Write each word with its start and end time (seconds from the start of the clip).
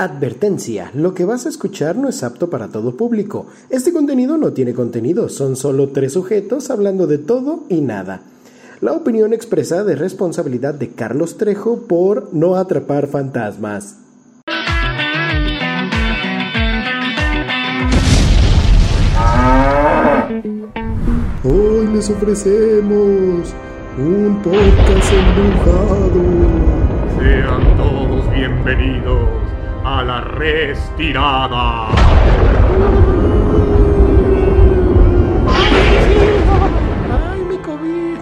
Advertencia, 0.00 0.90
lo 0.94 1.12
que 1.12 1.26
vas 1.26 1.44
a 1.44 1.50
escuchar 1.50 1.96
no 1.96 2.08
es 2.08 2.22
apto 2.22 2.48
para 2.48 2.68
todo 2.68 2.96
público. 2.96 3.48
Este 3.68 3.92
contenido 3.92 4.38
no 4.38 4.54
tiene 4.54 4.72
contenido, 4.72 5.28
son 5.28 5.56
solo 5.56 5.90
tres 5.90 6.14
sujetos 6.14 6.70
hablando 6.70 7.06
de 7.06 7.18
todo 7.18 7.64
y 7.68 7.82
nada. 7.82 8.22
La 8.80 8.94
opinión 8.94 9.34
expresa 9.34 9.84
de 9.84 9.96
responsabilidad 9.96 10.72
de 10.72 10.88
Carlos 10.88 11.36
Trejo 11.36 11.82
por 11.82 12.32
no 12.32 12.56
atrapar 12.56 13.08
fantasmas. 13.08 13.98
Hoy 21.44 21.88
les 21.92 22.08
ofrecemos 22.08 23.54
un 23.98 24.40
podcast 24.42 25.12
embrujado. 25.12 26.22
Sean 27.18 27.76
todos 27.76 28.32
bienvenidos 28.32 29.49
a 29.84 30.02
la 30.02 30.20
restirada. 30.22 31.88
¡Ay, 36.10 37.40
mi 37.48 37.56
COVID! 37.58 38.16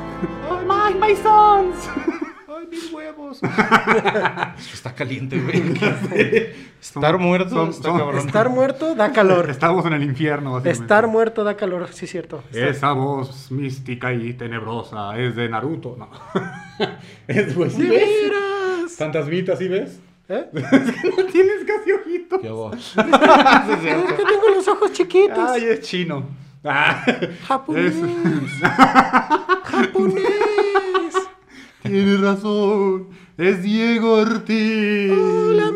¡Ay, 0.70 0.94
my 1.00 1.16
sons! 1.16 1.88
¡Ay, 2.48 2.66
mis 2.70 2.92
huevos! 2.92 3.40
Está 4.72 4.94
caliente, 4.94 5.38
güey. 5.40 5.74
Estar 6.80 7.18
muerto 7.18 7.50
son- 7.50 7.70
está 7.70 7.88
son- 7.88 7.98
cabrón. 7.98 8.26
Estar 8.26 8.48
muerto 8.50 8.94
da 8.94 9.12
calor. 9.12 9.50
Estamos 9.50 9.84
en 9.86 9.92
el 9.94 10.02
infierno. 10.02 10.58
Estar 10.64 11.06
muerto 11.06 11.44
da 11.44 11.56
calor, 11.56 11.88
sí, 11.92 12.06
cierto. 12.06 12.42
Estar- 12.50 12.68
Esa 12.68 12.92
voz 12.92 13.50
mística 13.50 14.12
y 14.12 14.32
tenebrosa 14.34 15.16
es 15.18 15.34
de 15.36 15.48
Naruto, 15.48 15.96
¿no? 15.98 16.08
es 17.28 17.54
pues, 17.54 17.72
¿sí 17.74 17.82
¡De 17.82 17.88
ves? 17.88 18.08
veras! 18.22 18.96
Fantasmita, 18.96 19.56
¿sí 19.56 19.68
ves? 19.68 20.00
¿Eh? 20.28 20.46
no 20.52 21.24
tienes 21.26 21.64
casi 21.66 21.92
ojitos. 21.92 22.40
Qué 22.40 22.50
voz. 22.50 22.74
Es 22.96 24.12
que 24.12 24.24
tengo 24.24 24.48
los 24.54 24.68
ojos 24.68 24.92
chiquitos. 24.92 25.38
Ay, 25.38 25.64
es 25.64 25.80
chino. 25.80 26.26
Ah, 26.64 27.04
Japonés. 27.46 27.94
es- 27.94 28.62
¡Japonés! 29.64 31.14
Tienes 31.82 32.20
razón. 32.20 33.08
Es 33.38 33.62
Diego 33.62 34.14
Ortiz. 34.14 35.12
¡Hola, 35.12 35.70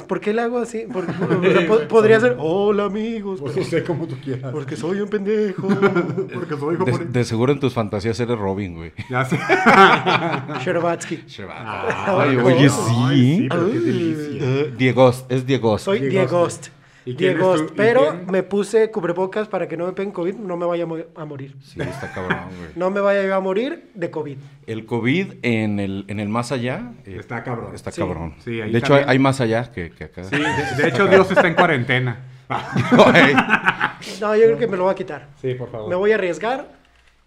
amigos! 0.00 0.02
¿Por 0.08 0.20
qué 0.20 0.32
le 0.32 0.42
hago 0.42 0.58
así? 0.58 0.84
Porque, 0.92 1.12
o 1.30 1.52
sea, 1.52 1.66
po- 1.66 1.88
podría 1.88 2.20
ser 2.20 2.36
¡Hola, 2.38 2.84
amigos! 2.84 3.40
Pues 3.40 3.56
no 3.56 3.64
sé 3.64 3.82
como 3.84 4.06
tú 4.06 4.16
quieras. 4.22 4.52
Porque 4.52 4.76
soy 4.76 5.00
un 5.00 5.08
pendejo. 5.08 5.68
Porque 6.34 6.56
soy 6.58 6.76
De, 6.76 7.04
de 7.06 7.24
seguro 7.24 7.52
en 7.52 7.60
tus 7.60 7.72
fantasías 7.74 8.18
eres 8.20 8.38
Robin, 8.38 8.74
güey. 8.76 8.92
Ya 9.10 9.24
sé. 9.24 9.36
Sherbatsky. 10.64 11.24
Ay, 11.48 12.30
Ay, 12.30 12.36
oye, 12.36 12.68
Ay, 12.98 13.36
sí. 13.38 13.46
pero 13.50 13.70
qué 13.70 13.78
delicia. 13.80 14.38
Eh, 14.42 14.74
Diegost, 14.76 15.30
es 15.32 15.46
Diegost. 15.46 15.84
Soy 15.84 16.00
Diego 16.00 16.10
Diegost. 16.12 16.68
¿Y 17.06 17.14
quién 17.14 17.34
Diegost. 17.38 17.60
es 17.62 17.66
tú? 17.68 17.72
¿Y 17.72 17.76
Pero 17.76 18.00
quién? 18.10 18.26
me 18.30 18.42
puse 18.42 18.90
cubrebocas 18.90 19.48
para 19.48 19.66
que 19.68 19.76
no 19.78 19.86
me 19.86 19.92
peguen 19.92 20.12
COVID, 20.12 20.34
no 20.34 20.56
me 20.58 20.66
vaya 20.66 20.82
a 20.84 20.86
mo- 20.86 20.98
a 21.14 21.24
morir. 21.24 21.54
Sí, 21.62 21.80
está 21.80 22.12
cabrón, 22.12 22.38
güey. 22.58 22.70
No 22.74 22.90
me 22.90 23.00
vaya 23.00 23.34
a 23.34 23.40
morir 23.40 23.90
de 23.94 24.10
COVID. 24.10 24.36
El 24.66 24.84
COVID 24.84 25.34
en 25.42 25.78
el, 25.80 26.04
en 26.08 26.20
el 26.20 26.28
más 26.28 26.52
allá 26.52 26.92
eh, 27.06 27.16
Está 27.20 27.42
cabrón. 27.44 27.74
está 27.74 27.90
Sí. 27.92 28.00
cabrón. 28.02 28.34
Sí, 28.44 28.60
ahí 28.60 28.70
de 28.72 28.78
hecho, 28.78 28.94
hay, 28.94 29.04
hay 29.06 29.18
más 29.18 29.40
allá 29.40 29.70
que, 29.72 29.90
que 29.92 30.04
acá. 30.04 30.24
Sí, 30.24 30.36
de, 30.36 30.82
de 30.82 30.88
hecho 30.88 31.06
Dios 31.06 31.30
está 31.30 31.46
en 31.46 31.54
cuarentena. 31.54 32.24
No, 34.20 34.34
yo 34.36 34.44
creo 34.44 34.58
que 34.58 34.66
me 34.66 34.76
lo 34.76 34.84
voy 34.84 34.92
a 34.92 34.94
quitar. 34.94 35.28
Sí, 35.40 35.54
por 35.54 35.70
favor. 35.70 35.88
Me 35.88 35.94
voy 35.96 36.12
a 36.12 36.16
arriesgar 36.16 36.68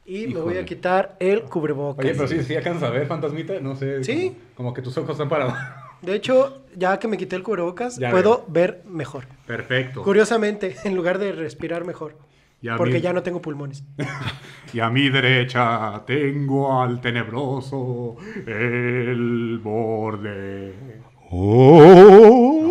y 0.05 0.27
me 0.27 0.33
voy 0.35 0.41
Híjole. 0.53 0.59
a 0.59 0.65
quitar 0.65 1.15
el 1.19 1.43
cubrebocas. 1.43 2.03
Oye, 2.05 2.13
pero 2.15 2.27
sí, 2.27 2.41
sí 2.43 2.55
alcanzas 2.55 2.83
a 2.83 2.89
ver, 2.91 3.05
fantasmita, 3.07 3.59
no 3.59 3.75
sé. 3.75 4.03
Sí. 4.03 4.27
Como, 4.55 4.69
como 4.69 4.73
que 4.73 4.81
tus 4.81 4.97
ojos 4.97 5.11
están 5.11 5.29
parados. 5.29 5.53
De 6.01 6.15
hecho, 6.15 6.63
ya 6.75 6.97
que 6.99 7.07
me 7.07 7.17
quité 7.17 7.35
el 7.35 7.43
cubrebocas, 7.43 7.97
Ya 7.97 8.09
puedo 8.11 8.45
ver 8.47 8.83
mejor. 8.87 9.25
Perfecto. 9.45 10.01
Curiosamente, 10.03 10.75
en 10.83 10.95
lugar 10.95 11.17
de 11.19 11.31
respirar 11.33 11.85
mejor. 11.85 12.15
Y 12.61 12.67
a 12.67 12.75
porque 12.77 12.95
mí- 12.95 13.01
ya 13.01 13.13
no 13.13 13.23
tengo 13.23 13.41
pulmones. 13.41 13.83
Y 14.73 14.79
a 14.81 14.89
mi 14.91 15.09
derecha 15.09 16.03
tengo 16.05 16.79
al 16.83 17.01
tenebroso 17.01 18.17
el 18.45 19.59
borde. 19.63 20.75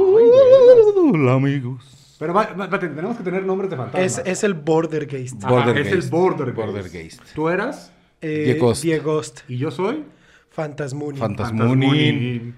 Hola, 0.00 1.34
amigos. 1.34 2.16
Pero 2.20 2.32
va- 2.34 2.46
va- 2.54 2.66
va- 2.66 2.78
tenemos 2.78 3.16
que 3.16 3.24
tener 3.24 3.44
nombres 3.44 3.70
de 3.70 3.76
fantasmas. 3.76 4.18
Es, 4.18 4.22
es 4.24 4.44
el 4.44 4.54
Bordergeist. 4.54 5.42
Ajá, 5.42 5.52
Bordergeist. 5.52 5.92
es 5.92 6.04
el 6.04 6.10
Bordergeist. 6.10 6.56
Bordergeist. 6.56 7.20
¿Tú 7.34 7.48
eras? 7.48 7.92
Eh, 8.20 8.44
Diegost. 8.44 8.82
Diegost. 8.82 9.40
¿Y 9.48 9.58
yo 9.58 9.70
soy? 9.70 10.04
Fantasmuni. 10.50 11.18
Fantasmunin. 11.18 12.54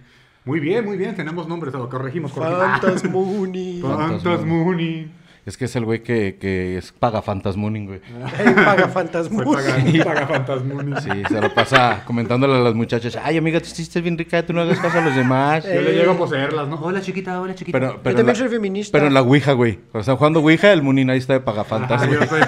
Muy 0.51 0.59
bien, 0.59 0.85
muy 0.85 0.97
bien. 0.97 1.15
Tenemos 1.15 1.47
nombres, 1.47 1.73
lo 1.73 1.89
corregimos. 1.89 2.33
Fantasmuni. 2.33 3.81
Fantasmunin. 3.83 5.13
Es 5.47 5.57
que 5.57 5.67
es 5.67 5.77
el 5.77 5.85
güey 5.85 6.03
que, 6.03 6.39
que 6.41 6.77
es, 6.77 6.91
paga 6.91 7.23
Fantasmunin, 7.23 7.87
güey. 7.87 8.01
Ey, 8.41 8.53
paga 8.53 8.89
Fue 8.89 9.05
Fantasmuni. 9.05 9.45
paga, 9.55 10.05
paga 10.05 10.27
Fantasmunin. 10.27 10.97
Sí, 10.97 11.11
se 11.29 11.41
lo 11.41 11.55
pasa 11.55 12.03
comentándole 12.05 12.57
a 12.57 12.59
las 12.59 12.75
muchachas. 12.75 13.17
Ay, 13.23 13.37
amiga, 13.37 13.61
tú 13.61 13.67
hiciste 13.67 14.01
bien 14.01 14.19
rica, 14.19 14.45
tú 14.45 14.53
no 14.53 14.63
hagas 14.63 14.81
caso 14.81 14.99
a 14.99 15.03
los 15.03 15.15
demás. 15.15 15.65
Yo 15.65 15.83
le 15.83 15.93
llego 15.93 16.13
a 16.13 16.19
poseerlas, 16.19 16.67
¿no? 16.67 16.81
Hola 16.81 17.01
chiquita, 17.01 17.41
hola 17.41 17.55
chiquita. 17.55 17.79
Pero, 17.79 17.93
Yo 17.95 18.03
también 18.03 18.27
la- 18.27 18.35
soy 18.35 18.49
feminista. 18.49 18.91
pero 18.91 19.07
en 19.07 19.15
la 19.15 19.23
Ouija, 19.23 19.53
güey. 19.53 19.77
Cuando 19.77 20.01
están 20.01 20.17
jugando 20.17 20.41
Ouija, 20.41 20.73
el 20.73 20.83
Munin 20.83 21.11
ahí 21.11 21.19
está 21.19 21.35
de 21.35 21.39
güey. 21.45 22.23
estoy, 22.23 22.41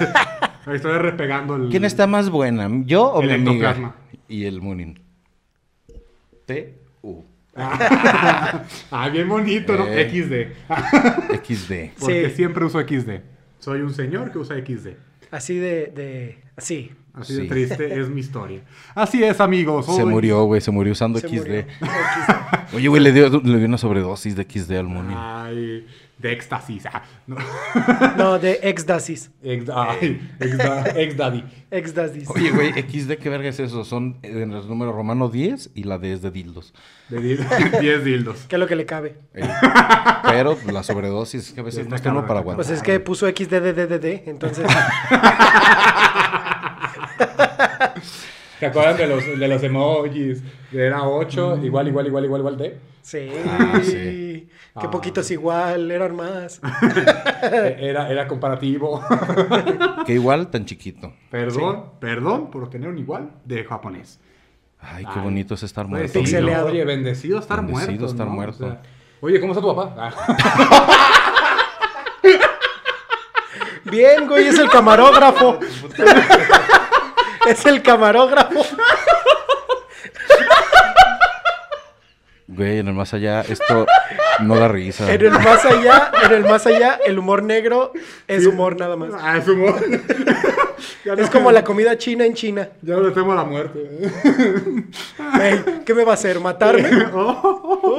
ahí 0.66 0.74
estoy 0.74 0.98
repegando 0.98 1.54
el... 1.54 1.68
¿Quién 1.68 1.84
está 1.84 2.08
más 2.08 2.30
buena? 2.30 2.68
¿Yo 2.84 3.12
o 3.12 3.22
El 3.22 3.28
mi 3.28 3.34
amiga? 3.48 3.94
Y 4.26 4.46
el 4.46 4.60
Munin. 4.60 4.98
T 6.46 6.74
U 6.78 6.81
ah, 8.90 9.08
bien 9.12 9.28
bonito, 9.28 9.76
¿no? 9.76 9.86
Eh. 9.86 10.08
XD. 10.08 11.44
XD. 11.44 11.72
Porque 12.00 12.28
Sí. 12.30 12.36
siempre 12.36 12.64
uso 12.64 12.80
XD. 12.80 13.20
Soy 13.58 13.80
un 13.80 13.92
señor 13.94 14.32
que 14.32 14.38
usa 14.38 14.56
XD. 14.56 14.88
Así 15.30 15.56
de, 15.56 15.92
de. 15.94 16.38
Así. 16.56 16.92
Así 17.14 17.34
de 17.34 17.44
triste 17.44 18.00
es 18.00 18.08
mi 18.08 18.20
historia. 18.20 18.62
Así 18.94 19.22
es, 19.22 19.38
amigos. 19.40 19.84
Se 19.94 20.04
murió, 20.04 20.44
güey, 20.44 20.62
se 20.62 20.70
murió 20.70 20.92
usando 20.92 21.18
Se 21.18 21.28
XD. 21.28 21.34
murió. 21.36 21.64
Oye, 22.74 22.88
güey, 22.88 23.02
le 23.02 23.12
dio, 23.12 23.28
le 23.28 23.58
dio 23.58 23.66
una 23.66 23.76
sobredosis 23.76 24.34
de 24.34 24.44
XD 24.44 24.72
al 24.72 24.86
Munin. 24.86 25.14
Ay, 25.14 25.86
de 26.22 26.32
éxtasis. 26.32 26.86
Ah, 26.86 27.02
no. 27.26 27.36
No, 28.16 28.38
de 28.38 28.60
ex-dasis. 28.62 29.30
Ex, 29.42 29.68
ay, 29.74 30.30
ex, 30.40 30.56
da- 30.56 30.84
ex 30.96 31.16
daddy. 31.16 31.44
Ex-dasis. 31.70 32.30
Oye, 32.30 32.50
güey, 32.50 32.72
XD, 32.72 33.12
¿qué 33.18 33.28
verga 33.28 33.48
es 33.48 33.58
eso? 33.60 33.84
Son 33.84 34.18
eh, 34.22 34.42
en 34.42 34.52
el 34.52 34.68
número 34.68 34.92
romano 34.92 35.28
10 35.28 35.70
y 35.74 35.82
la 35.84 35.98
D 35.98 36.12
es 36.12 36.22
de 36.22 36.30
dildos. 36.30 36.72
De 37.08 37.20
di- 37.20 37.36
10 37.80 38.04
dildos. 38.04 38.44
¿Qué 38.48 38.56
es 38.56 38.60
lo 38.60 38.66
que 38.66 38.76
le 38.76 38.86
cabe? 38.86 39.16
Eh, 39.34 39.42
pero 40.24 40.56
la 40.72 40.82
sobredosis 40.82 41.48
es 41.48 41.52
que 41.52 41.60
a 41.60 41.64
veces 41.64 41.86
no 41.88 41.96
está 41.96 42.10
uno 42.12 42.26
para 42.26 42.40
aguantar. 42.40 42.64
Pues 42.64 42.70
es 42.70 42.82
que 42.82 43.00
puso 43.00 43.26
XDDDD, 43.28 44.28
entonces. 44.28 44.66
¿Se 48.62 48.66
acuerdan 48.66 48.96
de 48.96 49.06
los, 49.08 49.26
de 49.40 49.48
los 49.48 49.60
emojis? 49.64 50.40
Era 50.72 51.02
8, 51.02 51.58
igual, 51.64 51.88
igual, 51.88 52.06
igual, 52.06 52.24
igual, 52.26 52.40
igual 52.42 52.56
de. 52.56 52.78
Sí. 53.02 53.28
Ah, 53.44 53.80
sí. 53.82 54.48
Que 54.80 54.86
Ah. 54.86 54.88
poquitos 54.88 55.28
igual, 55.32 55.90
eran 55.90 56.14
más. 56.14 56.60
Era, 57.42 58.08
era 58.08 58.28
comparativo. 58.28 59.02
Que 60.06 60.12
igual 60.12 60.46
tan 60.48 60.64
chiquito. 60.64 61.12
Perdón, 61.28 61.86
perdón 61.98 62.52
por 62.52 62.70
tener 62.70 62.88
un 62.88 62.98
igual 62.98 63.32
de 63.44 63.64
japonés. 63.64 64.20
Ay, 64.78 65.04
qué 65.06 65.10
Ay. 65.16 65.22
bonito 65.24 65.54
es 65.54 65.64
estar 65.64 65.88
Pues 65.88 66.14
muerto. 66.14 66.24
sí. 66.24 66.36
Oye, 66.36 66.84
bendecido 66.84 67.40
estar 67.40 67.56
Bendecido 67.66 67.88
muerto. 67.88 68.06
estar 68.06 68.26
¿no? 68.28 68.32
muerto. 68.32 68.64
O 68.64 68.68
sea, 68.68 68.82
oye, 69.22 69.40
¿cómo 69.40 69.54
está 69.54 69.60
tu 69.60 69.74
papá? 69.74 69.92
Ah, 69.98 70.12
Bien, 73.90 74.28
güey, 74.28 74.46
es 74.46 74.58
el 74.60 74.70
camarógrafo. 74.70 75.58
Es 77.46 77.66
el 77.66 77.82
camarógrafo. 77.82 78.64
Güey, 82.46 82.78
en 82.78 82.88
el 82.88 82.94
más 82.94 83.14
allá, 83.14 83.40
esto 83.42 83.86
no 84.42 84.56
da 84.56 84.68
risa. 84.68 85.12
En 85.12 85.20
el 85.22 85.30
más 85.32 85.64
allá, 85.64 86.10
en 86.24 86.32
el 86.32 86.42
más 86.44 86.66
allá, 86.66 86.98
el 87.06 87.18
humor 87.18 87.42
negro 87.42 87.92
es 88.28 88.46
humor 88.46 88.78
nada 88.78 88.96
más. 88.96 89.10
ah, 89.20 89.38
es 89.38 89.48
humor. 89.48 89.74
Ya 91.04 91.14
no- 91.16 91.22
Es 91.22 91.30
como 91.30 91.50
la 91.52 91.62
comida 91.64 91.96
china 91.98 92.24
en 92.26 92.34
China. 92.34 92.68
Ya 92.82 92.94
no 92.96 93.02
le 93.02 93.10
temo 93.12 93.32
a 93.32 93.36
la 93.36 93.44
muerte. 93.44 93.78
Ey, 95.40 95.60
¿Qué 95.84 95.94
me 95.94 96.04
va 96.04 96.12
a 96.12 96.14
hacer? 96.14 96.40
¿Matarme? 96.40 96.82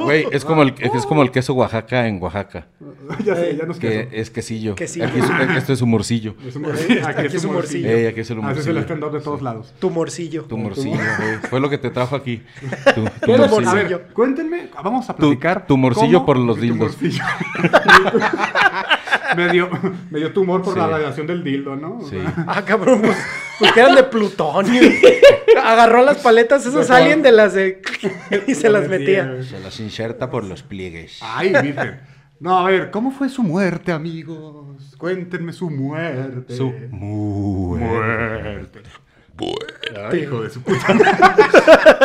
Güey, 0.04 0.26
es 0.32 0.44
como, 0.44 0.62
el, 0.62 0.74
es 0.78 1.06
como 1.06 1.22
el 1.22 1.30
queso 1.30 1.54
Oaxaca 1.54 2.06
en 2.06 2.20
Oaxaca. 2.22 2.66
ya 3.24 3.34
sé, 3.36 3.56
ya 3.56 3.64
nos 3.64 3.78
Que 3.78 3.88
quedó. 3.88 4.08
es 4.12 4.30
quesillo. 4.30 4.74
Quesillo. 4.74 5.06
Aquí 5.06 5.18
es, 5.18 5.56
esto 5.58 5.72
es 5.72 5.82
humorcillo. 5.82 6.34
Es 6.46 6.56
humorcillo. 6.56 7.06
Aquí, 7.06 7.26
es 7.36 7.44
humorcillo. 7.44 7.88
Ey, 7.88 8.06
aquí 8.06 8.20
es 8.20 8.30
el 8.30 8.38
Haces 8.38 8.66
humorcillo. 8.66 8.78
el 8.78 8.84
stand-up 8.84 9.12
de 9.12 9.20
todos 9.20 9.42
lados. 9.42 9.72
Tu 9.78 9.90
morcillo. 9.90 10.42
Tu 10.44 10.56
morcillo, 10.58 10.96
güey. 11.18 11.36
Fue 11.48 11.60
lo 11.60 11.70
que 11.70 11.78
te 11.78 11.90
trajo 11.90 12.16
aquí. 12.16 12.42
Tu, 12.94 13.04
tu 13.04 13.10
¿Qué 13.26 13.38
les- 13.38 13.50
morcillo. 13.50 13.70
A 13.70 13.74
ver, 13.74 14.06
cuéntenme, 14.12 14.68
vamos 14.82 15.08
a 15.08 15.14
Tu, 15.14 15.20
platicar. 15.20 15.66
tu 15.66 15.76
morcillo 15.76 16.18
cómo- 16.20 16.26
por 16.34 16.42
los 16.42 16.60
dildos. 16.60 16.98
Me, 19.36 19.48
dio, 19.50 19.68
me 20.10 20.18
dio 20.18 20.32
tumor 20.32 20.62
por 20.62 20.74
Sí. 20.74 20.80
la 20.80 20.86
radiación 20.88 21.26
del 21.26 21.42
dildo, 21.42 21.76
¿no? 21.76 22.00
Sí. 22.08 22.18
Ah, 22.46 22.62
cabrón, 22.64 23.00
pues, 23.00 23.16
pues 23.58 23.72
que 23.72 23.80
eran 23.80 23.94
de 23.94 24.04
plutonio. 24.04 24.82
Agarró 25.62 26.04
las 26.04 26.18
paletas 26.18 26.66
esas 26.66 26.86
Juan. 26.86 27.22
de 27.22 27.32
las 27.32 27.54
de... 27.54 27.80
y 28.46 28.54
se 28.54 28.68
las 28.68 28.88
metía. 28.88 29.42
Se 29.42 29.58
las 29.60 29.80
inserta 29.80 30.30
por 30.30 30.44
los 30.44 30.62
pliegues. 30.62 31.18
Ay, 31.22 31.52
virgen. 31.62 32.00
No, 32.40 32.58
a 32.58 32.70
ver, 32.70 32.90
¿cómo 32.90 33.10
fue 33.10 33.28
su 33.28 33.42
muerte, 33.42 33.92
amigos? 33.92 34.94
Cuéntenme 34.98 35.52
su 35.52 35.70
muerte. 35.70 36.54
Su 36.56 36.72
muerte. 36.90 37.86
muerte. 37.86 38.82
Ay, 40.10 40.20
hijo 40.20 40.42
de 40.42 40.50
su 40.50 40.62
puta. 40.62 40.86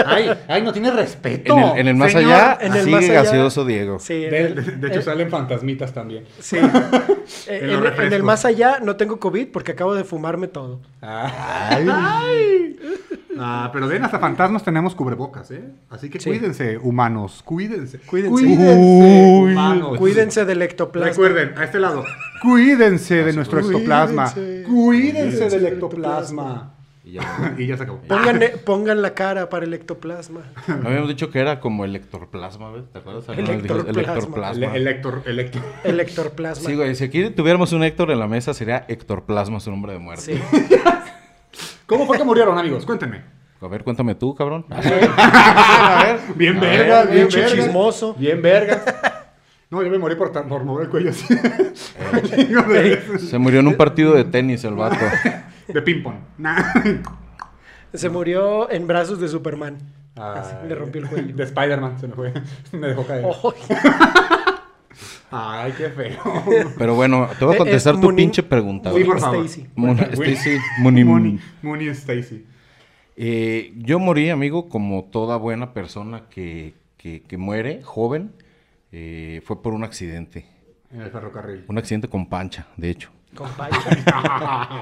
ay, 0.06 0.30
ay, 0.48 0.62
no 0.62 0.74
tiene 0.74 0.92
respeto. 0.92 1.56
En 1.58 1.64
el, 1.64 1.78
en 1.80 1.88
el 1.90 1.96
más 1.96 2.12
Señor. 2.12 2.34
allá 2.34 2.58
en 2.62 2.74
el 2.74 2.80
sigue 2.84 2.92
más 2.96 3.04
allá- 3.06 3.14
gaseoso 3.24 3.66
Diego. 3.66 4.00
Sí, 4.00 4.14
De, 4.22 4.42
el- 4.48 4.56
de- 4.56 4.72
de 4.78 4.88
hecho, 4.88 5.02
salen 5.02 5.30
fantasmitas 5.30 5.94
también. 5.94 6.26
sí. 6.40 6.58
Eh, 7.48 7.60
En 7.64 7.70
en, 7.70 7.84
los 7.84 8.00
en 8.00 8.12
el 8.14 8.24
más 8.24 8.44
allá 8.44 8.80
no 8.82 8.96
tengo 8.96 9.20
COVID 9.20 9.50
porque 9.50 9.74
acabo 9.74 9.94
de 9.94 10.04
fumarme 10.04 10.48
todo. 10.48 10.82
Ah, 13.42 13.70
pero 13.72 13.88
ven, 13.88 14.04
hasta 14.04 14.20
fantasmas 14.20 14.64
tenemos 14.64 14.96
cubrebocas, 14.96 15.52
¿eh? 15.52 15.62
Así 15.90 16.10
que 16.10 16.20
Sí. 16.20 16.30
cuídense, 16.30 16.78
humanos. 16.78 17.42
Cuídense. 17.46 18.00
Cuídense. 18.00 18.44
Uy. 18.44 19.52
humanos. 19.52 19.98
Cuídense 19.98 20.44
del 20.46 20.62
ectoplasma. 20.62 21.10
Recuerden, 21.12 21.58
a 21.58 21.64
este 21.64 21.80
lado. 21.80 22.04
Cuídense 22.42 23.24
de 23.24 23.34
nuestro 23.34 23.60
Cuídense. 23.62 23.78
ectoplasma. 23.84 24.34
Cuídense 24.34 24.64
Cuídense 24.68 25.50
del 25.50 25.64
del 25.64 25.74
ectoplasma. 25.74 26.74
Y 27.10 27.14
ya. 27.14 27.56
Y 27.58 27.68
ya 27.68 27.78
se 27.78 27.84
acabó. 27.84 28.00
Pongan, 28.02 28.42
eh, 28.44 28.50
pongan 28.64 29.02
la 29.02 29.14
cara 29.14 29.50
para 29.50 29.66
el 29.66 29.74
ectoplasma. 29.74 30.42
No 30.68 30.88
habíamos 30.88 31.10
dicho 31.10 31.30
que 31.32 31.40
era 31.40 31.60
como 31.60 31.86
el 31.86 31.96
ectoplasma, 31.96 32.72
¿ves? 32.72 32.84
¿Te 32.92 33.00
acuerdas? 33.00 33.28
El, 33.30 33.40
Electroplasma. 33.50 34.76
el 34.76 34.88
Héctor, 34.88 35.24
el 35.26 35.40
Héctor. 35.40 35.62
El 35.84 36.00
ectoplasma. 36.00 36.70
Sí, 36.70 36.76
güey, 36.76 36.96
si 36.96 37.06
aquí 37.06 37.30
tuviéramos 37.32 37.74
un 37.74 37.84
Héctor 37.84 38.12
en 38.12 38.20
la 38.20 38.28
mesa 38.28 38.54
sería 38.54 38.86
Héctorplasma 38.88 39.60
su 39.60 39.72
nombre 39.72 39.94
de 39.94 40.00
muerte. 40.00 40.36
Sí. 40.36 40.42
¿Cómo 41.88 42.06
fue 42.06 42.18
que 42.18 42.24
murieron, 42.24 42.58
amigos? 42.58 42.86
Cuéntenme. 42.86 43.24
A 43.62 43.68
ver, 43.68 43.84
cuéntame 43.84 44.16
tú, 44.16 44.36
cabrón. 44.36 44.66
Bien 46.36 46.58
A 46.58 46.62
verga, 46.62 47.04
ver, 47.04 47.14
bien 47.14 47.28
verga. 47.28 47.56
chismoso. 47.56 48.14
Bien 48.14 48.42
verga. 48.42 48.84
No, 49.70 49.84
yo 49.84 49.90
me 49.90 49.98
morí 49.98 50.16
por, 50.16 50.32
por 50.32 50.64
mover 50.64 50.86
el 50.86 50.90
cuello 50.90 51.10
así. 51.10 51.28
De, 51.36 53.20
Se 53.20 53.38
murió 53.38 53.60
en 53.60 53.68
un 53.68 53.76
partido 53.76 54.14
de 54.16 54.24
tenis 54.24 54.64
el 54.64 54.76
vato. 54.76 55.06
De 55.74 55.82
ping-pong. 55.82 56.16
Nah. 56.38 56.62
Se 57.94 58.10
murió 58.10 58.70
en 58.72 58.86
brazos 58.88 59.20
de 59.20 59.28
Superman. 59.28 59.78
Así, 60.16 60.54
le 60.68 60.76
rompió 60.76 61.02
el 61.02 61.08
cuello. 61.08 61.36
De 61.36 61.44
Spider-Man 61.44 62.00
se 62.00 62.08
me 62.08 62.14
fue. 62.14 62.34
Me 62.74 62.88
dejó 62.88 63.06
caer. 63.06 63.26
Ay, 65.32 65.72
Ay, 65.72 65.74
qué 65.78 65.90
feo. 65.90 66.20
Pero 66.78 66.96
bueno, 66.96 67.28
te 67.38 67.46
voy 67.46 67.54
a 67.54 67.58
Es 67.58 67.60
contestar 67.60 68.00
tu 68.02 68.14
pinche 68.16 68.44
pregunta. 68.44 68.92
Sí, 68.94 69.04
por 69.04 69.20
favor. 69.20 69.46
Stacy. 69.46 69.68
Moon- 69.76 70.00
Stacy, 70.00 70.58
Stacy. 71.94 72.46
Eh, 73.16 73.74
yo 73.78 74.00
morí, 74.00 74.30
amigo, 74.30 74.70
como 74.70 75.04
toda 75.06 75.38
buena 75.38 75.74
persona 75.74 76.24
que, 76.30 76.74
que- 76.98 77.22
que 77.22 77.38
muere, 77.38 77.82
joven. 77.84 78.32
eh, 78.92 79.42
fue 79.46 79.62
por 79.62 79.74
un 79.74 79.84
accidente. 79.84 80.48
En 80.92 81.02
el 81.02 81.12
ferrocarril. 81.12 81.64
Un 81.68 81.78
accidente 81.78 82.08
con 82.10 82.28
pancha, 82.28 82.66
de 82.76 82.90
hecho. 82.90 83.12
compadre. 83.36 83.78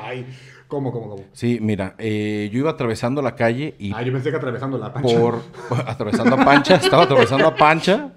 Ay, 0.04 0.26
¿cómo, 0.68 0.92
cómo, 0.92 1.10
cómo? 1.10 1.24
Sí, 1.34 1.60
mira, 1.62 1.96
eh, 1.98 2.50
yo 2.52 2.60
iba 2.60 2.72
atravesando 2.72 3.22
la 3.22 3.36
calle 3.36 3.76
y 3.80 3.92
Ah, 3.94 4.02
yo 4.04 4.12
pensé 4.14 4.30
que 4.32 4.38
atravesando 4.38 4.78
la 4.78 4.94
pancha. 4.94 5.20
por 5.20 5.42
atravesando 5.88 6.36
a 6.36 6.46
Pancha, 6.46 6.76
estaba 6.76 7.04
atravesando 7.04 7.48
a 7.48 7.56
Pancha 7.56 8.14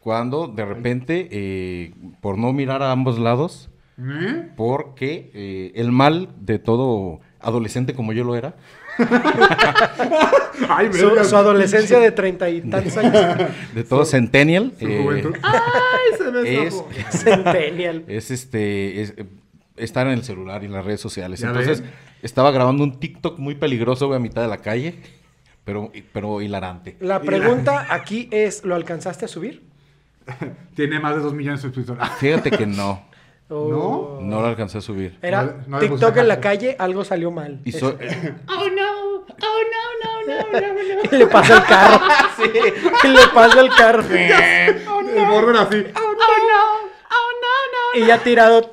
cuando 0.00 0.46
de 0.48 0.64
repente, 0.64 1.28
eh, 1.30 1.92
por 2.20 2.38
no 2.38 2.52
mirar 2.52 2.82
a 2.82 2.92
ambos 2.92 3.18
lados, 3.18 3.68
¿Eh? 4.00 4.50
porque 4.56 5.30
eh, 5.34 5.72
el 5.74 5.90
mal 5.92 6.28
de 6.40 6.58
todo 6.58 7.20
adolescente 7.40 7.94
como 7.94 8.12
yo 8.12 8.24
lo 8.24 8.36
era, 8.36 8.54
Ay, 10.68 10.92
Su, 10.92 11.24
su 11.24 11.36
adolescencia 11.36 11.98
de 12.00 12.10
treinta 12.10 12.50
y 12.50 12.60
tantos 12.62 12.96
años. 12.96 13.12
de 13.74 13.84
todo 13.84 14.04
centennial, 14.04 14.72
Su 14.78 14.86
eh, 14.88 15.00
juventud. 15.02 15.34
Ay, 15.42 16.18
se 16.18 16.30
me 16.32 16.66
es. 16.66 16.84
Centennial. 17.10 18.04
es 18.08 18.30
este 18.30 19.02
es, 19.02 19.14
estar 19.78 20.06
en 20.06 20.14
el 20.14 20.24
celular 20.24 20.62
y 20.62 20.66
en 20.66 20.72
las 20.72 20.84
redes 20.84 21.00
sociales. 21.00 21.40
Ya 21.40 21.48
Entonces, 21.48 21.80
ven. 21.82 21.90
estaba 22.22 22.50
grabando 22.50 22.84
un 22.84 22.98
TikTok 22.98 23.38
muy 23.38 23.54
peligroso 23.54 24.06
güey, 24.06 24.16
a 24.16 24.20
mitad 24.20 24.42
de 24.42 24.48
la 24.48 24.58
calle, 24.58 24.94
pero, 25.64 25.90
pero 26.12 26.40
hilarante. 26.40 26.96
La 27.00 27.20
pregunta 27.20 27.86
aquí 27.90 28.28
es, 28.30 28.64
¿lo 28.64 28.74
alcanzaste 28.74 29.24
a 29.24 29.28
subir? 29.28 29.62
Tiene 30.74 31.00
más 31.00 31.16
de 31.16 31.22
2 31.22 31.32
millones 31.34 31.60
de 31.62 31.68
suscriptores. 31.68 32.02
Ah, 32.04 32.14
Fíjate 32.18 32.50
que 32.50 32.66
no, 32.66 33.06
¿O 33.50 34.18
no 34.22 34.40
lo 34.42 34.46
alcancé 34.46 34.78
a 34.78 34.80
subir. 34.82 35.18
Era 35.22 35.42
No 35.66 35.78
no 35.78 35.78
TikTok 35.78 36.16
en 36.18 36.28
la 36.28 36.38
calle, 36.38 36.76
algo 36.78 37.02
salió 37.04 37.30
mal. 37.30 37.60
Y 37.64 37.72
so- 37.72 37.96
eh, 37.98 38.34
Y 41.10 41.16
le 41.16 41.26
pasa 41.26 41.56
el 41.56 41.64
carro. 41.64 42.00
Y 43.04 43.08
le 43.08 43.28
pasa 43.34 43.60
el 43.60 43.70
carro. 43.70 44.02
el 44.02 45.26
borde 45.26 45.50
era 45.52 45.62
así. 45.62 45.84
Y 47.94 48.06
ya 48.06 48.18
tirado. 48.22 48.70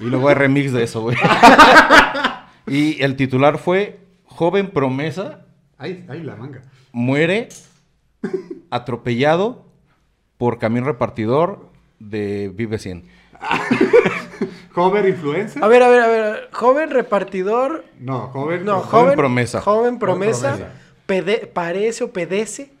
Y 0.00 0.04
luego 0.04 0.28
hay 0.28 0.34
remix 0.34 0.72
de 0.72 0.84
eso, 0.84 1.00
güey. 1.02 1.16
y 2.66 3.02
el 3.02 3.16
titular 3.16 3.58
fue 3.58 3.98
Joven 4.24 4.70
promesa 4.70 5.46
Ay, 5.78 6.04
ay, 6.08 6.22
la 6.22 6.36
manga. 6.36 6.62
muere 6.92 7.48
atropellado 8.70 9.66
por 10.36 10.58
camión 10.58 10.84
repartidor 10.84 11.70
de 11.98 12.50
Vive 12.54 12.78
100. 12.78 13.04
¿Cover 14.74 15.08
influencer? 15.08 15.62
A 15.64 15.68
ver, 15.68 15.82
a 15.82 15.88
ver, 15.88 16.00
a 16.02 16.06
ver. 16.08 16.48
Joven 16.52 16.90
repartidor. 16.90 17.84
No, 17.98 18.30
cover. 18.30 18.60
No, 18.62 18.80
Joven 18.80 18.90
joven, 19.04 19.16
promesa. 19.16 19.60
Joven 19.62 19.98
promesa. 19.98 20.50
promesa. 20.56 20.72
pede- 21.06 21.46
parece 21.46 22.04
o 22.04 22.12
pedece. 22.12 22.72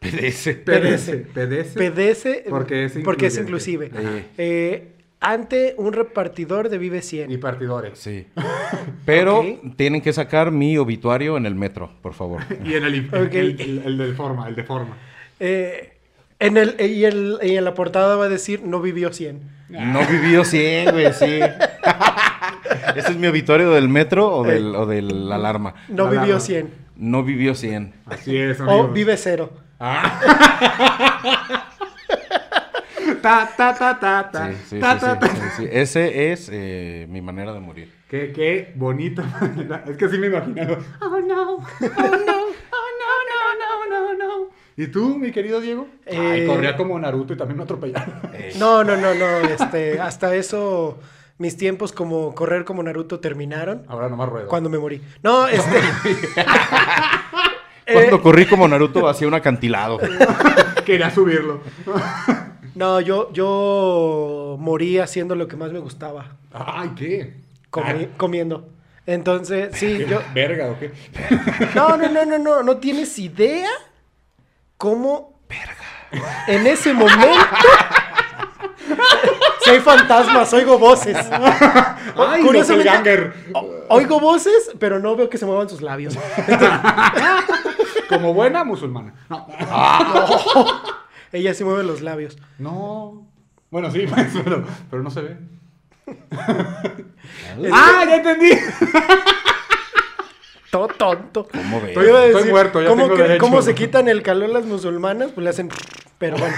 PDS. 0.00 0.48
PDS. 0.64 1.10
PDS. 1.34 1.74
Pedece. 1.74 2.44
Porque 2.48 2.84
es 2.86 2.98
porque 3.04 3.26
es 3.26 3.38
inclusive. 3.38 3.90
Eh. 3.94 4.24
Eh, 4.38 4.88
ante 5.20 5.74
un 5.76 5.92
repartidor 5.92 6.70
de 6.70 6.78
Vive 6.78 7.02
100. 7.02 7.30
Y 7.30 7.36
partidores. 7.36 7.98
Sí. 7.98 8.26
Pero 9.04 9.40
Ok. 9.40 9.76
tienen 9.76 10.00
que 10.00 10.12
sacar 10.14 10.50
mi 10.50 10.78
obituario 10.78 11.36
en 11.36 11.44
el 11.44 11.54
metro, 11.54 11.90
por 12.02 12.14
favor. 12.14 12.40
Y 12.64 12.74
en 12.74 12.84
el, 12.84 13.06
Ok. 13.14 13.34
el, 13.34 13.60
el, 13.60 13.82
el 13.84 13.98
del 13.98 14.14
forma, 14.14 14.48
el 14.48 14.54
de 14.56 14.64
forma. 14.64 14.96
Eh, 15.38 15.92
en 16.38 16.56
el, 16.56 16.76
y, 16.80 17.04
el- 17.04 17.38
y 17.42 17.56
en 17.56 17.64
la 17.64 17.74
portada 17.74 18.16
va 18.16 18.24
a 18.24 18.28
decir 18.30 18.62
no 18.64 18.80
vivió 18.80 19.12
100. 19.12 19.60
No 19.68 20.00
vivió 20.06 20.44
100, 20.44 20.90
güey, 20.92 21.12
sí. 21.12 21.26
¿Ese 22.96 23.10
es 23.10 23.16
mi 23.16 23.26
obituario 23.26 23.70
del 23.72 23.88
metro 23.88 24.32
o 24.34 24.42
del, 24.44 24.74
o 24.74 24.86
de 24.86 25.02
la 25.02 25.34
alarma? 25.36 25.74
No 25.88 26.04
La 26.04 26.10
vivió 26.10 26.22
alarma. 26.22 26.40
100. 26.40 26.70
No 26.96 27.22
vivió 27.22 27.54
100. 27.54 27.92
Así 28.06 28.36
es, 28.36 28.58
O 28.60 28.64
amigos. 28.64 28.92
vive 28.94 29.16
cero. 29.18 29.52
Ta, 33.22 33.50
ta, 33.56 33.74
ta, 33.74 33.98
ta, 33.98 34.30
ta. 34.30 34.48
Sí, 34.52 34.56
sí, 34.68 34.80
Ta, 34.80 34.94
sí, 34.94 35.00
ta, 35.00 35.14
sí, 35.14 35.18
ta. 35.20 35.28
sí, 35.28 35.40
sí. 35.56 35.68
Ese 35.70 36.32
es 36.32 36.48
eh, 36.52 37.06
mi 37.10 37.20
manera 37.20 37.52
de 37.52 37.60
morir. 37.60 37.92
Qué, 38.08 38.32
qué 38.32 38.72
bonita 38.76 39.22
manera. 39.40 39.84
Es 39.86 39.96
que 39.96 40.04
así 40.06 40.18
me 40.18 40.26
imaginaba. 40.28 40.78
Oh 41.00 41.18
no, 41.20 41.56
oh 41.56 41.60
no, 41.60 41.60
oh 41.80 42.90
no, 43.00 43.54
no, 43.60 43.86
no, 43.88 44.12
no, 44.14 44.14
no. 44.18 44.48
¿Y 44.76 44.86
tú, 44.88 45.16
mi 45.18 45.32
querido 45.32 45.60
Diego? 45.60 45.86
Ay, 46.06 46.42
Eh, 46.42 46.46
corría 46.46 46.76
como 46.76 46.98
Naruto 46.98 47.32
y 47.34 47.36
también 47.36 47.58
me 47.58 47.64
atropellaron. 47.64 48.14
No, 48.58 48.84
no, 48.84 48.96
no, 48.96 49.14
no. 49.14 49.38
Este, 49.40 49.98
hasta 50.00 50.34
eso, 50.34 50.98
mis 51.38 51.56
tiempos 51.56 51.92
como 51.92 52.34
correr 52.34 52.64
como 52.64 52.82
Naruto 52.82 53.20
terminaron 53.20 53.84
Ahora 53.88 54.08
nomás 54.08 54.28
ruedo. 54.28 54.48
cuando 54.48 54.70
me 54.70 54.78
morí. 54.78 55.00
No, 55.22 55.46
este. 55.48 55.80
Cuando 57.92 58.16
Eh, 58.16 58.20
corrí 58.22 58.46
como 58.46 58.66
Naruto 58.68 59.08
hacia 59.08 59.26
un 59.28 59.34
acantilado. 59.34 59.98
Quería 60.84 61.10
subirlo. 61.10 61.60
no, 62.74 63.00
yo, 63.00 63.32
yo 63.32 64.56
morí 64.58 64.98
haciendo 64.98 65.34
lo 65.34 65.48
que 65.48 65.56
más 65.56 65.72
me 65.72 65.78
gustaba, 65.78 66.36
Ay, 66.52 66.90
¿qué? 66.96 67.34
comi- 67.70 68.08
comiendo. 68.16 68.68
Entonces, 69.06 69.70
sí, 69.74 70.04
yo. 70.08 70.20
¿Verga 70.34 70.66
o 70.70 70.78
qué? 70.78 70.92
No, 71.74 71.96
no, 71.96 72.08
no, 72.08 72.24
no, 72.24 72.38
no. 72.38 72.62
No 72.62 72.76
tienes 72.76 73.18
idea 73.18 73.68
cómo. 74.76 75.38
En 76.48 76.66
ese 76.66 76.92
momento. 76.92 77.26
Si 79.62 79.70
hay 79.70 79.80
fantasmas, 79.80 80.52
oigo 80.52 80.78
voces. 80.78 81.16
Ay, 81.30 82.42
Curiosamente, 82.42 82.90
doppelganger. 82.90 83.34
o- 83.54 83.84
oigo 83.88 84.18
voces, 84.20 84.72
pero 84.78 84.98
no 84.98 85.14
veo 85.16 85.28
que 85.30 85.38
se 85.38 85.46
muevan 85.46 85.68
sus 85.68 85.80
labios. 85.82 86.16
Como 88.10 88.34
buena 88.34 88.64
musulmana. 88.64 89.14
No. 89.30 89.46
Ella 91.32 91.54
sí 91.54 91.64
mueve 91.64 91.84
los 91.84 92.02
labios. 92.02 92.36
No. 92.58 93.26
Bueno, 93.70 93.90
sí, 93.90 94.04
pues, 94.12 94.28
pero, 94.44 94.64
pero 94.90 95.02
no 95.02 95.10
se 95.10 95.22
ve. 95.22 95.36
¡Ah, 97.72 98.04
ya 98.06 98.16
entendí! 98.16 98.50
Todo 100.70 100.88
tonto. 100.88 101.48
¿Cómo 101.52 101.80
ves? 101.80 101.96
Estoy 101.96 102.50
muerto, 102.50 102.80
ya 102.82 102.88
¿cómo, 102.88 103.04
tengo 103.04 103.16
que- 103.16 103.22
derecho. 103.22 103.40
cómo 103.44 103.62
se 103.62 103.74
quitan 103.74 104.08
el 104.08 104.22
calor 104.22 104.50
las 104.50 104.64
musulmanas? 104.66 105.30
Pues 105.32 105.44
le 105.44 105.50
hacen... 105.50 105.68
Pero 106.18 106.36
bueno. 106.36 106.54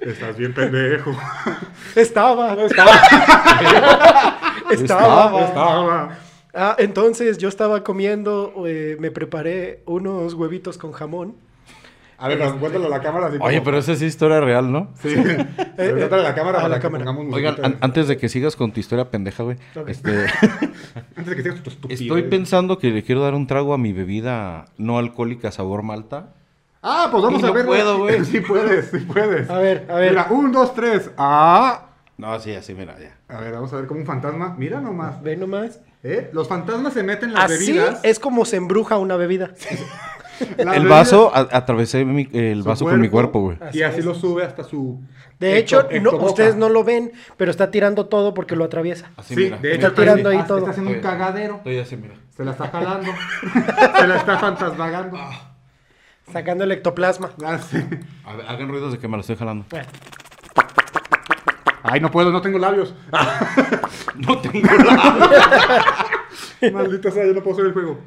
Estás 0.00 0.36
bien 0.36 0.54
pendejo. 0.54 1.16
Estaba. 1.94 2.54
Estaba. 2.62 4.40
Estaba. 4.82 5.40
Estaba. 5.44 6.18
Ah, 6.54 6.74
entonces 6.78 7.38
yo 7.38 7.48
estaba 7.48 7.84
comiendo, 7.84 8.52
eh, 8.66 8.96
me 8.98 9.10
preparé 9.10 9.82
unos 9.86 10.34
huevitos 10.34 10.78
con 10.78 10.92
jamón. 10.92 11.34
A 12.20 12.26
ver, 12.26 12.38
nos- 12.40 12.54
cuéntalo 12.54 12.86
a 12.86 12.88
la 12.88 13.00
cámara. 13.00 13.26
Así 13.28 13.36
Oye, 13.40 13.58
como- 13.58 13.64
pero 13.66 13.78
esa 13.78 13.92
es 13.92 14.02
historia 14.02 14.40
real, 14.40 14.72
¿no? 14.72 14.88
Sí. 15.00 15.14
Pero 15.76 15.96
cuéntale 15.98 16.22
a 16.26 16.30
la 16.30 16.34
cámara 16.34 16.58
a 16.58 16.62
para 16.62 16.68
la 16.68 16.80
que 16.80 16.82
cámara. 16.82 17.08
Oigan, 17.32 17.56
an- 17.64 17.76
antes 17.80 18.08
de 18.08 18.16
que 18.16 18.28
sigas 18.28 18.56
con 18.56 18.72
tu 18.72 18.80
historia 18.80 19.08
pendeja, 19.08 19.44
güey. 19.44 19.56
Este, 19.86 20.10
Antes 21.16 21.26
de 21.26 21.36
que 21.36 21.42
sigas 21.44 21.62
tu 21.62 21.70
estupidez. 21.70 22.00
estoy 22.00 22.22
pensando 22.24 22.78
que 22.78 22.90
le 22.90 23.04
quiero 23.04 23.20
dar 23.20 23.34
un 23.34 23.46
trago 23.46 23.72
a 23.72 23.78
mi 23.78 23.92
bebida 23.92 24.64
no 24.78 24.98
alcohólica 24.98 25.52
sabor 25.52 25.84
malta. 25.84 26.30
Ah, 26.82 27.06
pues 27.12 27.22
vamos 27.22 27.40
Y 27.40 27.44
a 27.44 27.48
no 27.48 27.54
ver. 27.54 27.66
puedo, 27.66 27.98
güey. 27.98 28.24
Sí 28.24 28.40
puedes, 28.40 28.90
sí 28.90 28.98
puedes. 28.98 29.48
A 29.48 29.58
ver, 29.58 29.86
a 29.88 29.94
ver. 29.94 30.10
Mira, 30.10 30.26
un, 30.30 30.50
dos, 30.50 30.74
tres. 30.74 31.10
Ah. 31.16 31.84
No, 32.18 32.38
sí, 32.40 32.52
así, 32.54 32.74
mira, 32.74 32.96
ya. 32.98 33.16
A 33.34 33.40
ver, 33.40 33.52
vamos 33.52 33.72
a 33.72 33.76
ver 33.76 33.86
como 33.86 34.00
un 34.00 34.06
fantasma. 34.06 34.54
Mira 34.58 34.80
nomás. 34.80 35.22
Ve 35.22 35.36
nomás. 35.36 35.80
¿Eh? 36.02 36.28
Los 36.32 36.48
fantasmas 36.48 36.92
se 36.92 37.02
meten 37.02 37.30
en 37.30 37.34
las 37.36 37.50
Así 37.50 37.72
bebidas. 37.72 38.00
es 38.02 38.18
como 38.18 38.44
se 38.44 38.56
embruja 38.56 38.98
una 38.98 39.16
bebida. 39.16 39.50
el 40.58 40.86
vaso, 40.88 41.32
a- 41.34 41.48
atravesé 41.52 42.04
mi- 42.04 42.28
el 42.32 42.62
vaso 42.64 42.84
con 42.84 43.00
mi 43.00 43.08
cuerpo, 43.08 43.40
güey. 43.40 43.56
Y 43.72 43.82
así 43.82 44.02
lo 44.02 44.14
sube 44.14 44.44
hasta 44.44 44.64
su. 44.64 45.00
De 45.38 45.58
ecto- 45.58 45.88
hecho, 45.88 46.00
no- 46.02 46.10
ustedes 46.24 46.56
no 46.56 46.68
lo 46.68 46.82
ven, 46.82 47.12
pero 47.36 47.50
está 47.52 47.70
tirando 47.70 48.06
todo 48.06 48.34
porque 48.34 48.56
lo 48.56 48.64
atraviesa. 48.64 49.10
Así, 49.16 49.34
Sí, 49.36 49.40
mira. 49.42 49.58
de 49.58 49.74
hecho, 49.76 49.86
Está 49.88 50.00
tirando 50.02 50.28
ahí 50.30 50.36
está- 50.36 50.48
todo. 50.48 50.58
Está 50.58 50.70
haciendo 50.72 50.90
un 50.92 51.00
cagadero. 51.00 51.56
Estoy 51.58 51.78
así, 51.78 51.96
mira. 51.96 52.14
Se 52.36 52.44
la 52.44 52.50
está 52.50 52.68
jalando. 52.68 53.12
se 54.00 54.06
la 54.08 54.16
está 54.16 54.38
fantasmagando. 54.38 55.18
Sacando 56.32 56.64
el 56.64 56.72
ectoplasma. 56.72 57.30
Ah, 57.44 57.58
sí. 57.58 57.78
A 58.24 58.34
ver, 58.36 58.46
hagan 58.48 58.68
ruidos 58.68 58.92
de 58.92 58.98
que 58.98 59.06
me 59.08 59.16
lo 59.16 59.20
estoy 59.20 59.36
jalando. 59.36 59.64
Bueno, 59.70 59.86
Ay, 61.82 62.00
no 62.00 62.10
puedo, 62.10 62.30
no 62.30 62.40
tengo 62.40 62.58
labios. 62.58 62.94
No 64.16 64.38
tengo 64.40 64.66
nada. 64.66 66.06
Maldita 66.72 67.10
sea, 67.12 67.24
yo 67.24 67.34
no 67.34 67.40
puedo 67.42 67.54
hacer 67.54 67.66
el 67.66 67.72
juego. 67.72 68.00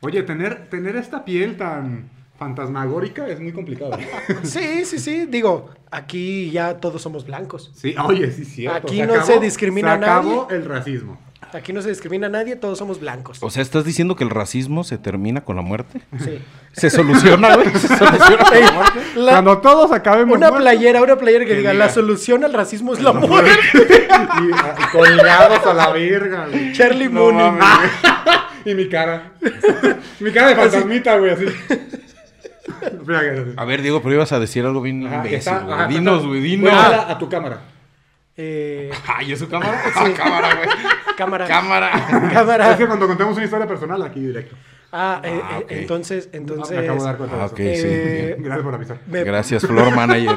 Oye, 0.00 0.22
tener, 0.22 0.68
tener 0.68 0.94
esta 0.94 1.24
piel 1.24 1.56
tan 1.56 2.10
fantasmagórica 2.38 3.26
es 3.26 3.40
muy 3.40 3.52
complicado. 3.52 3.98
Sí, 4.44 4.84
sí, 4.84 4.98
sí. 4.98 5.26
Digo, 5.26 5.70
aquí 5.90 6.50
ya 6.50 6.76
todos 6.76 7.02
somos 7.02 7.26
blancos. 7.26 7.72
Sí, 7.74 7.94
oye, 8.04 8.30
sí, 8.30 8.44
cierto. 8.44 8.86
Aquí 8.86 9.02
no 9.02 9.20
se 9.24 9.40
discrimina 9.40 9.98
se 9.98 10.04
acabó 10.04 10.48
el 10.50 10.64
racismo. 10.64 11.18
Aquí 11.56 11.72
no 11.72 11.80
se 11.80 11.88
discrimina 11.88 12.26
a 12.26 12.30
nadie, 12.30 12.54
todos 12.56 12.76
somos 12.78 13.00
blancos. 13.00 13.38
O 13.42 13.48
sea, 13.50 13.62
¿estás 13.62 13.84
diciendo 13.84 14.14
que 14.14 14.24
el 14.24 14.30
racismo 14.30 14.84
se 14.84 14.98
termina 14.98 15.40
con 15.42 15.56
la 15.56 15.62
muerte? 15.62 16.00
Sí. 16.22 16.38
¿Se 16.72 16.90
soluciona, 16.90 17.56
güey? 17.56 17.70
¿Se 17.70 17.88
soluciona 17.88 18.44
con 18.44 18.60
la 18.60 18.72
muerte? 18.72 19.00
La- 19.16 19.32
Cuando 19.32 19.58
todos 19.58 19.90
acabemos 19.92 20.36
una 20.36 20.50
muertos 20.50 20.60
playera, 20.60 21.02
una 21.02 21.16
playera 21.16 21.44
que, 21.44 21.52
Que 21.52 21.56
diga, 21.58 21.72
diga, 21.72 21.86
la 21.86 21.90
solución 21.92 22.44
al 22.44 22.52
racismo 22.52 22.92
es 22.92 23.00
la 23.00 23.12
la 23.14 23.20
muerte. 23.20 23.50
muerte. 23.72 24.06
y, 24.10 24.50
ah, 24.52 24.74
y 24.78 24.84
colgados 24.96 25.66
a 25.66 25.72
la 25.74 25.90
verga, 25.92 26.46
güey. 26.50 26.72
Charlie 26.74 27.08
No 27.08 27.32
Mooney. 27.32 27.58
y 28.66 28.74
mi 28.74 28.88
cara. 28.88 29.32
mi 30.20 30.30
cara 30.32 30.48
de 30.48 30.56
fantasmita, 30.56 31.16
güey, 31.16 31.30
así. 31.30 31.46
A 33.56 33.64
ver, 33.64 33.82
Diego, 33.82 34.02
pero 34.02 34.14
ibas 34.16 34.32
a 34.32 34.40
decir 34.40 34.64
algo 34.64 34.80
bien 34.82 35.06
Ajá, 35.06 35.22
que 35.22 35.28
imbécil, 35.28 35.38
está- 35.52 35.60
güey. 35.60 35.74
ajá, 35.74 35.86
Dinos, 35.86 36.16
está- 36.16 36.28
güey, 36.28 36.40
dinos. 36.40 36.72
A 36.74 37.18
tu 37.18 37.28
cámara. 37.28 37.60
Eh, 38.36 38.90
Ay, 39.06 39.32
¿es 39.32 39.38
su 39.38 39.48
cámara? 39.48 39.82
Cámara, 40.16 40.54
güey. 40.56 40.68
cámara. 41.16 41.46
Cámara. 41.46 41.90
Es 42.28 42.32
Cámara. 42.32 42.76
que 42.76 42.86
cuando 42.86 43.06
contemos 43.06 43.34
una 43.36 43.44
historia 43.44 43.66
personal, 43.66 44.02
aquí 44.02 44.20
directo. 44.20 44.54
Ah, 44.92 45.20
eh, 45.24 45.40
Ah, 45.42 45.58
eh, 45.60 45.80
entonces, 45.80 46.28
entonces. 46.32 46.76
Me 46.76 46.84
acabo 46.84 46.98
de 47.00 47.04
dar 47.06 47.16
cuenta 47.16 47.36
de 47.36 47.42
Ah, 47.42 47.46
eso. 47.46 47.54
ok, 47.54 47.60
Eh, 47.60 48.34
sí. 48.36 48.42
Gracias 48.42 48.64
por 48.64 48.74
avisar. 48.74 49.00
me- 49.06 49.24
Gracias, 49.24 49.62
Flor 49.66 49.94
Manager. 49.94 50.36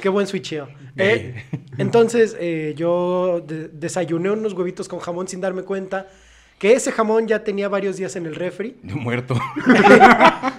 Qué 0.00 0.08
buen 0.08 0.26
switcheo. 0.26 0.68
Eh, 0.96 1.44
entonces, 1.78 2.36
eh, 2.40 2.74
yo 2.76 3.42
de- 3.46 3.68
desayuné 3.68 4.30
unos 4.30 4.54
huevitos 4.54 4.88
con 4.88 4.98
jamón 4.98 5.28
sin 5.28 5.40
darme 5.40 5.62
cuenta 5.62 6.08
que 6.58 6.72
ese 6.72 6.90
jamón 6.92 7.26
ya 7.28 7.44
tenía 7.44 7.68
varios 7.68 7.96
días 7.96 8.16
en 8.16 8.26
el 8.26 8.34
refri. 8.34 8.76
De 8.82 8.94
muerto. 8.94 9.34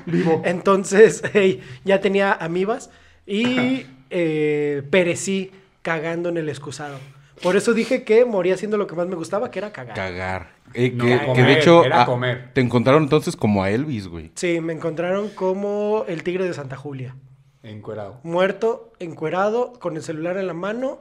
Vivo. 0.06 0.42
Entonces, 0.46 1.24
hey, 1.34 1.62
ya 1.84 2.00
tenía 2.02 2.34
amibas 2.34 2.90
y 3.26 3.86
eh, 4.12 4.84
perecí 4.90 5.52
cagando 5.82 6.30
en 6.30 6.38
el 6.38 6.50
excusado. 6.50 6.98
Por 7.42 7.56
eso 7.56 7.74
dije 7.74 8.04
que 8.04 8.24
moría 8.24 8.54
haciendo 8.54 8.78
lo 8.78 8.86
que 8.86 8.96
más 8.96 9.08
me 9.08 9.16
gustaba, 9.16 9.50
que 9.50 9.58
era 9.60 9.72
cagar. 9.72 9.96
Cagar. 9.96 10.52
Eh, 10.74 10.92
No, 10.94 11.34
que, 11.34 11.42
de 11.44 11.54
hecho 11.54 11.84
era 11.84 12.04
ah, 12.04 12.06
comer. 12.06 12.52
te 12.54 12.62
encontraron 12.62 13.04
entonces 13.04 13.36
como 13.36 13.64
a 13.64 13.72
Elvis, 13.72 14.08
güey. 14.08 14.32
Sí, 14.36 14.62
me 14.62 14.74
encontraron 14.74 15.30
como 15.30 16.06
el 16.08 16.24
tigre 16.24 16.46
de 16.46 16.54
Santa 16.54 16.76
Julia. 16.78 17.16
Encuerado. 17.64 18.20
Muerto, 18.24 18.92
encuerado, 19.00 19.74
con 19.74 19.96
el 19.98 20.04
celular 20.04 20.38
en 20.38 20.48
la 20.48 20.54
mano, 20.54 21.00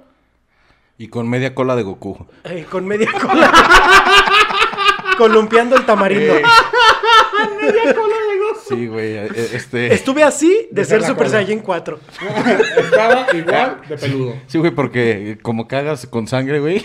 Y 0.99 1.09
con 1.09 1.29
media 1.29 1.55
cola 1.55 1.77
de 1.77 1.83
Goku. 1.83 2.27
eh, 2.45 2.67
con 2.71 2.87
media 2.87 3.11
cola. 3.13 3.53
columpiando 5.19 5.77
el 5.77 5.85
tamarindo. 5.87 6.35
Eh. 6.37 6.43
Sí, 8.71 8.87
güey. 8.87 9.15
eh, 9.17 9.29
Este. 9.53 9.93
Estuve 9.93 10.23
así 10.23 10.69
de 10.71 10.83
De 10.83 10.85
ser 10.87 11.03
Super 11.03 11.27
cola. 11.27 11.31
Saiyan 11.31 11.59
4. 11.61 11.99
Estaba 12.79 13.27
igual 13.37 13.81
de 13.89 13.99
peludo. 13.99 14.35
Sí, 14.47 14.59
güey, 14.59 14.71
porque 14.71 15.39
como 15.43 15.69
cagas 15.69 16.07
con 16.07 16.27
sangre, 16.27 16.61
güey, 16.61 16.83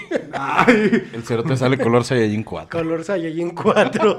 el 1.14 1.24
cero 1.24 1.44
te 1.44 1.56
sale 1.56 1.78
color 1.78 2.04
Saiyajin 2.04 2.44
4. 2.44 2.80
Color 2.80 3.04
Saiyan 3.04 3.52
4. 3.52 4.18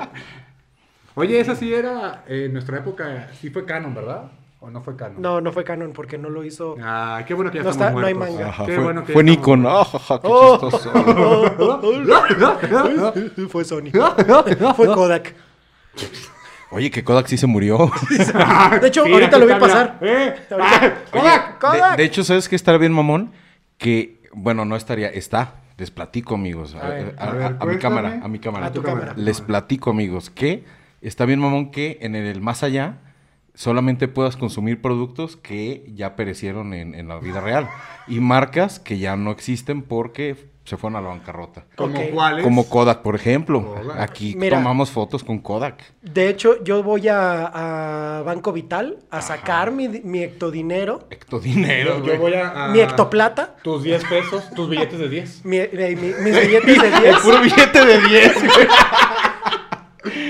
Oye, 1.16 1.40
esa 1.40 1.56
sí 1.56 1.72
era, 1.72 2.24
eh, 2.28 2.44
en 2.46 2.52
nuestra 2.52 2.78
época, 2.78 3.30
sí 3.40 3.50
fue 3.50 3.64
canon, 3.64 3.94
¿verdad? 3.94 4.30
¿O 4.60 4.70
no 4.70 4.82
fue 4.82 4.96
canon? 4.96 5.20
No, 5.22 5.40
no 5.40 5.52
fue 5.52 5.64
canon 5.64 5.92
porque 5.92 6.18
no 6.18 6.28
lo 6.28 6.44
hizo. 6.44 6.76
Ah, 6.82 7.22
qué 7.26 7.34
bueno 7.34 7.50
que 7.50 7.58
ya 7.58 7.64
No 7.64 7.70
estamos 7.70 7.90
está- 7.90 8.00
no 8.00 8.06
hay 8.06 8.14
manga. 8.14 8.48
Ajá, 8.48 8.66
Qué 8.66 8.74
fue, 8.74 8.84
bueno 8.84 9.04
que 9.04 9.12
fue 9.12 9.22
ya 9.24 9.30
Nikon. 9.30 9.64
Ah, 9.66 9.86
qué 9.92 10.18
Oh. 10.24 10.58
chistoso. 10.70 10.92
fue 13.48 13.64
Sony. 13.64 13.90
Fue 14.76 14.86
Kodak. 14.86 15.34
Oye, 16.70 16.90
que 16.90 17.04
Kodak 17.04 17.26
sí 17.28 17.36
se 17.36 17.46
murió. 17.46 17.90
De 18.80 18.88
hecho, 18.88 19.02
ahorita 19.04 19.38
lo 19.38 19.46
vi 19.46 19.52
está, 19.52 19.58
pasar. 19.66 19.98
Eh, 20.00 20.34
Ahorita- 20.50 20.56
ah, 20.60 20.92
Kodak, 21.12 21.58
Kodak. 21.60 21.96
de 21.96 22.04
hecho, 22.04 22.24
¿sabes 22.24 22.48
qué 22.48 22.56
estaría 22.56 22.78
bien, 22.78 22.92
mamón? 22.92 23.32
Que, 23.78 24.20
bueno, 24.32 24.64
no 24.64 24.74
estaría, 24.76 25.08
está. 25.08 25.54
Les 25.78 25.90
platico, 25.90 26.34
amigos. 26.34 26.74
A, 26.74 26.80
A 26.86 26.88
ver, 26.88 27.14
a- 27.18 27.24
a 27.24 27.28
a- 27.28 27.32
ver, 27.32 27.56
a 27.60 27.64
mi 27.66 27.76
cámara, 27.78 28.20
a 28.22 28.28
mi 28.28 28.38
cámara. 28.38 28.66
A 28.66 28.72
tu 28.72 28.82
cámara. 28.82 29.12
Les 29.16 29.40
platico, 29.40 29.90
amigos, 29.90 30.30
que 30.30 30.64
está 31.02 31.24
bien, 31.24 31.38
mamón, 31.38 31.70
que 31.70 31.98
en 32.00 32.14
el 32.16 32.40
más 32.40 32.62
allá 32.62 32.98
solamente 33.54 34.08
puedas 34.08 34.36
consumir 34.36 34.80
productos 34.82 35.36
que 35.36 35.84
ya 35.94 36.16
perecieron 36.16 36.74
en, 36.74 36.94
en 36.94 37.08
la 37.08 37.18
vida 37.18 37.40
real. 37.40 37.68
Y 38.08 38.20
marcas 38.20 38.78
que 38.80 38.98
ya 38.98 39.16
no 39.16 39.30
existen 39.30 39.82
porque 39.82 40.48
se 40.66 40.76
fueron 40.76 40.96
a 40.96 41.00
la 41.00 41.08
bancarrota. 41.08 41.64
¿Como 41.76 41.98
Ok. 41.98 42.10
cuáles? 42.12 42.44
Como 42.44 42.68
Kodak, 42.68 43.00
por 43.02 43.14
ejemplo. 43.14 43.64
Kodak. 43.74 44.00
Aquí 44.00 44.34
Mira. 44.36 44.58
tomamos 44.58 44.90
fotos 44.90 45.22
con 45.24 45.38
Kodak. 45.38 45.82
De 46.02 46.28
hecho, 46.28 46.62
yo 46.64 46.82
voy 46.82 47.08
a, 47.08 48.18
a 48.18 48.22
Banco 48.22 48.52
Vital 48.52 48.98
a 49.10 49.22
sacar 49.22 49.70
mi, 49.70 49.88
mi 49.88 50.22
ectodinero, 50.24 51.06
Ectodinero, 51.10 51.98
Yo, 52.04 52.14
yo 52.14 52.18
voy 52.20 52.34
a, 52.34 52.66
a- 52.66 52.68
mi 52.68 52.80
ectoplata, 52.80 53.54
Tus 53.62 53.82
10 53.84 54.04
pesos, 54.04 54.50
tus 54.54 54.68
billetes 54.68 54.98
de 54.98 55.08
10. 55.08 55.44
mi- 55.44 55.58
mi- 55.58 55.96
mi- 55.96 56.14
mis 56.20 56.40
billetes 56.40 56.82
de 56.82 56.90
10. 57.00 57.16
Puro 57.20 57.40
billete 57.40 57.86
de 57.86 58.00
10, 58.08 58.34
güey. 58.34 58.68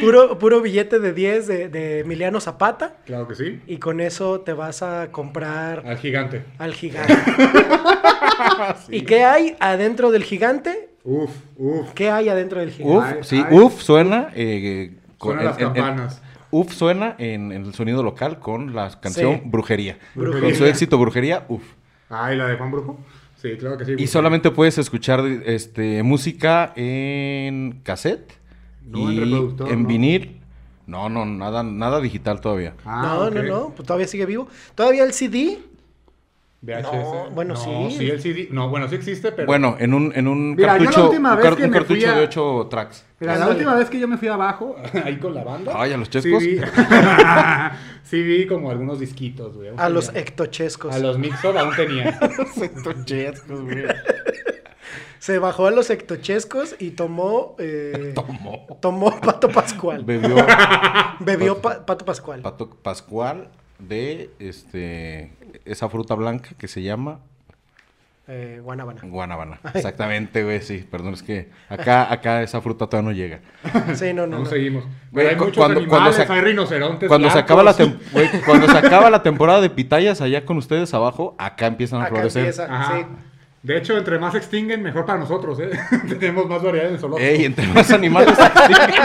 Puro, 0.00 0.38
puro 0.38 0.60
billete 0.60 0.98
de 0.98 1.12
10 1.12 1.46
de, 1.46 1.68
de 1.68 2.00
Emiliano 2.00 2.40
Zapata. 2.40 2.96
Claro 3.06 3.26
que 3.28 3.34
sí. 3.34 3.60
Y 3.66 3.78
con 3.78 4.00
eso 4.00 4.40
te 4.40 4.52
vas 4.52 4.82
a 4.82 5.10
comprar 5.12 5.82
Al 5.86 5.98
gigante. 5.98 6.44
al 6.58 6.74
gigante. 6.74 7.14
¿Y 8.90 9.02
qué 9.02 9.24
hay 9.24 9.56
adentro 9.60 10.10
del 10.10 10.24
gigante? 10.24 10.90
Uf, 11.04 11.30
uf. 11.56 11.92
¿Qué 11.94 12.10
hay 12.10 12.28
adentro 12.28 12.60
del 12.60 12.70
gigante? 12.70 13.18
Uf, 13.20 13.26
sí, 13.26 13.42
ay. 13.48 13.56
uf 13.58 13.80
suena. 13.80 14.30
eh, 14.34 14.92
con- 15.18 15.32
Suenan 15.36 15.44
las 15.46 15.56
campanas. 15.56 16.22
uf 16.50 16.72
suena 16.72 17.14
en, 17.18 17.52
en 17.52 17.64
el 17.64 17.74
sonido 17.74 18.02
local 18.02 18.38
con 18.38 18.74
la 18.74 18.90
canción 19.00 19.36
Sí. 19.36 19.42
Brujería. 19.44 19.98
Brujería. 20.14 20.48
Con 20.48 20.58
su 20.58 20.66
éxito 20.66 20.98
Brujería, 20.98 21.44
uf. 21.48 21.62
Ah, 22.10 22.32
¿y 22.32 22.36
la 22.36 22.46
de 22.48 22.56
Juan 22.56 22.70
Brujo? 22.70 22.98
Sí, 23.40 23.56
claro 23.58 23.76
que 23.76 23.84
sí. 23.84 23.94
Y 23.98 24.06
solamente 24.06 24.50
puedes 24.50 24.78
escuchar 24.78 25.20
este, 25.44 26.02
música 26.02 26.72
en 26.76 27.80
cassette 27.82 28.32
No, 28.86 29.10
en 29.10 29.16
y 29.16 29.20
reproductor, 29.20 29.68
en 29.70 29.82
¿no? 29.82 29.88
vinil. 29.88 30.40
No, 30.86 31.08
no, 31.08 31.26
nada, 31.26 31.62
nada 31.64 32.00
digital 32.00 32.40
todavía. 32.40 32.74
Ah, 32.84 33.02
no, 33.04 33.30
no, 33.30 33.42
no, 33.42 33.72
pues 33.74 33.86
todavía 33.86 34.06
sigue 34.06 34.24
vivo. 34.26 34.46
Todavía 34.76 35.02
el 35.04 35.12
CD 35.12 35.58
VHS. 36.62 36.82
No, 36.92 37.30
bueno, 37.32 37.56
sí. 37.56 37.70
Sí, 37.98 38.08
el 38.08 38.20
CD. 38.20 38.48
No, 38.50 38.68
bueno, 38.70 38.88
sí 38.88 38.94
existe, 38.94 39.32
pero. 39.32 39.46
Bueno, 39.46 39.76
en 39.80 39.92
un, 39.94 40.12
en 40.14 40.28
un 40.28 40.54
Mira, 40.54 40.78
yo 40.78 40.84
la 40.84 40.90
cartucho, 40.90 41.08
última 41.08 41.30
un, 41.32 41.36
vez 41.36 41.44
car- 41.44 41.56
que 41.56 41.64
un 41.64 41.70
me 41.70 41.76
fui 41.84 42.00
cartucho 42.00 42.12
a- 42.12 42.18
de 42.18 42.24
8 42.24 42.66
tracks. 42.70 43.04
Mira, 43.20 43.36
la 43.36 43.48
última 43.48 43.74
vez 43.74 43.90
que 43.90 43.98
yo 43.98 44.06
me 44.08 44.16
fui 44.16 44.28
abajo, 44.28 44.76
ahí 45.04 45.16
con 45.18 45.34
la 45.34 45.42
banda. 45.44 45.72
Ay, 45.74 45.92
a 45.92 45.96
los 45.96 46.06
Sí 46.08 46.12
chescos. 46.20 46.42
vi, 46.42 46.60
sí 48.04 48.22
vi 48.22 48.46
como 48.46 48.70
algunos 48.70 49.00
disquitos, 49.00 49.56
güey. 49.56 49.70
A 49.76 49.88
los 49.88 50.06
tenía. 50.06 50.20
ectochescos. 50.22 50.94
A 50.94 50.98
los 51.00 51.18
Mixor 51.18 51.58
aún 51.58 51.74
tenía. 51.74 52.18
Se 55.26 55.40
bajó 55.40 55.66
a 55.66 55.72
los 55.72 55.90
ectochescos 55.90 56.76
y 56.78 56.90
tomó. 56.92 57.56
eh, 57.58 58.12
Tomó. 58.14 58.66
tomó 58.80 59.20
Pato 59.20 59.48
Pascual. 59.48 60.04
Bebió 60.04 60.36
Bebió 61.20 61.60
pa- 61.60 61.84
Pato 61.84 62.04
Pascual. 62.04 62.42
Pato 62.42 62.70
Pascual 62.70 63.48
de 63.80 64.30
este 64.38 65.32
esa 65.64 65.88
fruta 65.88 66.14
blanca 66.14 66.50
que 66.56 66.68
se 66.68 66.82
llama 66.82 67.18
Eh, 68.28 68.60
Guanábana. 68.62 69.00
guanábana. 69.02 69.58
Exactamente, 69.74 70.44
güey, 70.44 70.60
sí. 70.62 70.86
Perdón, 70.88 71.14
es 71.14 71.24
que 71.24 71.50
acá, 71.68 72.12
acá 72.12 72.42
esa 72.42 72.60
fruta 72.60 72.86
todavía 72.86 73.10
no 73.10 73.16
llega. 73.16 73.40
Sí, 73.96 74.12
no, 74.14 74.28
no. 74.28 74.38
No. 74.40 74.46
seguimos. 74.46 74.84
Güey, 75.10 75.26
hay 75.26 75.36
cu- 75.36 75.46
muchos 75.46 75.56
cuando- 75.58 75.80
cuando 75.88 75.96
animales, 76.10 76.26
se- 76.28 76.32
hay 76.32 76.40
rinocerontes. 76.40 77.08
Cuando 77.08 77.30
se 77.30 77.38
acaba 77.40 77.64
la 77.64 77.72
güey, 78.12 78.28
cuando 78.44 78.68
se 78.68 78.78
acaba 78.78 79.10
la 79.10 79.22
temporada 79.24 79.60
de 79.60 79.70
pitayas 79.70 80.20
allá 80.20 80.44
con 80.44 80.56
ustedes 80.56 80.94
abajo, 80.94 81.34
acá 81.36 81.66
empiezan 81.66 82.00
a 82.00 82.04
Acá 82.04 82.14
florecer. 82.14 82.42
empieza. 82.42 82.64
Ajá. 82.72 82.96
Sí. 82.98 83.06
De 83.66 83.76
hecho, 83.76 83.98
entre 83.98 84.16
más 84.20 84.30
se 84.30 84.38
extinguen, 84.38 84.80
mejor 84.80 85.04
para 85.04 85.18
nosotros, 85.18 85.58
¿eh? 85.58 85.70
Tenemos 86.20 86.48
más 86.48 86.62
variedad 86.62 86.86
en 86.86 86.94
el 86.94 87.00
zoológico. 87.00 87.28
Ey, 87.28 87.46
entre 87.46 87.66
más 87.66 87.90
animales 87.90 88.38
extinguen. 88.38 88.94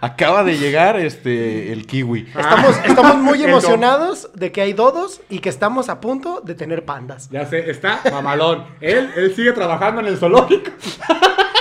Acaba 0.00 0.42
de 0.42 0.58
llegar 0.58 0.98
este 0.98 1.72
el 1.72 1.86
kiwi. 1.86 2.26
Estamos, 2.36 2.76
estamos 2.84 3.16
muy 3.18 3.44
emocionados 3.44 4.28
de 4.34 4.50
que 4.50 4.60
hay 4.60 4.72
dodos 4.72 5.20
y 5.28 5.38
que 5.38 5.50
estamos 5.50 5.88
a 5.88 6.00
punto 6.00 6.40
de 6.40 6.56
tener 6.56 6.84
pandas. 6.84 7.30
Ya 7.30 7.46
sé, 7.46 7.70
está 7.70 8.00
mamalón. 8.10 8.66
Él, 8.80 9.08
él 9.14 9.32
sigue 9.36 9.52
trabajando 9.52 10.00
en 10.00 10.08
el 10.08 10.16
zoológico. 10.16 10.72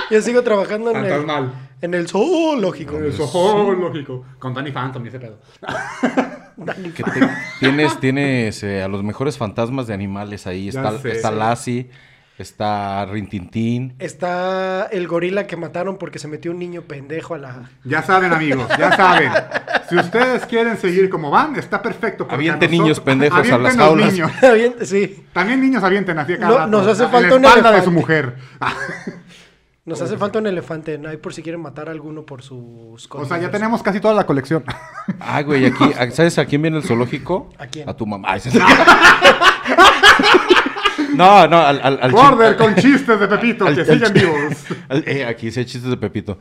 Yo 0.10 0.20
sigo 0.24 0.42
trabajando 0.42 0.90
en 0.90 0.98
el, 0.98 1.12
Fantasmal. 1.12 1.67
En 1.82 1.94
el 1.94 2.08
zoológico. 2.08 2.98
En 2.98 3.06
el 3.06 3.14
zoológico. 3.14 4.26
Con 4.40 4.54
Danny 4.54 4.72
Phantom 4.72 5.04
y 5.06 5.08
ese 5.10 5.20
pedo. 5.20 5.40
Que 6.96 7.04
te- 7.04 7.30
tienes 7.60 8.00
tienes 8.00 8.64
eh, 8.64 8.82
a 8.82 8.88
los 8.88 9.04
mejores 9.04 9.38
fantasmas 9.38 9.86
de 9.86 9.94
animales 9.94 10.48
ahí. 10.48 10.72
Ya 10.72 10.82
Está, 10.82 10.98
sé. 11.00 11.12
está 11.12 11.30
Lassie, 11.30 11.92
está 12.40 13.06
Rintintín. 13.06 13.94
Está 14.00 14.88
el 14.92 15.08
gorila 15.08 15.46
que 15.46 15.56
mataron 15.56 15.98
porque 15.98 16.18
se 16.18 16.28
metió 16.28 16.50
un 16.50 16.58
niño 16.58 16.82
pendejo 16.82 17.36
a 17.36 17.38
la... 17.38 17.70
ya 17.84 18.02
saben, 18.02 18.34
amigos, 18.34 18.68
ya 18.80 18.92
saben. 18.98 19.32
Si 19.88 19.96
ustedes 19.98 20.48
quieren 20.48 20.78
seguir 20.78 21.12
como 21.12 21.30
van, 21.30 21.56
está 21.58 21.80
perfecto. 21.80 22.24
porque 22.28 22.34
Avienten 22.50 22.70
a 22.70 22.72
nosotros- 22.72 22.82
niños 22.82 23.00
pendejos 23.02 23.38
a 23.38 23.42
las 23.44 23.52
avienten 23.52 23.78
los 23.78 23.86
jaulas. 23.88 24.14
niños. 24.14 24.32
Bien, 24.56 24.76
sí, 24.82 25.26
También 25.34 25.62
niños 25.62 25.84
avienten 25.84 26.18
así 26.18 26.34
a 26.34 26.38
cada 26.40 26.50
No, 26.52 26.58
rato, 26.58 26.72
nos 26.72 26.88
hace 26.88 27.04
en 27.04 27.10
falta 27.12 27.30
la 27.30 27.36
un 27.36 27.46
espalda 27.46 27.72
de 27.72 27.78
elefante. 27.78 27.86
su 27.86 27.92
mujer. 27.92 28.36
nos 29.88 30.02
hace 30.02 30.18
falta 30.18 30.38
un 30.40 30.48
elefante. 30.48 30.98
No 31.00 31.10
hay 31.10 31.18
por 31.18 31.34
si 31.34 31.42
quieren 31.42 31.62
matar 31.62 31.88
a 31.88 31.92
alguno 31.92 32.26
por 32.26 32.44
sus 32.44 33.06
O 33.06 33.10
cosas. 33.10 33.28
sea, 33.30 33.38
ya 33.40 33.50
tenemos 33.50 33.82
casi 33.82 34.00
toda 34.00 34.14
la 34.14 34.26
colección. 34.26 34.64
Ah, 35.22 35.42
güey, 35.42 35.66
aquí, 35.66 35.86
¿sabes 36.12 36.38
a 36.38 36.46
quién 36.46 36.62
viene 36.62 36.78
el 36.78 36.84
zoológico? 36.84 37.50
¿A 37.58 37.66
quién? 37.68 37.88
A 37.90 37.94
tu 37.96 38.06
mamá. 38.06 38.36
Sí. 41.18 41.24
No, 41.24 41.48
no, 41.48 41.58
al, 41.58 41.80
al, 41.84 42.00
al 42.02 42.12
Border 42.12 42.56
con 42.58 42.76
chistes 42.76 43.20
de 43.20 43.28
Pepito 43.28 43.66
al- 43.66 43.76
que 43.76 43.82
al 43.82 43.88
siguen 43.88 44.14
vivos. 44.14 44.54
al- 44.90 45.04
eh, 45.08 45.26
aquí 45.26 45.52
sí 45.52 45.60
hay 45.62 45.66
chistes 45.66 45.90
de 45.90 45.98
Pepito. 45.98 46.38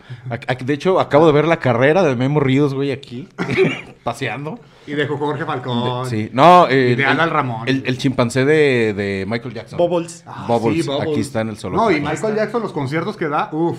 De 0.64 0.74
hecho, 0.74 1.00
acabo 1.00 1.26
de 1.26 1.32
ver 1.32 1.46
la 1.48 1.58
carrera 1.58 2.02
de 2.02 2.14
Memo 2.16 2.40
Ríos, 2.40 2.74
güey, 2.74 2.92
aquí. 2.92 3.28
paseando. 4.04 4.58
Y 4.86 4.92
de 4.92 5.06
Jorge 5.08 5.44
Falcón. 5.44 6.08
Sí, 6.08 6.30
no, 6.32 6.68
eh, 6.68 6.90
Y 6.92 6.94
de 6.94 7.04
Adal 7.06 7.30
Ramón. 7.30 7.68
El, 7.68 7.82
el 7.86 7.98
chimpancé 7.98 8.44
de, 8.44 8.94
de 8.94 9.24
Michael 9.26 9.52
Jackson. 9.52 9.76
Bubbles. 9.78 10.22
Ah, 10.26 10.44
Bubbles, 10.46 10.84
sí, 10.84 10.88
Bubbles. 10.90 11.10
aquí 11.10 11.20
está 11.20 11.40
en 11.40 11.48
el 11.48 11.56
zoológico. 11.56 11.90
No, 11.90 11.96
y 11.96 12.00
Michael 12.00 12.36
Jackson, 12.36 12.62
los 12.62 12.72
conciertos 12.72 13.16
que 13.16 13.28
da, 13.28 13.48
uff. 13.52 13.78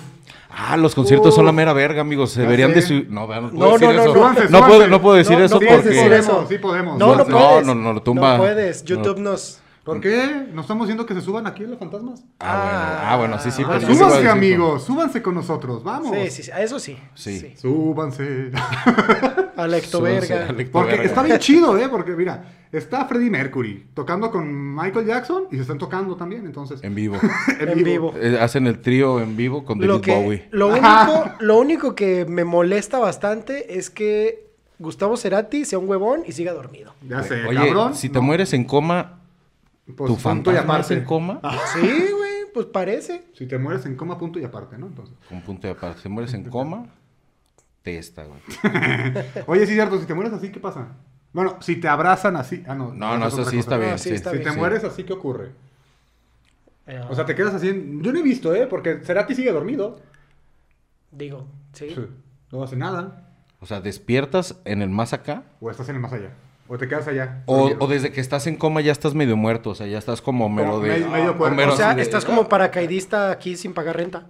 Ah, 0.49 0.75
los 0.75 0.95
conciertos 0.95 1.33
son 1.35 1.45
la 1.45 1.51
mera 1.51 1.71
verga, 1.71 2.01
amigos. 2.01 2.31
Se 2.31 2.41
deberían 2.41 2.73
de 2.73 2.81
sé. 2.81 3.05
su... 3.05 3.13
No, 3.13 3.27
vean, 3.27 3.43
no, 3.43 3.51
No, 3.51 3.77
no, 3.77 3.93
no, 3.93 4.01
eso. 4.01 4.13
súbanse, 4.13 4.49
no, 4.49 4.65
puedo, 4.65 4.87
no 4.87 5.01
puedo 5.01 5.15
decir 5.15 5.37
No, 5.37 5.45
eso 5.45 5.55
no 5.55 5.59
puedes 5.61 5.75
porque... 5.83 5.95
decir 5.95 6.11
eso. 6.13 6.45
Sí 6.49 6.57
podemos. 6.57 6.97
No, 6.97 7.15
no 7.15 7.23
No, 7.23 7.37
puedes. 7.37 7.65
no, 7.67 7.75
no, 7.75 7.93
lo 7.93 8.01
tumba. 8.01 8.33
No 8.33 8.43
puedes. 8.43 8.81
No. 8.83 8.87
YouTube 8.89 9.19
nos... 9.19 9.59
¿Por 9.87 10.01
qué? 10.01 10.47
¿No 10.53 10.61
estamos 10.61 10.85
diciendo 10.85 11.05
que 11.05 11.13
se 11.13 11.21
suban 11.21 11.47
aquí 11.47 11.63
los 11.63 11.79
fantasmas? 11.79 12.21
Ah, 12.41 12.57
bueno, 12.61 13.03
ah, 13.07 13.15
bueno, 13.17 13.39
sí, 13.39 13.51
sí. 13.51 13.63
Ah, 13.65 13.69
pues 13.71 13.85
sí 13.85 13.95
súbanse, 13.95 14.27
amigos. 14.27 14.83
Súbanse 14.83 15.21
con 15.21 15.33
nosotros. 15.33 15.81
Vamos. 15.81 16.13
Sí, 16.13 16.29
sí, 16.29 16.43
sí. 16.43 16.51
A 16.51 16.61
eso 16.61 16.77
sí. 16.77 16.97
Sí. 17.15 17.53
Súbanse. 17.55 18.51
A 19.55 19.65
la 19.65 19.77
ectoverga. 19.77 20.47
Súbanse, 20.47 20.65
Porque 20.65 20.91
Verga. 20.91 21.03
está 21.05 21.23
bien 21.23 21.39
chido, 21.39 21.77
¿eh? 21.77 21.87
Porque 21.89 22.11
mira, 22.11 22.43
está 22.69 23.05
Freddie 23.05 23.29
Mercury 23.29 23.87
tocando 23.93 24.29
con 24.29 24.75
Michael 24.75 25.05
Jackson 25.05 25.45
y 25.51 25.55
se 25.55 25.61
están 25.61 25.77
tocando 25.77 26.17
también, 26.17 26.45
entonces. 26.45 26.83
En 26.83 26.93
vivo. 26.93 27.17
En 27.59 27.81
vivo. 27.81 28.13
Eh, 28.19 28.37
hacen 28.41 28.67
el 28.67 28.81
trío 28.81 29.21
en 29.21 29.37
vivo 29.37 29.63
con 29.63 29.79
David 29.79 29.87
Lo, 29.89 30.01
que, 30.01 30.13
Bowie. 30.13 30.47
lo, 30.51 30.67
único, 30.67 31.31
lo 31.39 31.57
único 31.57 31.95
que 31.95 32.25
me 32.25 32.43
molesta 32.43 32.99
bastante 32.99 33.77
es 33.79 33.89
que 33.89 34.47
Gustavo 34.79 35.15
Cerati 35.15 35.63
sea 35.63 35.79
un 35.79 35.87
huevón 35.87 36.23
y 36.27 36.33
siga 36.33 36.51
dormido. 36.51 36.93
Ya 37.07 37.23
sé, 37.23 37.45
Oye, 37.45 37.67
cabrón. 37.67 37.95
si 37.95 38.09
te 38.09 38.19
no, 38.19 38.23
mueres 38.23 38.51
en 38.53 38.65
coma, 38.65 39.21
pues, 39.93 40.07
¿tu 40.09 40.17
punto 40.17 40.51
y 40.51 40.55
fantasma 40.55 40.59
es 40.79 40.85
aparte. 40.85 40.93
en 40.95 41.03
coma? 41.05 41.39
Sí, 41.73 41.79
güey, 42.11 42.31
pues 42.53 42.65
parece. 42.67 43.25
Si 43.33 43.45
te 43.47 43.57
mueres 43.57 43.85
en 43.85 43.95
coma, 43.95 44.17
punto 44.17 44.39
y 44.39 44.43
aparte, 44.43 44.77
¿no? 44.77 44.87
Entonces. 44.87 45.15
Con 45.29 45.41
punto 45.41 45.67
de 45.67 45.73
aparte. 45.73 46.01
Si 46.01 46.09
mueres 46.09 46.33
en 46.33 46.43
coma, 46.49 46.85
testa, 47.83 48.25
güey. 48.25 48.39
Oye, 49.47 49.65
sí, 49.65 49.73
cierto, 49.73 49.99
si 49.99 50.05
te 50.05 50.13
mueres 50.13 50.33
así, 50.33 50.51
¿qué 50.51 50.59
pasa? 50.59 50.87
Bueno, 51.33 51.57
si 51.61 51.75
te 51.77 51.87
abrazan 51.87 52.35
así. 52.35 52.63
Ah, 52.67 52.75
no. 52.75 52.93
No, 52.93 53.17
no, 53.17 53.27
es 53.27 53.33
eso 53.33 53.43
sí 53.43 53.57
cosa. 53.57 53.59
está 53.59 53.77
bien. 53.77 53.91
No, 53.91 53.97
sí 53.97 54.09
sí. 54.09 54.15
está 54.15 54.31
Si 54.31 54.37
bien. 54.37 54.47
te 54.49 54.53
Sí. 54.53 54.59
mueres 54.59 54.83
así, 54.83 55.03
¿qué 55.03 55.13
ocurre? 55.13 55.51
Eh, 56.87 57.01
O 57.09 57.15
sea, 57.15 57.25
te 57.25 57.35
quedas 57.35 57.53
así. 57.53 57.69
en- 57.69 58.01
Yo 58.01 58.11
no 58.13 58.19
he 58.19 58.23
visto, 58.23 58.55
¿eh? 58.55 58.65
Porque 58.67 59.01
Cerati 59.03 59.35
sigue 59.35 59.51
dormido. 59.51 59.99
Digo, 61.11 61.47
sí. 61.73 61.95
No 62.51 62.63
hace 62.63 62.75
nada. 62.75 63.23
O 63.59 63.65
sea, 63.65 63.81
despiertas 63.81 64.59
en 64.65 64.81
el 64.81 64.89
más 64.89 65.13
acá. 65.13 65.43
O 65.59 65.69
estás 65.69 65.89
en 65.89 65.95
el 65.95 66.01
más 66.01 66.13
allá. 66.13 66.31
O 66.69 66.77
te 66.77 66.87
quedas 66.87 67.07
allá. 67.07 67.43
O, 67.45 67.87
desde 67.87 68.11
que 68.11 68.19
estás 68.21 68.45
en 68.47 68.55
coma 68.57 68.81
ya 68.81 68.91
estás 68.91 69.13
medio 69.13 69.37
muerto. 69.37 69.69
O 69.71 69.75
sea, 69.75 69.87
ya 69.87 69.97
estás 69.97 70.21
como 70.21 70.49
mero 70.49 70.79
de. 70.79 70.89
medio- 70.89 71.09
medio 71.09 71.37
cuerpo. 71.37 71.53
Homero 71.55 71.73
O 71.73 71.77
sea, 71.77 71.95
de- 71.95 72.01
estás 72.01 72.25
como 72.25 72.49
paracaidista 72.49 73.31
aquí 73.31 73.55
sin 73.55 73.73
pagar 73.73 73.95
renta. 73.97 74.25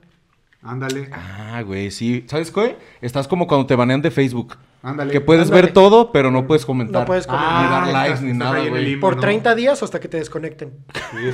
Ándale. 0.61 1.09
Ah, 1.13 1.61
güey, 1.65 1.91
sí. 1.91 2.25
¿Sabes 2.27 2.51
qué? 2.51 2.77
Estás 3.01 3.27
como 3.27 3.47
cuando 3.47 3.65
te 3.67 3.75
banean 3.75 4.01
de 4.01 4.11
Facebook. 4.11 4.55
Ándale. 4.83 5.11
Que 5.11 5.21
puedes 5.21 5.45
Ándale. 5.47 5.61
ver 5.63 5.73
todo, 5.73 6.11
pero 6.11 6.31
no 6.31 6.45
puedes 6.47 6.65
comentar. 6.65 7.01
No 7.01 7.05
puedes 7.05 7.27
Ni 7.27 7.31
comentar. 7.33 7.69
dar 7.69 7.83
Ah, 7.83 7.91
likes 7.91 8.13
estás- 8.13 8.21
ni 8.21 8.31
estás 8.31 8.37
nada, 8.47 8.55
ahí 8.61 8.67
en 8.67 8.75
el 8.75 8.83
güey. 8.83 8.95
Por 8.99 9.15
¿no? 9.15 9.21
30 9.21 9.55
días 9.55 9.83
hasta 9.83 9.99
que 9.99 10.07
te 10.07 10.17
desconecten. 10.17 10.73
Sí. 11.11 11.29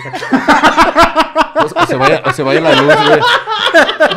O, 1.56 1.82
o 1.82 1.86
se 1.86 1.96
vaya, 1.96 2.22
o 2.26 2.32
se 2.32 2.42
vaya 2.44 2.62
la 2.62 2.74
luz, 2.74 2.96
güey. 3.08 3.20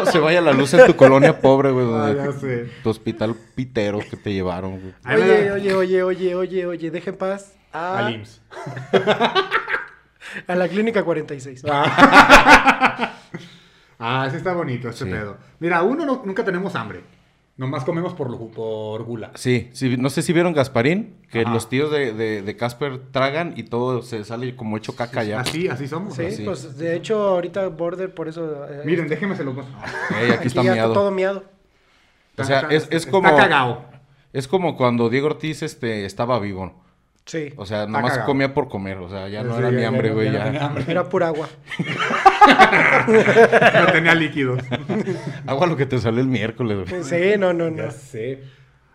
O 0.03 0.07
se 0.07 0.19
vaya 0.19 0.41
la 0.41 0.53
luz 0.53 0.73
en 0.75 0.87
tu 0.87 0.97
colonia 0.97 1.39
pobre, 1.41 1.71
güey. 1.71 1.87
Ah, 1.93 2.13
ya 2.17 2.33
sé. 2.33 2.71
Tu 2.83 2.89
hospital 2.91 3.35
pitero 3.55 3.99
que 3.99 4.17
te 4.17 4.33
llevaron, 4.33 4.81
güey. 4.81 4.95
Oye, 5.21 5.51
oye, 5.53 5.75
oye, 5.75 6.03
oye, 6.03 6.35
oye, 6.35 6.67
oye, 6.67 6.91
deja 6.91 7.11
en 7.11 7.17
paz 7.17 7.53
a, 7.73 7.99
Al 7.99 8.15
IMSS. 8.15 8.41
a 10.49 10.55
la 10.55 10.69
clínica 10.69 11.03
46. 11.05 11.63
Ah, 13.99 14.29
sí 14.31 14.37
está 14.37 14.53
bonito 14.53 14.91
este 14.91 15.07
Sí. 15.07 15.11
pedo. 15.11 15.39
Mira, 15.59 15.83
uno 15.83 16.05
no- 16.05 16.23
nunca 16.25 16.45
tenemos 16.45 16.75
hambre. 16.75 17.03
Nomás 17.57 17.85
comemos 17.85 18.13
por, 18.13 18.51
por 18.51 19.03
gula. 19.05 19.31
Sí, 19.35 19.71
sí, 19.73 19.97
no 19.97 20.11
sé 20.11 20.21
si 20.21 20.35
vieron 20.35 20.53
Gasparín, 20.53 21.15
que 21.31 21.41
Ajá. 21.41 21.53
los 21.55 21.71
tíos 21.71 21.91
de, 21.91 22.13
de, 22.13 22.43
de 22.43 22.57
Casper 22.57 22.99
tragan 23.13 23.55
y 23.57 23.63
todo 23.63 24.03
se 24.03 24.25
sale 24.25 24.55
como 24.57 24.77
hecho 24.77 24.95
caca 24.95 25.25
ya. 25.25 25.41
Así, 25.41 25.67
así 25.69 25.89
somos. 25.89 26.15
Sí, 26.17 26.27
así. 26.27 26.45
pues 26.45 26.77
de 26.77 26.95
hecho 26.95 27.19
ahorita 27.29 27.67
Border 27.69 28.13
por 28.15 28.29
eso... 28.29 28.67
eh, 28.69 28.83
Miren, 28.85 29.09
déjenme 29.09 29.37
se 29.37 29.45
los 29.45 29.55
muestro. 29.55 29.75
Ey, 30.21 30.33
aquí 30.33 30.49
está 30.49 30.63
ya 30.63 30.75
miado. 30.75 30.93
todo 30.93 31.11
miado. 31.11 31.45
O 32.37 32.45
sea, 32.45 32.61
Está- 32.61 32.75
es, 32.75 32.89
es 32.91 33.07
como. 33.07 33.27
Está 33.29 33.45
cagado. 33.45 33.85
Es 34.35 34.47
como 34.49 34.77
cuando 34.77 35.09
Diego 35.09 35.29
Ortiz 35.29 35.63
este, 35.63 36.05
estaba 36.05 36.39
vivo. 36.39 36.75
Sí, 37.27 37.53
O 37.57 37.67
sea, 37.67 37.87
nomás 37.87 38.13
cagado. 38.13 38.27
comía 38.27 38.55
por 38.55 38.69
comer. 38.69 38.99
O 38.99 39.09
sea, 39.11 39.29
ya 39.29 39.43
no 39.43 39.55
Sí, 39.55 39.59
era 39.59 39.71
ya- 39.71 39.77
ni 39.77 39.83
ya 39.83 39.89
hambre, 39.89 40.09
no- 40.11 40.15
güey. 40.15 40.27
ya 40.27 40.33
no 40.33 40.39
Ya, 40.39 40.45
tenía 40.45 40.65
hambre. 40.67 40.85
era 40.89 41.05
pura 41.09 41.27
agua. 41.27 41.49
No 43.87 43.93
tenía 43.93 44.15
líquidos. 44.15 44.63
Agua 45.47 45.67
lo 45.67 45.77
que 45.77 45.87
te 45.87 45.99
sale 45.99 46.21
el 46.21 46.27
miércoles, 46.29 46.89
güey. 46.89 47.03
Sí, 47.05 47.39
no, 47.39 47.53
no, 47.53 47.71
no. 47.71 47.77
Ya 47.85 47.91
sé. 47.91 48.43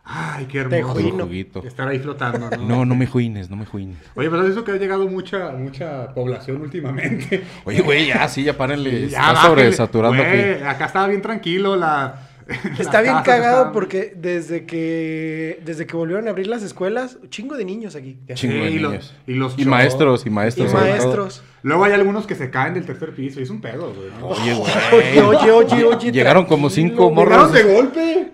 Ay, 0.03 0.45
qué 0.45 0.63
Te 0.63 0.79
hermoso. 0.79 0.99
Juguito. 1.25 1.63
Estar 1.65 1.87
ahí 1.87 1.99
flotando, 1.99 2.49
¿no? 2.49 2.57
No, 2.57 2.85
no 2.85 2.95
me 2.95 3.05
juines, 3.05 3.49
no 3.49 3.55
me 3.55 3.65
juines. 3.65 3.97
Oye, 4.15 4.29
pero 4.29 4.47
eso 4.47 4.63
que 4.63 4.71
ha 4.71 4.75
llegado 4.77 5.07
mucha, 5.07 5.51
mucha 5.51 6.13
población 6.13 6.59
últimamente. 6.61 7.43
Oye, 7.65 7.81
güey, 7.81 8.07
ya, 8.07 8.27
sí, 8.27 8.43
ya 8.43 8.57
párenle. 8.57 9.09
Ya, 9.09 9.19
Está 9.31 9.41
sobresaturando 9.43 10.21
aquí. 10.23 10.31
Güey, 10.31 10.63
Acá 10.63 10.85
estaba 10.85 11.07
bien 11.07 11.21
tranquilo 11.21 11.75
la... 11.75 12.29
Está 12.79 13.01
bien 13.01 13.15
cagado 13.23 13.71
porque 13.71 14.13
desde 14.15 14.65
que 14.65 15.61
desde 15.65 15.85
que 15.85 15.95
volvieron 15.95 16.27
a 16.27 16.31
abrir 16.31 16.47
las 16.47 16.63
escuelas, 16.63 17.17
chingo 17.29 17.55
de 17.55 17.65
niños 17.65 17.95
aquí. 17.95 18.17
Chingo 18.33 18.65
de 18.65 18.71
y 18.71 18.79
los- 18.79 18.91
niños. 18.91 19.15
y 19.27 19.33
los 19.33 19.59
Y 19.59 19.65
maestros, 19.65 20.25
y 20.25 20.29
Y 20.29 20.31
maestros. 20.31 20.71
todo. 20.71 20.81
maestros. 20.81 21.43
Luego 21.63 21.83
hay 21.85 21.93
algunos 21.93 22.25
que 22.25 22.35
se 22.35 22.49
caen 22.49 22.73
del 22.73 22.85
tercer 22.85 23.13
piso 23.13 23.39
y 23.39 23.43
es 23.43 23.49
un 23.49 23.61
pedo, 23.61 23.93
güey. 23.93 24.09
¿no? 24.19 24.27
Oye, 24.29 24.53
Oye, 24.53 25.21
güey. 25.21 25.37
oye, 25.37 25.51
oye, 25.51 25.83
oye. 25.85 26.11
Llegaron 26.11 26.45
como 26.45 26.67
tranquilo, 26.69 26.89
cinco 26.95 27.11
morros. 27.11 27.51
¡Llegaron 27.53 27.53
de 27.53 27.73
golpe! 27.75 28.31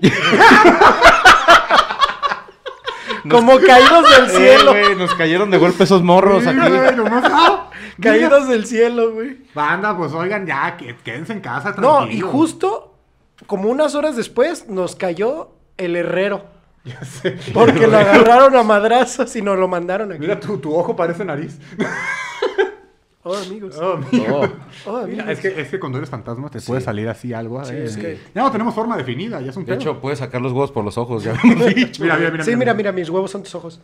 Como 3.29 3.57
caídos 3.59 4.05
del 4.09 4.25
Eh, 4.25 4.57
cielo. 4.57 4.73
nos 4.97 5.13
cayeron 5.15 5.51
de 5.51 5.57
golpe 5.57 5.83
esos 5.83 6.01
morros 6.01 6.43
Sí, 6.43 6.49
aquí. 6.49 6.95
nomás, 6.95 7.23
¡ah! 7.29 7.69
Caídos 8.01 8.47
del 8.47 8.65
cielo, 8.65 9.11
güey. 9.11 9.37
Banda, 9.53 9.97
pues 9.97 10.13
oigan, 10.13 10.45
ya, 10.45 10.77
que- 10.77 10.95
quédense 11.03 11.33
en 11.33 11.41
casa, 11.41 11.73
No, 11.77 11.97
tranquilos. 11.97 12.09
y 12.15 12.21
justo 12.21 12.96
como 13.45 13.69
unas 13.69 13.95
horas 13.95 14.15
después 14.15 14.67
nos 14.67 14.95
cayó 14.95 15.51
el 15.77 15.95
herrero. 15.95 16.45
Ya 16.83 17.03
sé. 17.03 17.37
Porque 17.53 17.85
lo 17.87 17.97
agarraron 17.97 18.55
a 18.55 18.63
madrazos 18.63 19.35
y 19.35 19.41
nos 19.41 19.57
lo 19.59 19.67
mandaron 19.67 20.11
aquí. 20.11 20.21
Mira, 20.21 20.39
tu, 20.39 20.57
tu 20.57 20.73
ojo 20.73 20.95
parece 20.95 21.23
nariz. 21.25 21.59
Oh, 23.23 23.35
amigos. 23.35 23.77
Oh, 23.77 23.99
mira. 24.09 24.33
Oh, 24.33 24.47
Oh, 24.85 25.01
Mira, 25.05 25.23
amigos. 25.23 25.29
es 25.29 25.39
que, 25.53 25.61
es 25.61 25.67
que 25.67 25.79
cuando 25.81 25.97
eres 25.97 26.09
fantasma 26.09 26.49
te 26.49 26.61
puede 26.61 26.79
salir 26.79 27.09
así 27.09 27.33
algo. 27.33 27.61
Sí, 27.65 27.73
eh. 27.73 27.83
es 27.83 27.97
que- 27.97 28.17
Ya 28.33 28.41
no 28.41 28.51
tenemos 28.53 28.73
forma 28.73 28.95
definida, 28.95 29.41
ya 29.41 29.49
es 29.49 29.57
un 29.57 29.65
de 29.65 29.73
pedo. 29.73 29.81
hecho, 29.81 29.99
puedes 29.99 30.19
sacar 30.19 30.39
los 30.39 30.53
huevos 30.53 30.71
por 30.71 30.85
los 30.85 30.97
ojos, 30.97 31.25
ya 31.25 31.33
dicho. 31.75 32.03
mira, 32.03 32.15
mira, 32.15 32.31
mira. 32.31 32.43
Sí, 32.45 32.55
mira, 32.55 32.73
mira, 32.73 32.91
mis 32.93 33.09
huevos 33.09 33.29
son 33.29 33.43
tus 33.43 33.53
ojos. 33.55 33.81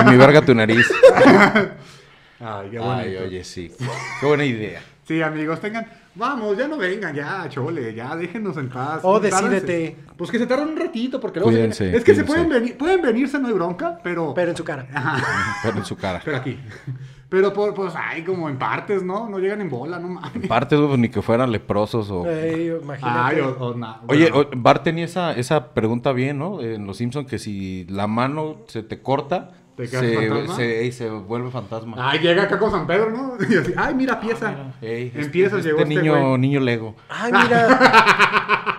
Y 0.00 0.10
mi 0.10 0.16
verga 0.16 0.42
tu 0.44 0.52
nariz. 0.56 0.84
Ay, 2.40 2.70
qué 2.70 2.78
bonito. 2.78 2.90
Ay, 2.90 3.16
oye, 3.16 3.44
sí. 3.44 3.72
Qué 4.20 4.26
buena 4.26 4.44
idea. 4.44 4.80
Sí, 5.08 5.22
amigos, 5.22 5.58
tengan. 5.60 5.86
Vamos, 6.16 6.56
ya 6.58 6.68
no 6.68 6.76
vengan, 6.76 7.14
ya, 7.14 7.46
chole, 7.48 7.94
ya, 7.94 8.14
déjenos 8.14 8.56
en 8.58 8.68
paz. 8.68 9.00
Oh, 9.02 9.18
Tárdense. 9.18 9.48
decídete. 9.48 9.96
Pues 10.18 10.30
que 10.30 10.38
se 10.38 10.46
tarden 10.46 10.68
un 10.68 10.76
ratito, 10.76 11.18
porque 11.18 11.38
luego. 11.40 11.50
se 11.50 11.56
Cuídense, 11.56 11.84
viene- 11.84 11.98
Es 11.98 12.04
que 12.04 12.14
se 12.14 12.24
pueden 12.24 12.48
venir, 12.50 12.76
pueden 12.76 13.00
venirse, 13.00 13.38
no 13.38 13.48
hay 13.48 13.54
bronca, 13.54 13.98
pero. 14.02 14.34
Pero 14.34 14.50
en 14.50 14.56
su 14.56 14.64
cara. 14.64 14.86
Pero 15.62 15.78
en 15.78 15.84
su 15.86 15.96
cara. 15.96 16.20
Pero 16.24 16.36
aquí. 16.36 16.58
Pero, 17.30 17.52
por, 17.52 17.74
pues, 17.74 17.92
ay, 17.94 18.22
como 18.22 18.48
en 18.48 18.58
partes, 18.58 19.02
¿no? 19.02 19.28
No 19.28 19.38
llegan 19.38 19.60
en 19.60 19.68
bola, 19.68 19.98
no 19.98 20.08
mames. 20.08 20.46
Parte, 20.48 20.76
güey, 20.76 20.88
pues, 20.88 20.98
ni 21.00 21.08
que 21.10 21.20
fueran 21.20 21.52
leprosos 21.52 22.10
o... 22.10 22.26
Ey, 22.26 22.68
imagínate. 22.82 23.18
Ay, 23.36 23.40
o, 23.40 23.50
o 23.50 23.74
na- 23.74 24.00
Oye, 24.08 24.30
bueno, 24.30 24.48
o- 24.50 24.56
Bart 24.56 24.82
tenía 24.82 25.04
esa, 25.04 25.32
esa 25.32 25.74
pregunta 25.74 26.12
bien, 26.12 26.38
¿no? 26.38 26.60
En 26.62 26.86
Los 26.86 26.96
Simpsons, 26.98 27.28
que 27.28 27.38
si 27.38 27.84
la 27.90 28.06
mano 28.06 28.62
se 28.66 28.82
te 28.82 29.02
corta, 29.02 29.50
¿Te 29.78 29.88
quedas 29.88 30.04
se, 30.04 30.16
fantasma? 30.28 30.56
se, 30.56 30.80
ey, 30.82 30.92
se 30.92 31.08
vuelve 31.08 31.50
fantasma. 31.50 31.96
Ay, 32.10 32.18
llega 32.18 32.42
acá 32.42 32.58
con 32.58 32.70
San 32.70 32.86
Pedro, 32.86 33.10
¿no? 33.10 33.34
Y 33.48 33.56
así, 33.56 33.72
ay, 33.76 33.94
mira, 33.94 34.20
pieza. 34.20 34.54
Ey, 34.82 35.12
Empieza, 35.14 35.56
este, 35.56 35.68
llegó 35.68 35.82
este 35.82 35.94
niño, 35.94 36.18
güey. 36.20 36.38
niño 36.38 36.60
Lego. 36.60 36.96
Ay, 37.08 37.32
mira. 37.32 38.74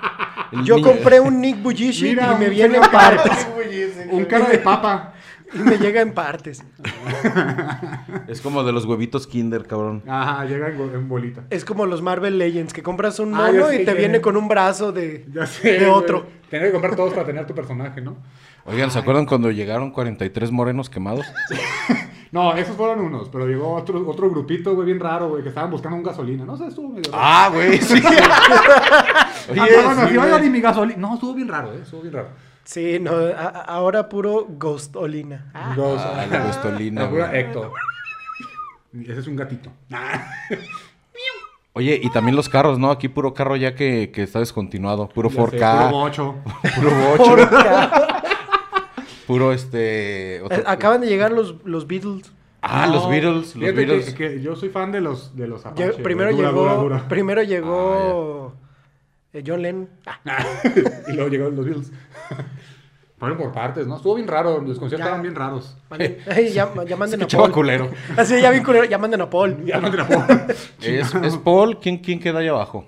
El 0.51 0.63
Yo 0.65 0.75
niño- 0.77 0.87
compré 0.87 1.19
un 1.19 1.39
Nick 1.39 1.61
Bujishi 1.61 2.05
Mira, 2.09 2.33
y 2.35 2.39
me 2.39 2.45
un 2.45 2.51
viene 2.51 2.75
en 2.77 2.91
partes. 2.91 3.47
Un 4.11 4.25
cara 4.25 4.49
de 4.49 4.57
papa. 4.59 5.13
Y 5.51 5.57
me 5.57 5.79
llega 5.79 6.01
en 6.01 6.13
partes. 6.13 6.63
Es 8.27 8.39
como 8.39 8.63
de 8.63 8.71
los 8.71 8.85
huevitos 8.85 9.25
Kinder, 9.25 9.65
cabrón. 9.65 10.03
Ajá, 10.07 10.45
llega 10.45 10.67
en, 10.69 11.09
bolita. 11.09 11.43
Es 11.49 11.65
como 11.65 11.87
los 11.87 12.03
Marvel 12.03 12.37
Legends, 12.37 12.71
que 12.71 12.83
compras 12.83 13.17
un 13.19 13.33
Ah, 13.33 13.47
mono 13.51 13.73
y 13.73 13.77
te 13.77 13.85
que- 13.85 13.93
viene 13.95 14.21
con 14.21 14.37
un 14.37 14.47
brazo 14.47 14.91
de, 14.91 15.25
Ya 15.33 15.47
sé. 15.47 15.79
de 15.79 15.87
otro. 15.87 16.27
Tener 16.51 16.67
que 16.67 16.71
comprar 16.73 16.95
todos 16.95 17.13
para 17.15 17.25
tener 17.25 17.47
tu 17.47 17.55
personaje, 17.55 17.99
¿no? 17.99 18.17
Oigan, 18.65 18.91
¿se 18.91 18.99
acuerdan 18.99 19.25
cuando 19.25 19.51
llegaron 19.51 19.91
43 19.91 20.51
morenos 20.51 20.89
quemados? 20.89 21.25
No, 22.31 22.53
esos 22.55 22.75
fueron 22.75 22.99
unos, 22.99 23.27
pero 23.29 23.47
llegó 23.47 23.73
otro, 23.73 24.07
otro 24.07 24.29
grupito, 24.29 24.75
güey, 24.75 24.85
bien 24.85 24.99
raro, 24.99 25.29
güey, 25.29 25.41
que 25.41 25.49
estaban 25.49 25.71
buscando 25.71 25.97
un 25.97 26.03
gasolina. 26.03 26.45
No 26.45 26.55
sé, 26.55 26.67
estuvo 26.67 26.89
medio 26.89 27.11
raro. 27.11 27.23
Ah, 27.25 27.49
güey, 27.51 27.79
sí. 27.81 27.95
Oye, 29.49 29.59
Andaban 29.61 29.95
sí, 29.97 30.01
así, 30.03 30.13
güey. 30.15 30.27
oigan, 30.27 30.45
y 30.45 30.49
mi 30.51 30.61
gasolina. 30.61 30.99
No, 30.99 31.15
estuvo 31.15 31.33
bien 31.33 31.47
raro, 31.47 31.73
¿eh? 31.73 31.79
Estuvo 31.81 32.01
bien 32.01 32.13
raro. 32.13 32.27
Sí, 32.63 32.99
no, 33.01 33.13
a- 33.13 33.47
ahora 33.63 34.07
puro 34.09 34.45
Ghostolina. 34.47 35.49
Ah, 35.55 35.73
la 36.29 36.43
gostolina, 36.45 37.01
La 37.05 37.09
pura 37.09 37.27
güey. 37.29 37.39
Héctor. 37.39 37.71
Ese 38.93 39.19
es 39.21 39.27
un 39.27 39.35
gatito. 39.35 39.71
Oye, 41.73 41.99
y 42.03 42.11
también 42.11 42.35
los 42.35 42.47
carros, 42.47 42.77
¿no? 42.77 42.91
Aquí 42.91 43.07
puro 43.07 43.33
carro 43.33 43.55
ya 43.55 43.73
que, 43.73 44.11
que 44.13 44.21
está 44.21 44.37
descontinuado. 44.37 45.09
Puro 45.09 45.29
Ya 45.29 45.35
sé, 45.35 45.41
4K. 45.57 45.77
Puro 45.87 45.89
bocho. 45.97 46.35
Puro 46.75 46.91
bocho. 46.91 47.47
Puro 49.29 49.53
este. 49.53 50.41
otro- 50.43 50.57
Eh, 50.57 50.63
Acaban 50.65 51.01
de 51.01 51.07
llegar 51.07 51.31
los, 51.31 51.55
los 51.63 51.85
Beatles. 51.87 52.31
Ah, 52.61 52.87
los 52.87 53.07
Beatles. 53.07 53.33
Los 53.35 53.53
fíjate 53.53 53.71
Beatles. 53.73 54.13
Que, 54.15 54.29
que 54.31 54.41
yo 54.41 54.55
soy 54.55 54.69
fan 54.69 54.91
de 54.91 55.01
los, 55.01 55.35
de 55.35 55.47
los 55.47 55.65
Apache. 55.65 55.93
primero. 56.03 56.31
Dura, 56.35 56.49
llegó, 56.49 56.61
dura, 56.63 56.73
dura. 56.75 57.07
primero 57.07 57.43
llegó 57.43 58.53
eh, 59.31 59.43
John 59.45 59.61
Lennon. 59.61 59.87
Ah, 60.25 60.43
y 61.07 61.13
luego 61.13 61.29
llegaron 61.29 61.55
los 61.55 61.65
Beatles. 61.65 61.91
Fueron 63.19 63.37
por 63.37 63.51
partes, 63.51 63.85
¿no? 63.85 63.97
Estuvo 63.97 64.15
bien 64.15 64.27
raro. 64.27 64.61
Los 64.61 64.79
conciertos 64.79 64.99
Ya. 64.99 65.03
estaban 65.05 65.21
bien 65.21 65.35
raros. 65.35 65.77
Ey, 66.35 66.51
ya, 66.53 66.69
ya 66.87 66.95
manden 66.95 67.21
a 67.23 67.27
Paul. 67.27 67.51
culero. 67.51 67.89
Así, 68.17 68.41
ya 68.41 68.49
bien 68.49 68.63
culero. 68.63 68.85
Ya 68.85 68.97
manden 68.97 69.21
a 69.21 69.29
Paul. 69.29 69.63
Ya 69.65 69.79
te 69.81 69.97
la 69.97 70.07
puedo. 70.07 70.25
Es, 70.81 71.13
es 71.13 71.37
Paul. 71.37 71.79
¿Quién, 71.79 71.97
¿Quién 71.97 72.19
queda 72.19 72.39
ahí 72.39 72.47
abajo? 72.47 72.85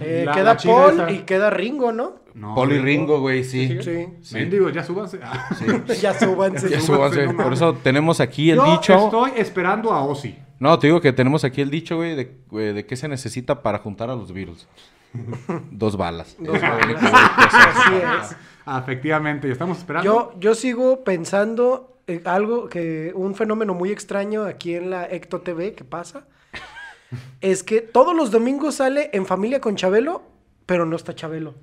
Eh, 0.00 0.22
La- 0.26 0.32
queda 0.32 0.54
la 0.54 0.56
Paul 0.56 0.94
esa. 0.94 1.10
y 1.12 1.18
queda 1.20 1.50
Ringo, 1.50 1.92
¿no? 1.92 2.16
No, 2.38 2.54
Paul 2.54 2.72
y 2.72 2.78
Ringo, 2.78 3.20
güey, 3.20 3.42
sí. 3.42 3.78
Sí. 3.82 4.34
Mendigos, 4.34 4.72
ya 4.72 4.84
súbanse. 4.84 5.18
Ah. 5.22 5.48
ya 6.00 6.14
súbanse. 6.14 6.70
Ya 6.70 6.80
súbanse, 6.80 7.26
no 7.26 7.36
Por 7.36 7.52
eso 7.52 7.74
tenemos 7.74 8.20
aquí 8.20 8.50
el 8.50 8.58
Yo 8.58 8.72
dicho. 8.72 9.06
estoy 9.06 9.32
esperando 9.36 9.92
a 9.92 10.04
Ozzy. 10.04 10.38
No, 10.60 10.78
te 10.78 10.86
digo 10.86 11.00
que 11.00 11.12
tenemos 11.12 11.42
aquí 11.42 11.60
el 11.60 11.70
dicho, 11.70 11.96
güey, 11.96 12.14
de, 12.14 12.38
güey, 12.48 12.72
de 12.72 12.86
qué 12.86 12.94
se 12.96 13.08
necesita 13.08 13.62
para 13.62 13.78
juntar 13.78 14.08
a 14.08 14.14
los 14.14 14.32
Beatles. 14.32 14.68
Dos 15.70 15.96
balas. 15.96 16.36
Dos 16.38 16.60
balas. 16.60 17.02
Así 17.02 17.94
es. 17.96 18.36
Ah, 18.64 18.78
efectivamente, 18.82 19.48
y 19.48 19.50
estamos 19.50 19.78
esperando. 19.78 20.04
Yo, 20.04 20.38
yo 20.38 20.54
sigo 20.54 21.02
pensando 21.02 21.98
en 22.06 22.26
algo 22.26 22.68
que 22.68 23.12
un 23.14 23.34
fenómeno 23.34 23.74
muy 23.74 23.90
extraño 23.90 24.44
aquí 24.44 24.74
en 24.74 24.90
la 24.90 25.06
Ecto 25.10 25.40
TV 25.40 25.74
que 25.74 25.84
pasa 25.84 26.24
es 27.40 27.62
que 27.62 27.80
todos 27.80 28.14
los 28.14 28.30
domingos 28.30 28.76
sale 28.76 29.10
en 29.12 29.26
familia 29.26 29.60
con 29.60 29.74
Chabelo, 29.74 30.22
pero 30.66 30.86
no 30.86 30.94
está 30.94 31.14
Chabelo. 31.14 31.54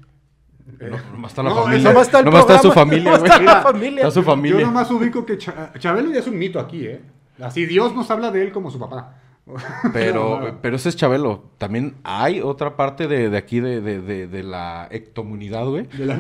No, 0.65 0.97
nomás 1.12 1.32
está 1.32 1.43
la 1.43 1.49
No, 1.51 1.63
familia. 1.63 1.89
nomás 1.89 2.08
está 2.08 2.19
el 2.19 2.25
Nomás 2.25 2.41
está 2.41 2.58
su 2.60 2.71
familia, 2.71 3.12
nomás 3.12 3.23
está 3.23 3.41
la 3.41 3.62
familia. 3.62 3.99
Está 4.01 4.12
su 4.12 4.23
familia. 4.23 4.60
Yo 4.62 4.65
nomás 4.65 4.89
ubico 4.91 5.25
que 5.25 5.38
Cha- 5.38 5.71
Chabelo 5.78 6.12
ya 6.12 6.19
es 6.19 6.28
un 6.28 6.38
mito 6.38 6.60
aquí, 6.60 6.86
¿eh? 6.88 7.01
Así 7.41 7.65
Dios 7.65 7.93
nos 7.93 8.10
habla 8.12 8.32
de 8.32 8.41
él 8.41 8.51
como 8.51 8.71
su 8.71 8.80
papá. 8.80 9.13
Pero, 9.93 10.58
pero 10.63 10.75
ese 10.75 10.89
es 10.89 10.95
Chabelo. 10.95 11.51
También 11.60 11.97
hay 12.04 12.41
otra 12.41 12.75
parte 12.75 13.08
de, 13.08 13.30
de 13.30 13.38
aquí, 13.38 13.60
de, 13.60 13.80
de, 13.80 14.01
de, 14.01 14.25
de 14.28 14.41
la 14.43 14.88
ectomunidad, 14.89 15.65
güey, 15.65 15.84
De 15.86 16.06
la 16.08 16.17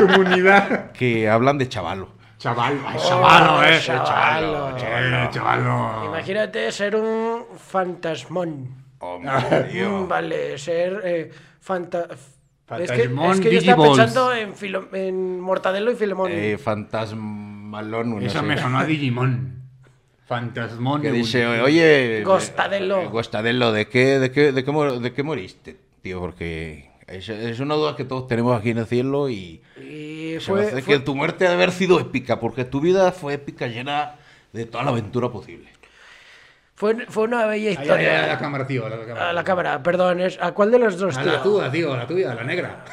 comunidad. 0.00 0.92
que 0.92 1.28
hablan 1.28 1.58
de 1.58 1.68
Chavalo. 1.68 2.08
Chaval, 2.38 2.78
ay, 2.86 2.98
chavalo, 2.98 3.62
eh. 3.64 3.78
chavalo. 3.82 4.76
Eh, 4.78 5.28
chavalo. 5.30 6.04
Imagínate 6.06 6.72
ser 6.72 6.96
un 6.96 7.44
fantasmón. 7.58 8.68
Dios. 9.72 10.08
Vale, 10.08 10.56
ser 10.58 11.00
eh, 11.04 11.30
fanta... 11.60 12.08
Es 12.78 12.90
que, 12.90 13.02
es 13.02 13.40
que 13.40 13.50
yo 13.52 13.58
estaba 13.58 13.84
pensando 13.84 14.32
en, 14.34 14.54
Filo- 14.54 14.88
en 14.94 15.38
Mortadelo 15.40 15.92
y 15.92 15.96
Filemón. 15.96 16.30
Eh, 16.32 16.56
fantasmalón, 16.58 18.10
no 18.10 18.20
Eso 18.20 18.38
sé. 18.40 18.44
me 18.44 18.56
sonó 18.56 18.78
a 18.78 18.84
Digimon. 18.84 19.62
Fantasmón. 20.26 21.02
Que 21.02 21.12
dice, 21.12 21.46
oye... 21.46 22.22
Gostadelo. 22.24 23.02
eh, 23.02 23.08
Gostadelo, 23.08 23.72
¿de 23.72 23.86
qué, 23.88 24.18
de, 24.18 24.30
qué, 24.30 24.52
de, 24.52 24.64
qué, 24.64 24.72
¿de 24.72 25.12
qué 25.12 25.22
moriste, 25.22 25.76
tío? 26.00 26.18
Porque 26.20 26.90
es, 27.06 27.28
es 27.28 27.60
una 27.60 27.74
duda 27.74 27.94
que 27.96 28.04
todos 28.04 28.26
tenemos 28.26 28.58
aquí 28.58 28.70
en 28.70 28.78
el 28.78 28.86
cielo 28.86 29.28
y... 29.28 29.60
Y 29.78 30.36
se 30.40 30.52
me 30.52 30.58
fue, 30.58 30.62
hace 30.62 30.82
fue- 30.82 30.94
que 30.94 31.00
tu 31.00 31.14
muerte 31.14 31.44
ha 31.46 31.50
de 31.50 31.56
haber 31.56 31.70
sido 31.72 32.00
épica, 32.00 32.40
porque 32.40 32.64
tu 32.64 32.80
vida 32.80 33.12
fue 33.12 33.34
épica, 33.34 33.66
llena 33.66 34.14
de 34.54 34.64
toda 34.64 34.84
la 34.84 34.90
aventura 34.92 35.28
posible. 35.30 35.68
Fue, 36.74 37.06
fue 37.08 37.24
una 37.24 37.46
bella 37.46 37.70
ay, 37.70 37.76
historia. 37.80 38.18
ay, 38.18 38.24
a 38.24 38.26
la 38.34 38.38
cámara, 38.38 38.66
tío. 38.66 38.84
A 38.86 38.88
la 38.88 38.96
cámara. 38.98 39.30
A 39.30 39.32
la 39.32 39.44
cámara, 39.44 39.82
perdón, 39.82 40.20
es- 40.20 40.38
¿a 40.40 40.52
cuál 40.52 40.70
de 40.70 40.78
los 40.78 40.98
dos, 40.98 41.16
A 41.16 41.22
tío? 41.22 41.32
la 41.32 41.42
tuya, 41.42 41.70
tío, 41.70 41.92
a 41.92 41.96
la 41.98 42.06
tuya, 42.06 42.32
a 42.32 42.34
la 42.34 42.44
negra. 42.44 42.84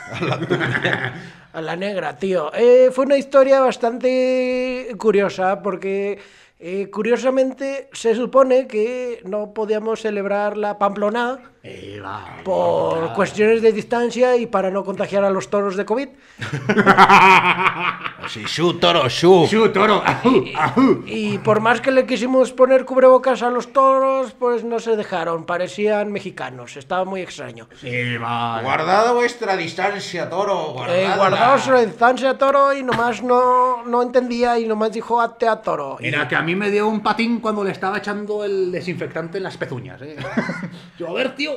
A 1.54 1.62
la 1.62 1.76
negra, 1.76 2.16
tío. 2.18 2.52
Eh, 2.54 2.90
fue 2.92 3.06
una 3.06 3.18
historia 3.18 3.60
bastante 3.60 4.88
curiosa 4.98 5.62
porque, 5.62 6.20
eh, 6.60 6.90
curiosamente, 6.92 7.90
se 7.92 8.16
supone 8.16 8.68
que 8.68 9.22
no 9.26 9.54
podíamos 9.54 10.02
celebrar 10.02 10.58
la 10.58 10.78
Pamplona 10.78 11.40
Eh, 11.64 12.02
por 12.44 13.14
cuestiones 13.14 13.62
de 13.62 13.72
distancia 13.72 14.36
y 14.36 14.48
para 14.48 14.72
no 14.72 14.84
contagiar 14.84 15.24
a 15.24 15.30
los 15.30 15.50
toros 15.50 15.76
de 15.78 15.86
COVID. 15.86 16.10
Así, 18.24 18.44
shu, 18.46 18.74
toro, 18.80 19.08
shu. 19.10 19.48
Chu, 19.48 19.70
toro. 19.72 20.02
Ajú, 20.06 20.44
ajú. 20.58 21.04
Y 21.06 21.38
por 21.40 21.60
más 21.60 21.82
que 21.82 21.92
le 21.92 22.06
quisimos 22.06 22.52
poner 22.52 22.86
cubrebocas 22.86 23.42
a 23.44 23.50
los 23.50 23.74
toros, 23.74 24.32
pues 24.34 24.64
no 24.64 24.80
se 24.80 24.96
dejaron, 24.96 25.46
parecían 25.46 26.12
mexicanos, 26.12 26.78
estaba 26.78 27.04
muy 27.06 27.22
extraño. 27.22 27.68
Sí, 27.80 28.18
va. 28.18 28.62
Guardad 28.62 29.14
vuestra 29.14 29.56
distancia, 29.58 30.30
toro. 30.30 30.76
Eh, 30.88 31.08
guardaos 31.16 31.68
la 31.68 31.82
distancia, 31.86 32.38
toro, 32.38 32.74
y 32.74 32.84
nomás 32.84 33.22
no, 33.24 33.84
no 33.86 34.02
entendía 34.02 34.58
y 34.60 34.68
nomás 34.68 34.92
dijo 34.94 35.20
ate 35.22 35.48
a 35.48 35.58
toro. 35.62 35.98
Y- 36.00 36.04
Mira, 36.04 36.28
que 36.28 36.36
a 36.36 36.42
mí 36.42 36.56
me 36.56 36.70
dio 36.70 36.88
un 36.88 37.02
patín 37.02 37.40
cuando 37.40 37.64
le 37.64 37.72
estaba 37.72 37.98
echando 37.98 38.44
el 38.44 38.72
desinfectante 38.72 39.38
en 39.38 39.44
las 39.44 39.58
pezuñas, 39.58 40.02
¿eh? 40.02 40.16
Yo, 41.00 41.08
a 41.10 41.14
ver, 41.14 41.36
tío. 41.36 41.51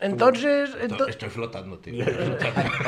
Entonces, 0.00 0.76
ento- 0.80 1.08
Estoy 1.08 1.28
flotando, 1.28 1.78
tío. 1.78 2.04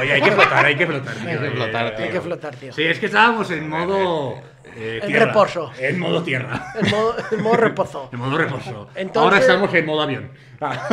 Oye, 0.00 0.12
hay 0.12 0.22
que 0.22 0.30
flotar, 0.30 0.64
hay 0.64 0.76
que 0.76 0.86
flotar. 0.86 1.16
Hay 1.26 1.38
que 1.38 1.50
flotar, 1.50 1.96
tío. 1.96 2.04
hay 2.04 2.10
que 2.12 2.20
flotar, 2.20 2.56
tío. 2.56 2.72
Sí, 2.72 2.82
es 2.84 2.98
que 3.00 3.06
estábamos 3.06 3.50
en 3.50 3.68
modo... 3.68 4.40
eh, 4.76 5.00
En 5.02 5.08
tierra. 5.08 5.26
reposo. 5.26 5.72
En 5.80 5.98
modo 5.98 6.22
tierra. 6.22 6.72
En 6.80 6.90
modo, 6.90 7.16
en 7.32 7.42
modo 7.42 7.56
reposo, 7.56 8.08
En 8.12 8.18
modo 8.20 8.38
reposo. 8.38 8.88
Entonces- 8.94 9.22
Ahora 9.24 9.38
estamos 9.38 9.74
en 9.74 9.86
modo 9.86 10.02
avión. 10.02 10.30
Ah, 10.60 10.88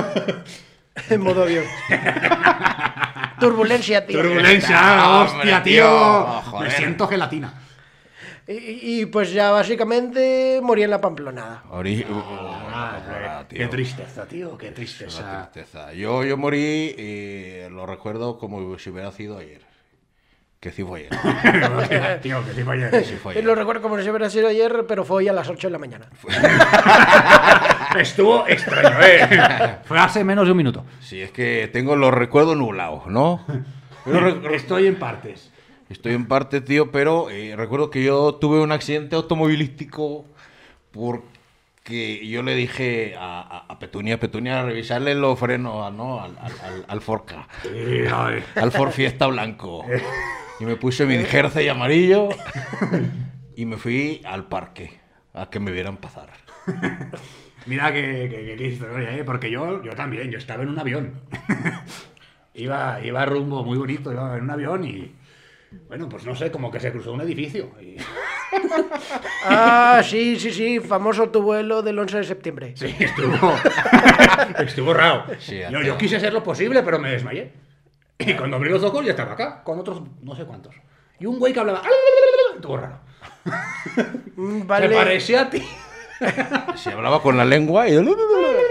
en 1.09 1.21
modo 1.21 1.43
avión. 1.43 1.65
Turbulencia, 3.39 4.05
tío. 4.07 4.19
Turbulencia, 4.21 5.09
hostia, 5.19 5.61
tío. 5.61 5.83
tío. 5.83 5.87
Oh. 5.91 6.59
Me 6.61 6.71
siento 6.71 7.07
gelatina. 7.07 7.53
Y, 8.47 8.53
y- 8.53 9.01
y, 9.01 9.05
pues 9.07 9.33
ya 9.33 9.51
básicamente 9.51 10.59
morí 10.63 10.83
en 10.83 10.89
la 10.91 11.01
Pamplonada. 11.01 11.63
Ori- 11.69 12.05
Ah, 12.09 12.97
Ah, 13.39 13.43
tío. 13.47 13.57
qué 13.59 13.67
tristeza, 13.67 14.25
tío, 14.25 14.57
qué 14.57 14.67
Una 14.67 14.75
tristeza. 14.75 15.49
tristeza. 15.51 15.91
Yo, 15.93 16.23
yo 16.23 16.37
morí, 16.37 16.95
eh, 16.97 17.67
lo 17.71 17.85
recuerdo 17.85 18.37
como 18.37 18.77
si 18.79 18.89
hubiera 18.89 19.11
sido 19.11 19.37
ayer. 19.37 19.61
Que 20.61 20.71
sí 20.71 20.83
fue 20.83 21.07
ayer. 21.11 22.19
tío, 22.21 22.43
que 22.45 22.53
sí 22.53 22.63
fue 22.63 22.75
ayer. 22.75 23.05
Sí 23.05 23.15
fue 23.21 23.33
Y 23.33 23.37
ayer. 23.37 23.45
lo 23.45 23.53
recuerdo 23.53 23.81
como 23.81 23.99
si 24.01 24.09
hubiera 24.09 24.29
sido 24.29 24.47
ayer, 24.47 24.85
pero 24.87 25.03
fue 25.03 25.17
hoy 25.17 25.27
a 25.27 25.33
las 25.33 25.49
8 25.49 25.67
de 25.67 25.71
la 25.73 25.77
mañana. 25.77 26.07
Estuvo 27.99 28.47
extraño, 28.47 28.97
¿eh? 29.01 29.77
Fue 29.85 29.99
hace 29.99 30.23
menos 30.23 30.45
de 30.45 30.51
un 30.51 30.57
minuto. 30.57 30.85
Sí, 31.01 31.21
es 31.21 31.31
que 31.31 31.69
tengo 31.71 31.95
los 31.95 32.13
recuerdos 32.13 32.55
nublados, 32.57 33.07
¿no? 33.07 33.45
Estoy 34.51 34.87
en 34.87 34.97
partes. 34.97 35.51
Estoy 35.89 36.13
en 36.13 36.25
parte, 36.27 36.59
tío, 36.61 36.91
pero 36.91 37.29
eh, 37.29 37.55
recuerdo 37.55 37.89
que 37.89 38.03
yo 38.03 38.35
tuve 38.35 38.59
un 38.59 38.71
accidente 38.71 39.15
automovilístico 39.15 40.25
porque 40.91 42.27
yo 42.27 42.43
le 42.43 42.55
dije 42.55 43.15
a, 43.17 43.39
a- 43.41 43.65
a 43.73 43.79
Petunia, 43.79 44.19
Petunia, 44.19 44.63
revisarle 44.63 45.15
los 45.15 45.39
frenos 45.39 45.93
¿no? 45.93 46.19
al, 46.21 46.37
al, 46.39 46.51
al- 46.61 46.85
al 46.87 47.01
Forca, 47.01 47.47
al 48.55 48.71
Ford 48.71 48.91
Fiesta 48.91 49.27
blanco. 49.27 49.85
Y 50.59 50.65
me 50.65 50.75
puse 50.75 51.05
mi 51.05 51.17
jersey 51.23 51.69
amarillo 51.69 52.29
y 53.55 53.65
me 53.65 53.77
fui 53.77 54.21
al 54.25 54.45
parque 54.47 54.99
a 55.33 55.49
que 55.49 55.59
me 55.59 55.71
vieran 55.71 55.97
pasar. 55.97 56.29
Mira 57.65 57.93
que- 57.93 58.55
que 58.57 58.67
historia, 58.67 59.15
¿eh? 59.15 59.23
Porque 59.23 59.49
yo, 59.51 59.83
yo 59.83 59.93
también, 59.93 60.31
yo 60.31 60.37
estaba 60.37 60.63
en 60.63 60.69
un 60.69 60.79
avión. 60.79 61.13
iba, 62.55 62.99
iba 63.03 63.25
rumbo 63.25 63.63
muy 63.63 63.77
bonito, 63.77 64.11
iba 64.11 64.35
en 64.37 64.43
un 64.43 64.49
avión 64.49 64.83
y... 64.85 65.11
Bueno, 65.87 66.07
pues 66.07 66.25
no 66.25 66.33
sé, 66.35 66.49
como 66.51 66.71
que 66.71 66.79
se 66.79 66.91
cruzó 66.91 67.11
un 67.11 67.21
edificio. 67.21 67.71
y- 67.81 67.97
Ah, 69.45 70.01
sí, 70.03 70.37
sí, 70.39 70.51
sí, 70.51 70.79
famoso 70.79 71.29
tu 71.29 71.41
vuelo 71.41 71.81
del 71.81 71.99
11 71.99 72.17
de 72.19 72.23
septiembre. 72.23 72.73
Sí, 72.75 72.95
estuvo... 72.99 73.53
estuvo 74.59 74.93
raro. 74.93 75.25
Sí, 75.39 75.59
yo, 75.69 75.81
yo 75.81 75.97
quise 75.97 76.15
hacer 76.17 76.33
lo 76.33 76.43
posible, 76.43 76.81
pero 76.83 76.99
me 76.99 77.11
desmayé. 77.11 77.51
Y 78.19 78.33
cuando 78.35 78.55
abrí 78.57 78.69
los 78.69 78.83
ojos 78.83 79.05
ya 79.05 79.11
estaba 79.11 79.33
acá, 79.33 79.63
con 79.63 79.79
otros 79.79 80.01
no 80.21 80.35
sé 80.35 80.45
cuántos. 80.45 80.75
Y 81.19 81.25
un 81.25 81.37
güey 81.39 81.53
que 81.53 81.59
hablaba... 81.59 81.81
Estuvo 82.55 82.77
raro. 82.77 82.99
Mm, 84.35 84.59
Se 84.61 84.65
Vale. 84.65 84.89
parecía 84.95 85.41
a 85.41 85.49
ti. 85.49 85.63
Se 86.75 86.91
hablaba 86.91 87.21
con 87.21 87.37
la 87.37 87.45
lengua 87.45 87.87
y... 87.87 87.95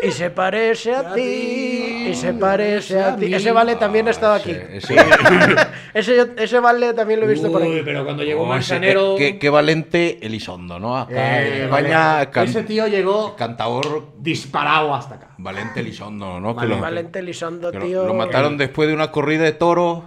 Y 0.02 0.10
se 0.12 0.30
parece 0.30 0.94
a 0.94 1.12
ti. 1.14 2.06
Y 2.10 2.14
se 2.14 2.32
parece 2.34 3.00
a 3.02 3.16
ti. 3.16 3.32
Ese 3.32 3.50
vale 3.52 3.76
también 3.76 4.06
ha 4.08 4.10
estado 4.10 4.34
aquí. 4.34 4.50
Ese- 4.50 4.94
Ese, 5.94 6.30
ese 6.36 6.60
vale 6.60 6.92
también 6.92 7.20
lo 7.20 7.26
he 7.26 7.30
visto 7.30 7.50
por 7.50 7.62
aquí. 7.62 7.80
pero 7.84 8.04
cuando 8.04 8.22
llegó 8.22 8.42
Oh, 8.42 8.46
Manzanero... 8.46 9.14
qué, 9.16 9.38
qué 9.38 9.48
valente 9.48 10.18
Elizondo, 10.24 10.78
¿no? 10.78 10.96
Acá 10.98 11.42
Eh, 11.42 11.56
en 11.56 11.62
España, 11.64 12.30
can- 12.30 12.44
Ese 12.48 12.62
tío 12.64 12.86
llegó 12.86 13.34
cantador 13.36 14.12
disparado 14.18 14.94
hasta 14.94 15.14
acá. 15.14 15.30
Valente 15.38 15.80
Elizondo, 15.80 16.38
¿no? 16.38 16.54
Que 16.54 16.66
lo- 16.66 16.78
Valente 16.80 17.20
Elizondo, 17.20 17.72
que 17.72 17.78
tío. 17.78 18.06
lo 18.06 18.12
mataron 18.14 18.58
después 18.58 18.88
de 18.88 18.94
una 18.94 19.10
corrida 19.10 19.44
de 19.44 19.52
toros 19.52 20.02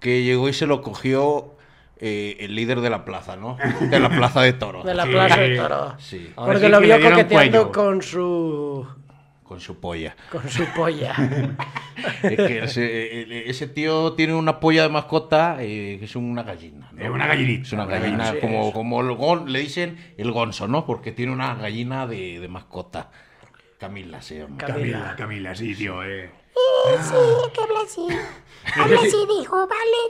que 0.00 0.24
llegó 0.24 0.48
y 0.48 0.52
se 0.52 0.66
lo 0.66 0.82
cogió 0.82 1.54
eh, 2.04 2.36
el 2.40 2.54
líder 2.56 2.80
de 2.80 2.90
la 2.90 3.04
plaza, 3.04 3.36
¿no? 3.36 3.56
De 3.80 4.00
la 4.00 4.08
plaza 4.08 4.42
de 4.42 4.52
toros. 4.54 4.84
De 4.84 4.92
la 4.94 5.04
Sí. 5.04 5.10
plaza 5.12 5.40
de 5.40 5.56
toro. 5.56 5.94
Sí, 6.00 6.32
Ahora 6.36 6.52
Porque 6.54 6.66
sí 6.66 6.72
lo 6.72 6.80
vio 6.80 7.00
coqueteando 7.00 7.32
cuello. 7.70 7.72
con 7.72 8.02
su. 8.02 8.86
con 9.44 9.60
su 9.60 9.78
polla. 9.80 10.16
con 10.30 10.48
su 10.48 10.64
polla. 10.74 11.14
Es 12.22 12.36
que 12.36 12.64
ese, 12.64 13.20
eh, 13.22 13.44
ese 13.50 13.66
tío 13.68 14.14
tiene 14.14 14.32
una 14.34 14.58
polla 14.60 14.82
de 14.82 14.88
mascota 14.88 15.58
eh, 15.60 15.96
que 15.98 16.06
es 16.06 16.16
una 16.16 16.42
gallina. 16.42 16.88
¿no? 16.92 17.02
Es 17.04 17.10
una 17.10 17.26
gallinita. 17.26 17.62
Es 17.66 17.72
una 17.74 17.84
gallina, 17.86 18.32
Sí, 18.32 18.38
como, 18.40 18.68
es. 18.68 18.74
como 18.74 19.00
el 19.02 19.08
gon- 19.10 19.46
le 19.48 19.58
dicen 19.60 20.14
el 20.16 20.32
gonzo, 20.32 20.66
¿no? 20.68 20.86
Porque 20.86 21.12
tiene 21.12 21.32
una 21.32 21.54
gallina 21.54 22.06
de, 22.06 22.40
de 22.40 22.48
mascota. 22.48 23.10
Camila 23.78 24.22
se 24.22 24.38
llama. 24.38 24.56
Ca- 24.56 24.68
Camila, 24.68 25.14
Camila, 25.18 25.54
sí, 25.54 25.74
tío, 25.74 26.02
eh. 26.02 26.30
Sí, 27.02 27.14
que 27.54 27.60
habla 27.60 27.80
así. 27.84 28.06
Habla 28.80 29.00
así, 29.00 29.26
dijo, 29.38 29.56
vale, 29.56 30.02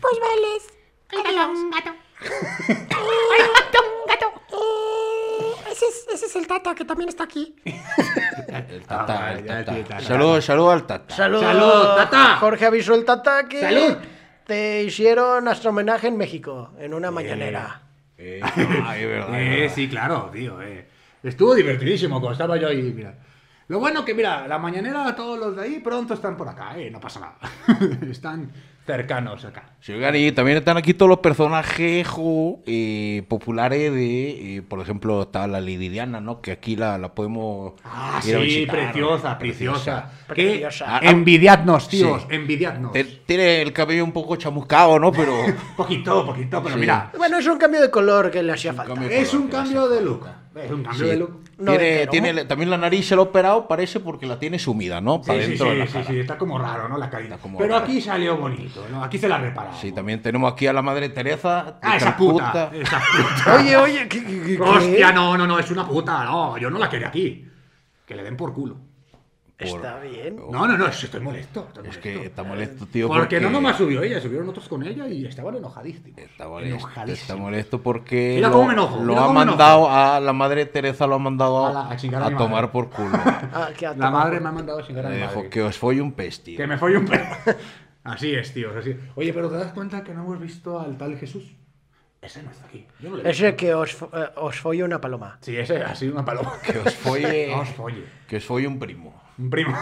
pues 0.00 0.14
vales. 0.20 0.78
Adiós. 1.12 1.48
un 1.58 1.70
gato. 1.70 1.90
¡Ay, 2.20 3.40
un 3.40 3.54
gato, 3.54 3.78
un 4.02 4.06
gato! 4.08 4.26
Eh, 4.52 5.72
ese, 5.72 5.86
es, 5.86 6.06
ese 6.14 6.26
es 6.26 6.36
el 6.36 6.46
Tata, 6.46 6.74
que 6.74 6.84
también 6.84 7.08
está 7.08 7.24
aquí. 7.24 7.54
El 7.66 8.82
tata, 8.86 9.26
Ah, 9.26 9.32
el 9.32 9.44
tata. 9.46 10.00
Saludos, 10.00 10.44
saludos 10.44 10.72
al 10.74 10.86
tata. 10.86 11.14
Saludos. 11.14 11.44
Salud, 11.44 11.96
Tata. 11.96 12.36
Jorge 12.36 12.66
avisó 12.66 12.94
el 12.94 13.04
Tata 13.04 13.48
que. 13.48 13.60
Salud. 13.60 13.96
Te 14.46 14.82
hicieron 14.82 15.46
hasta 15.48 15.68
homenaje 15.68 16.08
en 16.08 16.16
México, 16.16 16.72
en 16.78 16.92
una 16.94 17.10
mañanera. 17.10 17.82
Eh, 18.18 18.40
ay, 18.84 19.02
es 19.02 19.08
verdad, 19.08 19.40
Eh, 19.40 19.60
verdad. 19.60 19.74
sí, 19.74 19.88
claro, 19.88 20.30
tío, 20.32 20.60
eh. 20.60 20.88
Estuvo 21.22 21.54
divertidísimo 21.54 22.16
cuando 22.20 22.32
estaba 22.32 22.56
yo 22.56 22.68
ahí, 22.68 22.92
mira. 22.94 23.14
Lo 23.68 23.78
bueno 23.78 24.04
que, 24.04 24.12
mira, 24.14 24.48
la 24.48 24.58
mañanera, 24.58 25.14
todos 25.14 25.38
los 25.38 25.54
de 25.56 25.62
ahí 25.62 25.78
pronto 25.78 26.14
están 26.14 26.36
por 26.36 26.48
acá, 26.48 26.76
eh, 26.76 26.90
no 26.90 26.98
pasa 26.98 27.20
nada. 27.20 27.38
están 28.10 28.50
cercanos 28.90 29.44
acá. 29.44 29.70
Sí, 29.80 29.92
oigan, 29.92 30.14
y 30.16 30.32
también 30.32 30.58
están 30.58 30.76
aquí 30.76 30.94
todos 30.94 31.08
los 31.08 31.18
personajes 31.20 32.06
jo, 32.08 32.60
eh, 32.66 33.22
populares 33.28 33.92
de, 33.92 34.56
eh, 34.56 34.62
por 34.62 34.80
ejemplo, 34.80 35.22
está 35.22 35.46
la 35.46 35.60
Lidiana, 35.60 36.20
¿no? 36.20 36.40
Que 36.40 36.52
aquí 36.52 36.76
la, 36.76 36.98
la 36.98 37.14
podemos 37.14 37.74
Ah, 37.84 38.20
ir 38.26 38.36
a 38.36 38.38
sí, 38.40 38.44
visitar, 38.44 38.76
preciosa, 38.76 39.32
¿no? 39.32 39.38
preciosa. 39.38 40.10
Preciosa. 40.26 40.98
¿Qué? 41.00 41.08
Envidiadnos, 41.08 41.88
tíos, 41.88 42.22
Sí. 42.22 42.34
envidiadnos. 42.34 42.92
Tiene 43.26 43.62
el 43.62 43.72
cabello 43.72 44.04
un 44.04 44.12
poco 44.12 44.36
chamuscado, 44.36 44.98
¿no? 44.98 45.12
Pero 45.12 45.32
Poquito, 45.76 46.26
poquito, 46.26 46.62
pero 46.62 46.74
Sí. 46.74 46.80
mira, 46.80 47.10
Bueno, 47.16 47.38
es 47.38 47.46
un 47.46 47.58
cambio 47.58 47.80
de 47.80 47.90
color 47.90 48.30
que 48.30 48.42
le 48.42 48.52
hacía 48.52 48.72
falta. 48.74 48.94
cambio- 48.94 49.10
es 49.10 49.32
un 49.34 49.48
cambio 49.48 49.88
de 49.88 50.02
look. 50.02 50.26
Es 50.54 50.70
un 50.72 50.82
cambio 50.82 51.04
Sí. 51.04 51.10
de 51.10 51.16
look. 51.16 51.40
No 51.58 51.72
tiene, 51.72 52.02
entero. 52.02 52.10
tiene 52.10 52.44
también 52.44 52.70
la 52.70 52.76
nariz 52.78 53.06
se 53.06 53.14
lo 53.14 53.22
ha 53.22 53.24
operado, 53.26 53.68
parece, 53.68 54.00
porque 54.00 54.26
la 54.26 54.38
tiene 54.38 54.58
sumida, 54.58 55.00
¿no? 55.00 55.20
Para 55.22 55.38
Sí, 55.40 55.44
sí, 55.44 55.50
de 55.52 55.58
sí, 55.58 55.64
la 55.78 55.86
sí, 55.86 55.92
cara. 55.92 56.04
sí, 56.06 56.18
está 56.18 56.38
como 56.38 56.58
raro, 56.58 56.88
¿no? 56.88 56.96
La 56.98 57.08
caída. 57.08 57.38
Pero 57.40 57.72
raro. 57.74 57.84
aquí 57.84 58.00
salió 58.00 58.36
bonito, 58.36 58.84
¿no? 58.90 59.04
Aquí 59.04 59.18
se 59.18 59.28
la 59.28 59.38
reparamos. 59.38 59.78
Sí, 59.78 59.92
también 59.92 60.20
tenemos 60.22 60.52
aquí 60.52 60.66
a 60.66 60.72
la 60.72 60.82
madre 60.82 61.08
Teresa. 61.10 61.78
Ah, 61.82 61.96
esa 61.96 62.16
puta. 62.16 62.52
Calcuta. 62.52 62.76
Esa 62.82 62.98
puta. 63.00 63.56
Oye, 63.60 63.76
oye, 63.76 64.08
¿qué, 64.08 64.24
qué- 64.24 64.42
qué- 64.56 64.60
Hostia, 64.60 65.12
no, 65.12 65.36
no, 65.38 65.46
no, 65.46 65.58
es 65.58 65.70
una 65.70 65.86
puta. 65.86 66.24
No, 66.24 66.58
yo 66.58 66.68
no 66.70 66.78
la 66.78 66.88
quería 66.88 67.08
aquí. 67.08 67.46
Que 68.04 68.14
le 68.16 68.22
den 68.24 68.36
por 68.36 68.52
culo. 68.52 68.76
Está 69.60 70.00
bien. 70.00 70.36
No, 70.50 70.66
no, 70.66 70.76
no, 70.78 70.86
es- 70.86 71.04
estoy 71.04 71.20
molesto. 71.20 71.66
estoy 71.68 71.88
Es 71.88 71.96
molesto. 71.96 72.00
que 72.20 72.26
está 72.26 72.42
molesto, 72.42 72.86
tío. 72.86 73.08
Porque, 73.08 73.40
no 73.40 73.50
nomás 73.50 73.76
subió 73.76 74.02
ella, 74.02 74.20
subieron 74.20 74.48
otros 74.48 74.68
con 74.68 74.82
ella 74.82 75.06
y 75.08 75.26
estaban 75.26 75.54
enojadísimos. 75.56 76.18
Está 76.18 76.48
molesto, 76.48 76.76
Enojadísimos. 76.76 77.20
está 77.20 77.36
molesto 77.36 77.82
porque 77.82 78.32
Mira 78.36 78.48
lo, 78.48 78.54
cómo 78.54 78.66
me 78.68 78.72
enojo, 78.74 78.96
lo 79.04 79.12
mira 79.14 79.24
ha 79.24 79.32
mandado 79.32 79.90
a 79.90 80.20
la 80.20 80.32
madre 80.32 80.66
Teresa 80.66 81.06
lo 81.06 81.16
ha 81.16 81.18
mandado 81.18 81.66
A 81.66 81.70
a, 81.70 81.72
la- 81.72 81.90
a 81.90 81.96
chingar 81.96 82.22
a 82.22 82.26
a 82.26 82.30
mi 82.30 82.36
tomar 82.36 82.50
madre. 82.62 82.68
por 82.72 82.90
culo. 82.90 83.10
Ah, 83.52 83.68
que 83.76 83.86
a 83.86 83.90
La 83.90 83.96
tomar 84.06 84.12
madre 84.12 84.40
me 84.40 84.48
ha 84.48 84.52
mandado 84.52 84.78
a 84.78 84.86
chingar 84.86 85.06
a 85.06 85.08
mi 85.10 85.16
dijo 85.16 85.34
madre. 85.36 85.48
que 85.50 85.62
os 85.62 85.76
folle 85.78 86.00
un 86.00 86.12
pez, 86.12 86.42
tío. 86.42 86.56
Que 86.56 86.66
me 86.66 86.78
folle 86.78 86.96
un 86.98 87.06
perro. 87.06 87.36
Así 88.04 88.34
es, 88.34 88.54
tío. 88.54 88.70
Así. 88.78 88.96
Oye, 89.14 89.32
pero 89.34 89.50
¿te 89.50 89.56
das 89.56 89.72
cuenta 89.72 90.02
que 90.02 90.14
no 90.14 90.22
hemos 90.22 90.40
visto 90.40 90.80
al 90.80 90.96
tal 90.96 91.16
Jesús? 91.18 91.52
Ese 92.22 92.42
no 92.42 92.50
está 92.50 92.66
aquí. 92.66 92.86
Yo 93.00 93.10
no 93.10 93.16
le. 93.16 93.30
Ese 93.30 93.56
que 93.56 93.72
os, 93.74 93.92
eh, 94.02 94.06
os 94.36 94.56
folle 94.60 94.84
una 94.84 95.00
paloma. 95.00 95.38
Sí, 95.40 95.56
ese 95.56 95.82
ha 95.82 95.94
sido 95.94 96.12
una 96.14 96.24
paloma. 96.24 96.52
Que 96.62 96.78
os 96.78 96.94
folle, 96.94 97.48
No 97.50 97.60
os 97.62 97.68
folle. 97.70 98.04
que 98.28 98.36
os 98.36 98.44
folle 98.44 98.66
un 98.68 98.78
primo. 98.78 99.14
Un 99.38 99.50
primo. 99.50 99.74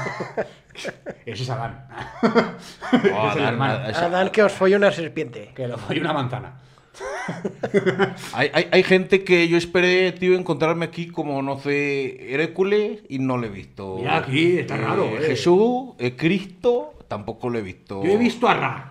Ese 1.26 1.42
es 1.42 1.50
Adán. 1.50 1.88
Oh, 2.22 2.28
Ese 2.92 3.00
es 3.02 3.04
el 3.04 3.12
Adán, 3.14 3.48
hermano. 3.48 3.88
esa- 3.88 4.06
Adán 4.06 4.30
que 4.30 4.42
os 4.42 4.52
folle 4.52 4.76
una 4.76 4.90
serpiente. 4.92 5.52
Que 5.54 5.66
lo 5.68 5.76
folle 5.78 6.00
una 6.00 6.12
manzana. 6.12 6.60
Hay, 8.32 8.50
hay, 8.52 8.68
hay 8.72 8.82
gente 8.82 9.22
que 9.22 9.46
yo 9.48 9.56
esperé, 9.56 10.10
tío, 10.12 10.34
encontrarme 10.36 10.86
aquí 10.86 11.06
como, 11.08 11.42
no 11.42 11.58
sé, 11.60 12.32
Hércules 12.34 13.02
y 13.08 13.18
no 13.20 13.36
lo 13.36 13.46
he 13.46 13.50
visto. 13.50 13.96
Mira 13.98 14.16
aquí, 14.16 14.58
está 14.58 14.76
raro, 14.78 15.04
eh. 15.04 15.20
Jesús, 15.26 15.90
eh, 15.98 16.16
Cristo, 16.16 16.94
tampoco 17.06 17.50
lo 17.50 17.58
he 17.58 17.62
visto. 17.62 18.02
Yo 18.02 18.10
he 18.10 18.16
visto 18.16 18.48
a 18.48 18.54
Ra. 18.54 18.90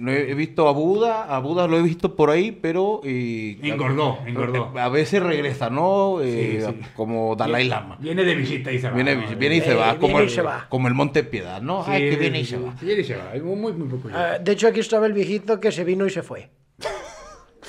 No 0.00 0.10
he, 0.10 0.30
he 0.30 0.34
visto 0.34 0.66
a 0.66 0.72
Buda, 0.72 1.24
a 1.24 1.38
Buda 1.40 1.66
lo 1.68 1.76
he 1.78 1.82
visto 1.82 2.16
por 2.16 2.30
ahí, 2.30 2.52
pero... 2.52 3.00
eh, 3.04 3.58
Engordó, 3.62 4.18
engordó. 4.26 4.72
A 4.78 4.88
veces 4.88 5.22
regresa, 5.22 5.68
¿no? 5.68 6.20
Eh, 6.22 6.62
Sí, 6.64 6.66
sí. 6.66 6.80
Como 6.96 7.36
Dalai 7.36 7.68
Lama. 7.68 7.96
Viene 8.00 8.24
de 8.24 8.34
visita 8.34 8.72
y 8.72 8.78
se 8.78 8.88
va. 8.88 8.94
Viene, 8.94 9.14
¿no? 9.16 9.36
viene 9.36 9.56
y 9.56 9.60
se 9.60 9.72
Eh, 9.72 9.74
va, 9.74 9.84
viene 9.92 10.00
como, 10.00 10.20
y 10.20 10.22
el, 10.24 10.30
se 10.30 10.42
va. 10.42 10.66
como 10.70 10.88
el 10.88 10.94
Monte 10.94 11.22
Piedad, 11.24 11.60
¿no? 11.60 11.84
Sí, 11.84 11.90
Ay, 11.92 12.10
que 12.10 12.16
viene 12.16 12.40
y 12.40 12.44
se 12.46 12.56
va. 12.56 12.74
Viene 12.80 13.00
y 13.02 13.04
se 13.04 13.16
va. 13.16 13.24
Muy, 13.42 13.72
muy, 13.74 13.88
poco. 13.88 14.08
Ah, 14.14 14.38
de 14.40 14.52
hecho, 14.52 14.68
aquí 14.68 14.80
estaba 14.80 15.04
el 15.06 15.12
viejito 15.12 15.60
que 15.60 15.70
se 15.70 15.84
vino 15.84 16.06
y 16.06 16.10
se 16.10 16.22
fue. 16.22 16.48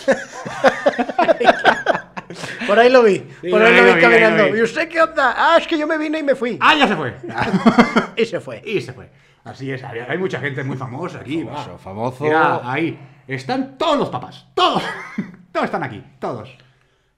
Por 2.65 2.79
ahí 2.79 2.89
lo 2.89 3.03
vi. 3.03 3.23
Sí, 3.41 3.49
Por 3.49 3.61
ahí 3.61 3.73
ahí 3.73 3.79
lo 3.79 3.83
vi 3.85 3.91
ahí 3.91 4.01
caminando. 4.01 4.45
lo 4.47 4.53
vi. 4.53 4.59
¿Y 4.59 4.61
usted 4.63 4.87
qué 4.87 5.01
onda? 5.01 5.33
Ah, 5.35 5.57
es 5.59 5.67
que 5.67 5.77
yo 5.77 5.85
me 5.85 5.97
vine 5.97 6.19
y 6.19 6.23
me 6.23 6.35
fui. 6.35 6.57
¡Ah, 6.61 6.75
ya 6.75 6.87
se 6.87 6.95
fue! 6.95 7.13
Y 8.15 8.25
se 8.25 8.39
fue. 8.39 8.61
y 8.65 8.79
se 8.81 8.93
fue. 8.93 9.09
Así 9.43 9.71
es. 9.71 9.83
Hay 9.83 9.99
hay 9.99 10.17
mucha 10.17 10.39
gente 10.39 10.63
muy 10.63 10.77
famosa 10.77 11.19
aquí. 11.19 11.43
va. 11.43 11.55
Famoso, 11.55 11.77
famoso. 11.79 12.23
Mira, 12.23 12.61
ahí. 12.71 12.99
Están 13.27 13.77
todos 13.77 13.97
los 13.97 14.09
papás. 14.09 14.47
Todos. 14.53 14.83
todos 15.51 15.65
están 15.65 15.83
aquí. 15.83 16.03
Todos. 16.19 16.55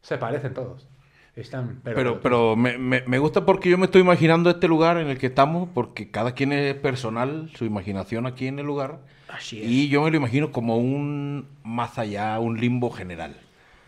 Se 0.01 0.17
parecen 0.17 0.53
todos. 0.53 0.87
Están. 1.35 1.81
Pero, 1.83 2.19
pero 2.21 2.55
me, 2.55 2.77
me- 2.77 3.01
me 3.07 3.17
gusta 3.19 3.43
porque 3.45 3.69
yo 3.69 3.77
me 3.77 3.85
estoy 3.85 4.01
imaginando 4.01 4.49
este 4.51 4.67
lugar 4.67 4.97
en 4.97 5.07
el 5.07 5.17
que 5.17 5.27
estamos, 5.27 5.67
porque 5.73 6.11
cada 6.11 6.33
quien 6.33 6.51
es 6.53 6.75
personal, 6.75 7.49
su 7.55 7.65
imaginación 7.65 8.25
aquí 8.27 8.47
en 8.47 8.59
el 8.59 8.65
lugar. 8.65 8.99
Así 9.29 9.59
es. 9.61 9.67
Y 9.67 9.89
yo 9.89 10.03
me 10.03 10.11
lo 10.11 10.17
imagino 10.17 10.51
como 10.51 10.77
un 10.77 11.47
más 11.63 11.97
allá, 11.97 12.39
un 12.39 12.59
limbo 12.61 12.91
general. 12.91 13.35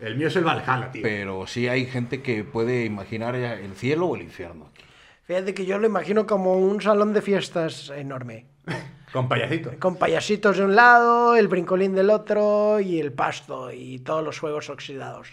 El 0.00 0.16
mío 0.16 0.26
es 0.28 0.36
el 0.36 0.44
Valhalla, 0.44 0.90
tío. 0.90 1.02
Pero 1.02 1.46
sí 1.46 1.68
hay 1.68 1.86
gente 1.86 2.20
que 2.20 2.42
puede 2.44 2.84
imaginar 2.84 3.34
el 3.36 3.72
cielo 3.76 4.06
o 4.06 4.16
el 4.16 4.22
infierno. 4.22 4.66
Fíjate 5.26 5.54
que 5.54 5.66
yo 5.66 5.78
lo 5.78 5.86
imagino 5.86 6.26
como 6.26 6.54
un 6.54 6.80
salón 6.80 7.12
de 7.12 7.20
fiestas 7.22 7.90
enorme. 7.94 8.46
Con 9.12 9.28
payasito. 9.28 9.70
Con 9.78 9.96
payasitos 9.96 10.56
de 10.58 10.64
un 10.64 10.74
lado, 10.76 11.36
el 11.36 11.48
brincolín 11.48 11.94
del 11.94 12.10
otro 12.10 12.80
y 12.80 13.00
el 13.00 13.12
pasto 13.12 13.72
y 13.72 13.98
todos 14.00 14.22
los 14.24 14.38
fuegos 14.38 14.68
oxidados. 14.68 15.28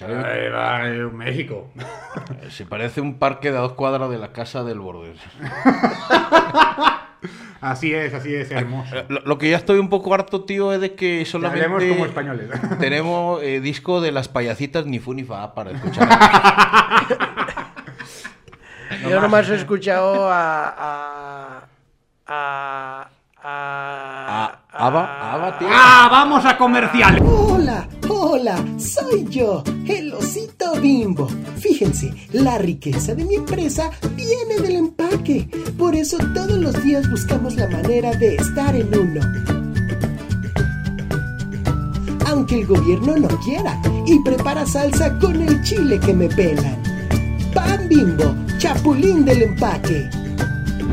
Ahí 0.00 0.48
va, 0.50 0.86
eh, 0.88 0.98
México. 1.12 1.70
Se 2.50 2.66
parece 2.66 3.00
un 3.00 3.18
parque 3.18 3.50
de 3.52 3.58
a 3.58 3.60
dos 3.60 3.72
cuadras 3.72 4.10
de 4.10 4.18
la 4.18 4.32
casa 4.32 4.64
del 4.64 4.80
borde. 4.80 5.14
Así 7.60 7.92
es, 7.92 8.14
así 8.14 8.32
es, 8.32 8.48
hermoso. 8.52 8.96
Eh, 8.96 9.04
Lo, 9.08 9.18
lo 9.22 9.38
que 9.38 9.50
ya 9.50 9.56
estoy 9.56 9.80
un 9.80 9.88
poco 9.88 10.14
harto, 10.14 10.44
tío, 10.44 10.72
es 10.72 10.80
de 10.80 10.94
que 10.94 11.24
solamente 11.24 11.64
Hablemos 11.64 11.92
como 11.92 12.06
españoles. 12.06 12.48
tenemos 12.78 13.42
eh, 13.42 13.60
disco 13.60 14.00
de 14.00 14.12
las 14.12 14.28
payasitas 14.28 14.86
ni 14.86 15.00
fu 15.00 15.12
ni 15.14 15.24
fa 15.24 15.52
para 15.54 15.72
escuchar. 15.72 16.08
Yo 19.08 19.20
nomás 19.20 19.48
he 19.48 19.56
escuchado 19.56 20.30
a. 20.30 20.68
a. 20.68 21.68
a. 22.26 23.10
a. 23.42 24.08
Ah, 24.30 24.58
Ava, 24.72 25.32
Ava, 25.34 25.58
tío. 25.58 25.68
¡Ah, 25.70 26.08
vamos 26.10 26.44
a 26.44 26.56
comercial! 26.56 27.20
Hola, 27.24 27.88
hola, 28.08 28.56
soy 28.78 29.26
yo, 29.28 29.64
el 29.86 30.12
osito 30.12 30.74
bimbo. 30.80 31.28
Fíjense, 31.56 32.12
la 32.32 32.58
riqueza 32.58 33.14
de 33.14 33.24
mi 33.24 33.36
empresa 33.36 33.90
viene 34.14 34.56
del 34.60 34.76
empaque. 34.76 35.48
Por 35.78 35.94
eso 35.94 36.18
todos 36.34 36.58
los 36.58 36.80
días 36.84 37.10
buscamos 37.10 37.54
la 37.56 37.68
manera 37.68 38.12
de 38.12 38.36
estar 38.36 38.76
en 38.76 38.96
uno. 38.96 39.20
Aunque 42.26 42.60
el 42.60 42.66
gobierno 42.66 43.16
no 43.16 43.28
quiera 43.40 43.80
y 44.06 44.22
prepara 44.22 44.66
salsa 44.66 45.18
con 45.18 45.40
el 45.40 45.62
chile 45.64 45.98
que 45.98 46.12
me 46.12 46.28
pelan. 46.28 46.76
Pan 47.54 47.88
bimbo, 47.88 48.34
chapulín 48.58 49.24
del 49.24 49.42
empaque. 49.42 50.08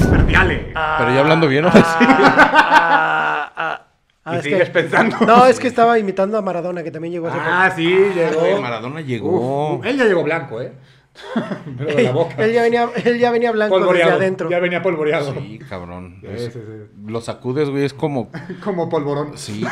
Comerciales. 0.03 0.65
Pero 0.73 1.13
ya 1.13 1.19
hablando 1.19 1.47
bien, 1.47 1.63
¿no? 1.63 1.69
a- 1.73 3.51
a- 3.55 3.81
ah, 4.25 4.35
y 4.35 4.37
es 4.37 4.43
sigues 4.43 4.63
que- 4.69 4.71
pensando. 4.73 5.17
No, 5.25 5.45
es 5.47 5.59
que 5.59 5.67
estaba 5.67 5.97
imitando 5.99 6.37
a 6.37 6.41
Maradona, 6.41 6.83
que 6.83 6.91
también 6.91 7.13
llegó 7.13 7.27
a 7.27 7.29
ese 7.31 7.39
Ah, 7.41 7.73
sí, 7.75 7.87
llegó. 8.15 8.61
Maradona 8.61 9.01
llegó. 9.01 9.75
Uf, 9.77 9.85
él 9.85 9.97
ya 9.97 10.05
llegó 10.05 10.23
blanco, 10.23 10.61
¿eh? 10.61 10.73
Pero 11.77 11.95
de 11.95 12.03
la 12.03 12.11
boca. 12.11 12.35
él, 12.43 12.51
ya 12.51 12.61
venía, 12.63 12.89
él 13.03 13.19
ya 13.19 13.31
venía 13.31 13.51
blanco 13.51 13.79
desde 13.93 14.03
adentro. 14.03 14.49
Ya 14.49 14.59
venía 14.59 14.81
polvoreado. 14.81 15.33
Sí, 15.33 15.59
cabrón. 15.69 16.17
Sí, 16.21 16.27
Es- 16.29 16.53
sí, 16.53 16.59
sí. 16.59 16.99
Lo 17.07 17.21
sacudes, 17.21 17.69
güey, 17.69 17.85
es 17.85 17.93
como... 17.93 18.29
Como 18.63 18.89
polvorón. 18.89 19.37
Sí, 19.37 19.63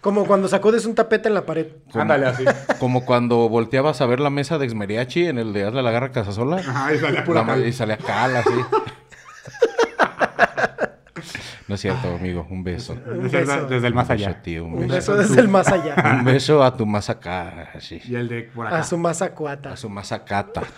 Como 0.00 0.26
cuando 0.26 0.46
sacudes 0.48 0.86
un 0.86 0.94
tapete 0.94 1.28
en 1.28 1.34
la 1.34 1.44
pared. 1.44 1.66
como, 1.90 2.02
Ándale 2.02 2.26
así. 2.26 2.44
como 2.78 3.04
cuando 3.04 3.48
volteabas 3.48 4.00
a 4.00 4.06
ver 4.06 4.20
la 4.20 4.30
mesa 4.30 4.56
de 4.58 4.64
Exmeriachi 4.66 5.26
en 5.26 5.38
el 5.38 5.52
de 5.52 5.64
Hazle 5.64 5.82
la 5.82 5.90
Garra 5.90 6.12
Casasola. 6.12 6.56
Ajá, 6.58 6.94
y 6.94 6.98
salía 6.98 7.24
pura 7.24 7.44
cal. 7.44 7.66
y 7.66 7.72
salía 7.72 7.96
cal, 7.96 8.36
así. 8.36 8.50
No 11.66 11.74
es 11.74 11.80
cierto, 11.82 12.08
amigo. 12.14 12.46
Un 12.48 12.64
beso. 12.64 12.94
Un 12.94 13.24
Desde, 13.24 13.40
beso. 13.40 13.66
desde 13.66 13.86
el 13.88 13.94
más 13.94 14.08
Un 14.08 14.16
beso, 14.16 14.28
allá. 14.30 14.42
tío. 14.42 14.64
Un 14.64 14.72
Un 14.74 14.88
beso. 14.88 15.16
desde 15.16 15.40
el 15.40 15.48
más 15.48 15.68
allá. 15.68 15.96
Un 16.18 16.24
beso 16.24 16.62
a 16.62 16.74
tu 16.76 16.86
más 16.86 17.10
acá, 17.10 17.70
así. 17.74 18.00
Y 18.08 18.14
el 18.14 18.28
de 18.28 18.42
por 18.44 18.66
acá. 18.68 18.78
A 18.78 18.82
su 18.84 18.96
masa 18.96 19.34
cuata. 19.34 19.72
A 19.72 19.76
su 19.76 19.90
más 19.90 20.10
acata. 20.12 20.62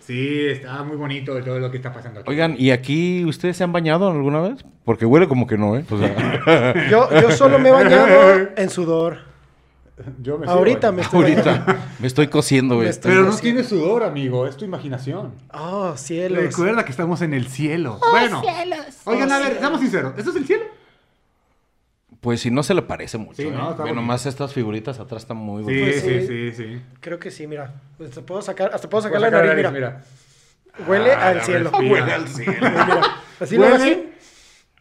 Sí, 0.00 0.46
está 0.46 0.82
muy 0.82 0.96
bonito 0.96 1.38
todo 1.42 1.58
lo 1.58 1.70
que 1.70 1.76
está 1.78 1.92
pasando 1.92 2.20
aquí. 2.20 2.30
Oigan, 2.30 2.54
¿y 2.58 2.70
aquí 2.70 3.24
ustedes 3.24 3.56
se 3.56 3.64
han 3.64 3.72
bañado 3.72 4.10
alguna 4.10 4.40
vez? 4.40 4.64
Porque 4.84 5.04
huele 5.06 5.28
como 5.28 5.46
que 5.46 5.58
no, 5.58 5.76
¿eh? 5.76 5.84
O 5.90 5.98
sea, 5.98 6.88
Yo, 6.90 7.08
yo 7.20 7.30
solo 7.32 7.58
me 7.58 7.68
he 7.68 7.72
bañado 7.72 8.48
en 8.56 8.70
sudor. 8.70 9.18
Yo 10.20 10.38
me 10.38 10.46
Ahorita 10.46 10.92
me 10.92 11.00
estoy 11.02 11.32
ahorita 11.32 11.84
me 11.98 12.06
estoy 12.06 12.26
cosiendo, 12.26 12.76
güey. 12.76 12.90
Pero 13.02 13.22
no 13.22 13.34
tiene 13.36 13.64
sudor, 13.64 14.02
amigo. 14.02 14.46
Es 14.46 14.56
tu 14.56 14.64
imaginación. 14.64 15.32
Oh, 15.54 15.96
cielos. 15.96 16.42
Recuerda 16.42 16.84
que 16.84 16.90
estamos 16.90 17.22
en 17.22 17.32
el 17.32 17.46
cielo. 17.46 17.98
bueno. 18.10 18.42
Oigan, 19.04 19.32
a 19.32 19.38
ver, 19.38 19.58
seamos 19.58 19.80
sinceros. 19.80 20.12
¿Esto 20.18 20.30
es 20.30 20.36
el 20.36 20.46
cielo? 20.46 20.64
Pues 22.26 22.40
si 22.40 22.50
no 22.50 22.64
se 22.64 22.74
le 22.74 22.82
parece 22.82 23.18
mucho, 23.18 23.36
Sí, 23.40 23.44
¿eh? 23.44 23.52
no, 23.52 23.70
está 23.70 23.84
Bueno, 23.84 24.02
más 24.02 24.26
estas 24.26 24.52
figuritas 24.52 24.98
atrás 24.98 25.22
están 25.22 25.36
muy 25.36 25.62
Sí, 25.62 25.70
bonitas. 25.80 26.02
Pues 26.02 26.26
sí, 26.26 26.26
sí. 26.26 26.52
sí, 26.56 26.64
sí. 26.76 26.82
Creo 26.98 27.20
que 27.20 27.30
sí, 27.30 27.46
mira. 27.46 27.74
Hasta 28.04 28.20
puedo 28.22 28.42
sacar, 28.42 28.72
hasta 28.74 28.90
puedo 28.90 29.02
sacar 29.02 29.20
la 29.20 29.28
sacar 29.28 29.46
nariz, 29.46 29.62
la 29.62 29.70
mira. 29.70 29.90
nariz, 29.92 30.88
Huele 30.88 31.12
Ah, 31.12 31.28
al 31.28 31.42
cielo. 31.42 31.70
respira. 31.70 31.92
Huele 31.92 32.12
al 32.12 32.26
cielo. 32.28 32.52
Mira, 32.60 33.02
así 33.38 33.56
Huele 33.58 33.74
así. 33.76 34.08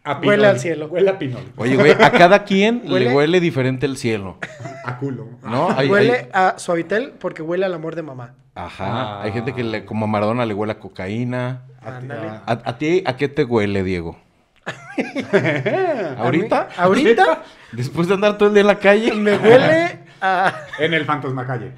A 0.04 0.20
Huele 0.26 0.48
al 0.48 0.60
cielo. 0.60 0.88
Huele 0.88 1.10
a 1.12 1.20
pinol. 1.20 1.44
Oye, 1.58 1.76
güey, 1.76 1.92
a 1.92 2.10
cada 2.12 2.46
quien 2.46 2.82
Huele- 2.84 3.10
le 3.10 3.14
huele 3.16 3.40
diferente 3.40 3.86
el 3.86 3.98
cielo, 3.98 4.40
A 4.84 4.98
culo. 4.98 5.28
¿no? 5.44 5.70
Hay, 5.78 5.88
Huele 5.88 6.14
hay- 6.14 6.30
a 6.34 6.56
suavitel 6.58 7.14
porque 7.20 7.44
huele 7.44 7.66
al 7.68 7.76
amor 7.76 7.96
de 7.96 8.02
mamá. 8.02 8.34
ajá, 8.56 8.86
Ah. 8.88 9.22
hay 9.22 9.32
gente 9.34 9.54
que 9.54 9.64
le, 9.64 9.86
como 9.86 10.06
a 10.06 10.08
Maradona 10.08 10.48
le 10.48 10.56
huele 10.56 10.72
a 10.72 10.80
cocaína. 10.80 11.62
Ándale. 11.84 12.28
¿A, 12.28 12.42
a 12.66 12.78
ti 12.80 13.04
a 13.06 13.16
qué 13.18 13.30
te 13.30 13.44
huele, 13.44 13.84
Diego? 13.84 14.18
¿Ahorita? 16.18 16.70
¿Ahorita? 16.78 17.44
Después 17.72 18.08
de 18.08 18.14
andar 18.16 18.38
todo 18.38 18.50
el 18.50 18.56
día 18.56 18.62
en 18.62 18.68
la 18.68 18.80
calle. 18.80 19.14
Me 19.14 19.38
huele 19.38 20.00
a. 20.22 20.54
En 20.80 20.94
el 20.94 21.06
fantasma 21.06 21.46
calle. 21.46 21.72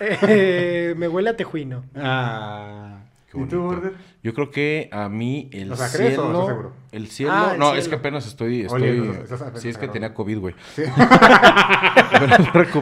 eh, 0.00 0.94
me 0.96 1.08
huele 1.08 1.30
a 1.30 1.36
tejuino. 1.36 1.84
Ah. 1.96 2.98
Qué 3.30 3.40
¿Y 3.40 3.44
tú. 3.46 3.62
Border? 3.62 3.92
Yo 4.22 4.34
creo 4.34 4.50
que 4.50 4.88
a 4.92 5.08
mí 5.08 5.48
el 5.52 5.72
O 5.72 5.76
sea, 5.76 5.88
¿crees 5.90 6.18
o 6.18 6.22
cielo. 6.22 6.32
estás 6.32 6.46
seguro? 6.48 6.72
El 6.92 7.08
cielo. 7.08 7.32
Ah, 7.34 7.50
el 7.54 7.58
no, 7.58 7.66
cielo. 7.66 7.80
es 7.80 7.88
que 7.88 7.94
apenas 7.94 8.26
estoy. 8.26 8.60
estoy 8.62 8.82
Oye, 8.82 9.10
estás 9.22 9.40
apenas 9.42 9.62
sí, 9.62 9.68
es 9.70 9.78
que 9.78 9.86
agarrado. 9.86 9.92
tenía 9.92 10.14
COVID, 10.14 10.38
güey. 10.38 10.54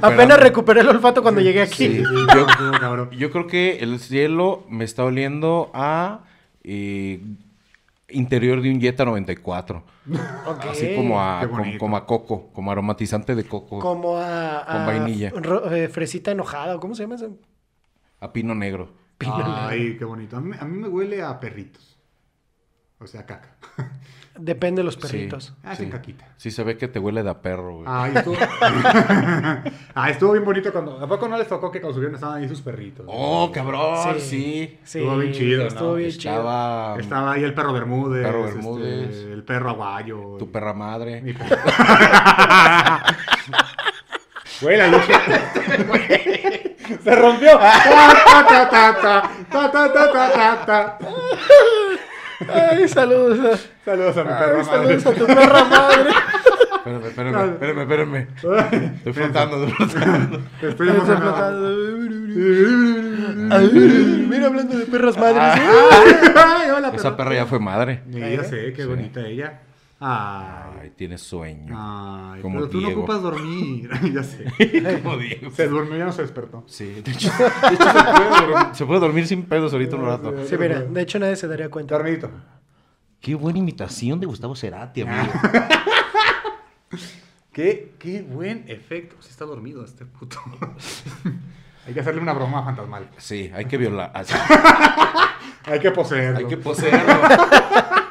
Apenas 0.02 0.40
recuperé 0.40 0.80
el 0.80 0.88
olfato 0.88 1.22
cuando 1.22 1.40
llegué 1.40 1.62
aquí. 1.62 1.88
Sí, 1.88 2.04
Sí, 2.04 2.26
yo, 2.34 3.10
yo 3.12 3.30
creo 3.30 3.46
que 3.46 3.78
el 3.78 3.98
cielo 4.00 4.64
me 4.68 4.84
está 4.84 5.04
oliendo 5.04 5.70
a 5.72 6.20
eh, 6.64 7.22
interior 8.12 8.60
de 8.60 8.70
un 8.70 8.80
Jetta 8.80 9.04
94. 9.04 9.84
Ok. 10.46 10.64
Así 10.70 10.94
como 10.96 11.20
a, 11.20 11.46
como, 11.78 11.96
a 11.96 12.06
coco, 12.06 12.52
como 12.52 12.70
aromatizante 12.72 13.34
de 13.34 13.44
coco. 13.44 13.78
Como 13.78 14.16
a. 14.18 14.64
Con 14.66 14.76
a 14.76 14.86
vainilla. 14.86 15.30
ro- 15.30 15.70
eh, 15.72 15.88
fresita 15.88 16.30
enojada. 16.30 16.78
¿Cómo 16.78 16.94
se 16.94 17.02
llama 17.04 17.14
eso? 17.16 17.36
A 18.20 18.32
pino 18.32 18.54
negro. 18.54 18.92
Ay, 19.68 19.96
qué 19.98 20.04
bonito. 20.04 20.36
A 20.36 20.40
mí, 20.40 20.56
a 20.58 20.64
mí 20.64 20.78
me 20.78 20.88
huele 20.88 21.22
a 21.22 21.38
perritos. 21.40 21.98
O 22.98 23.06
sea, 23.06 23.24
caca. 23.26 23.56
Depende 24.42 24.80
de 24.80 24.84
los 24.84 24.94
Sí, 24.94 25.00
perritos. 25.00 25.54
Hacen 25.62 25.86
sí. 25.86 25.92
caquita. 25.92 26.24
Sí 26.36 26.50
se 26.50 26.62
ve 26.64 26.76
que 26.78 26.88
te 26.88 26.98
huele 26.98 27.22
de 27.22 27.30
a 27.30 27.42
perro, 27.42 27.74
güey. 27.76 27.86
Ay, 27.86 28.12
estuvo... 28.16 28.36
ah, 29.94 30.10
estuvo 30.10 30.32
bien 30.32 30.44
bonito 30.44 30.72
cuando... 30.72 30.98
¿A 30.98 31.06
poco 31.06 31.28
no 31.28 31.36
les 31.36 31.46
tocó 31.46 31.70
que 31.70 31.80
cuando 31.80 31.94
subieron 31.94 32.14
estaban 32.14 32.42
ahí 32.42 32.48
sus 32.48 32.62
perritos? 32.62 33.04
Oh, 33.08 33.50
cabrón, 33.52 34.18
Sí. 34.18 34.20
sí. 34.20 34.78
Sí, 34.82 34.98
Estuvo 35.00 35.18
bien 35.18 35.32
chido, 35.32 35.62
¿no? 35.62 35.68
Estuvo 35.68 35.94
bien 35.94 36.10
chido. 36.10 36.98
Estaba 36.98 37.32
ahí 37.32 37.44
el 37.44 37.54
perro 37.54 37.72
Bermúdez. 37.72 38.24
Perro 38.26 38.48
este, 38.48 39.32
el 39.32 39.44
perro 39.44 39.70
aguayo. 39.70 40.36
tu 40.38 40.50
perra 40.50 40.72
madre. 40.72 41.20
Mi 41.22 41.32
perro. 41.32 41.56
Güey, 44.60 44.76
la 44.76 44.88
lucha. 44.88 45.20
Se 47.02 47.14
rompió. 47.14 47.58
Ta, 47.58 47.82
ta, 47.84 48.68
ta, 48.68 48.70
ta, 48.70 49.00
ta, 49.00 49.70
ta, 49.70 49.92
ta, 49.92 50.12
ta, 50.12 50.32
ta, 50.32 50.66
ta. 50.66 50.98
Ay, 52.48 52.88
saludos. 52.88 53.68
Saludos 53.84 54.16
a 54.16 54.24
mi 54.24 54.30
a- 54.32 54.38
perro 54.38 54.58
ay, 54.58 54.64
saludos 54.64 55.04
madre. 55.04 55.10
a 55.10 55.18
tu 55.18 55.26
perra 55.26 55.64
madre. 55.64 56.10
Espérame, 56.80 57.06
espérame, 57.06 57.52
espérame, 57.52 57.80
espérame. 57.82 58.94
Estoy 58.96 59.12
flotando, 59.12 59.66
estoy 59.66 59.88
flotando. 59.88 60.42
Estoy 60.62 60.72
flotando. 60.72 61.68
Mira, 64.28 64.46
hablando 64.46 64.78
de 64.78 64.86
perras 64.86 65.18
madres. 65.18 65.62
Ay, 66.36 66.70
hola, 66.70 66.92
Esa 66.94 67.16
perra 67.16 67.34
ya 67.34 67.46
fue 67.46 67.58
madre. 67.58 68.02
Ya 68.08 68.44
sé, 68.44 68.72
qué 68.72 68.84
bonita 68.86 69.20
ella. 69.26 69.60
Ay. 70.02 70.78
Ay, 70.80 70.90
tiene 70.96 71.18
sueño. 71.18 71.74
Ay, 71.76 72.40
Como 72.40 72.60
pero 72.60 72.70
tú 72.70 72.80
no 72.80 72.88
ocupas 72.88 73.20
dormir. 73.20 73.90
ya 74.14 74.22
sé. 74.24 74.46
Como 75.02 75.18
Diego. 75.18 75.50
Se 75.54 75.68
durmió, 75.68 75.96
ya 75.98 76.06
no 76.06 76.12
se 76.12 76.22
despertó. 76.22 76.64
Sí, 76.66 77.02
de 77.04 77.10
hecho, 77.12 77.30
de 77.30 77.74
hecho 77.74 77.84
se, 77.84 78.02
puede 78.02 78.30
dormir, 78.40 78.66
se 78.72 78.86
puede 78.86 79.00
dormir 79.00 79.26
sin 79.26 79.42
pedos 79.44 79.72
ahorita 79.74 79.96
un 79.96 80.06
rato. 80.06 80.34
Sí, 80.46 80.56
mira, 80.58 80.80
de 80.80 81.02
hecho 81.02 81.18
nadie 81.18 81.36
se 81.36 81.46
daría 81.46 81.68
cuenta. 81.70 81.94
Dormidito. 81.96 82.30
Qué 83.20 83.34
buena 83.34 83.58
imitación 83.58 84.18
de 84.18 84.26
Gustavo 84.26 84.56
Cerati, 84.56 85.02
amigo. 85.02 85.32
Qué, 87.52 87.94
qué 87.98 88.22
buen 88.22 88.64
efecto. 88.68 89.16
Sí 89.20 89.28
está 89.30 89.44
dormido 89.44 89.84
este 89.84 90.06
puto. 90.06 90.38
Hay 91.86 91.92
que 91.92 92.00
hacerle 92.00 92.22
una 92.22 92.32
broma 92.32 92.64
fantasmal. 92.64 93.10
Sí, 93.18 93.50
hay 93.54 93.66
que 93.66 93.76
violar. 93.76 94.12
así, 94.14 94.32
Hay 95.64 95.80
que 95.80 95.90
poseerlo. 95.90 96.38
hay 96.38 96.46
que 96.46 96.56
poseerlo. 96.56 97.12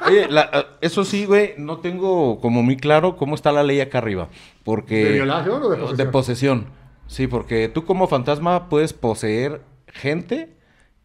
Oye, 0.09 0.27
la- 0.29 0.49
ah, 0.51 0.65
eso 0.81 1.03
sí, 1.05 1.25
güey, 1.25 1.53
no 1.57 1.77
tengo 1.79 2.39
como 2.41 2.61
muy 2.63 2.77
claro 2.77 3.15
cómo 3.15 3.35
está 3.35 3.51
la 3.51 3.63
ley 3.63 3.79
acá 3.81 3.97
arriba. 3.99 4.29
Porque... 4.63 5.03
¿De 5.05 5.11
violación 5.13 5.63
o 5.63 5.69
de 5.69 5.77
posesión? 5.77 5.97
De 5.97 6.05
posesión. 6.11 6.65
Sí, 7.07 7.27
porque 7.27 7.69
tú 7.69 7.85
como 7.85 8.07
fantasma 8.07 8.69
puedes 8.69 8.93
poseer 8.93 9.61
gente 9.87 10.53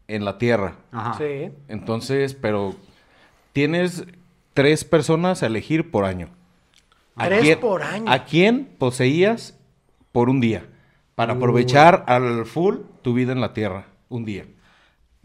en 0.09 0.25
la 0.25 0.37
tierra. 0.39 0.77
Ajá. 0.93 1.15
Sí. 1.19 1.51
Entonces, 1.69 2.35
pero 2.35 2.75
tienes 3.53 4.05
tres 4.53 4.85
personas 4.85 5.43
a 5.43 5.47
elegir 5.47 5.91
por 5.91 6.05
año. 6.05 6.29
¿A 7.17 7.27
Tres 7.27 7.41
quién- 7.43 7.61
por 7.61 7.83
año. 7.83 8.11
¿A 8.11 8.25
quién 8.25 8.67
poseías 8.79 9.59
por 10.13 10.29
un 10.29 10.41
día? 10.41 10.67
Para 11.15 11.35
aprovechar 11.35 12.05
al 12.09 12.45
full 12.45 12.77
tu 13.03 13.15
vida 13.15 13.33
en 13.33 13.41
la 13.41 13.53
Tierra. 13.53 13.87
Un 14.09 14.25
día. 14.25 14.47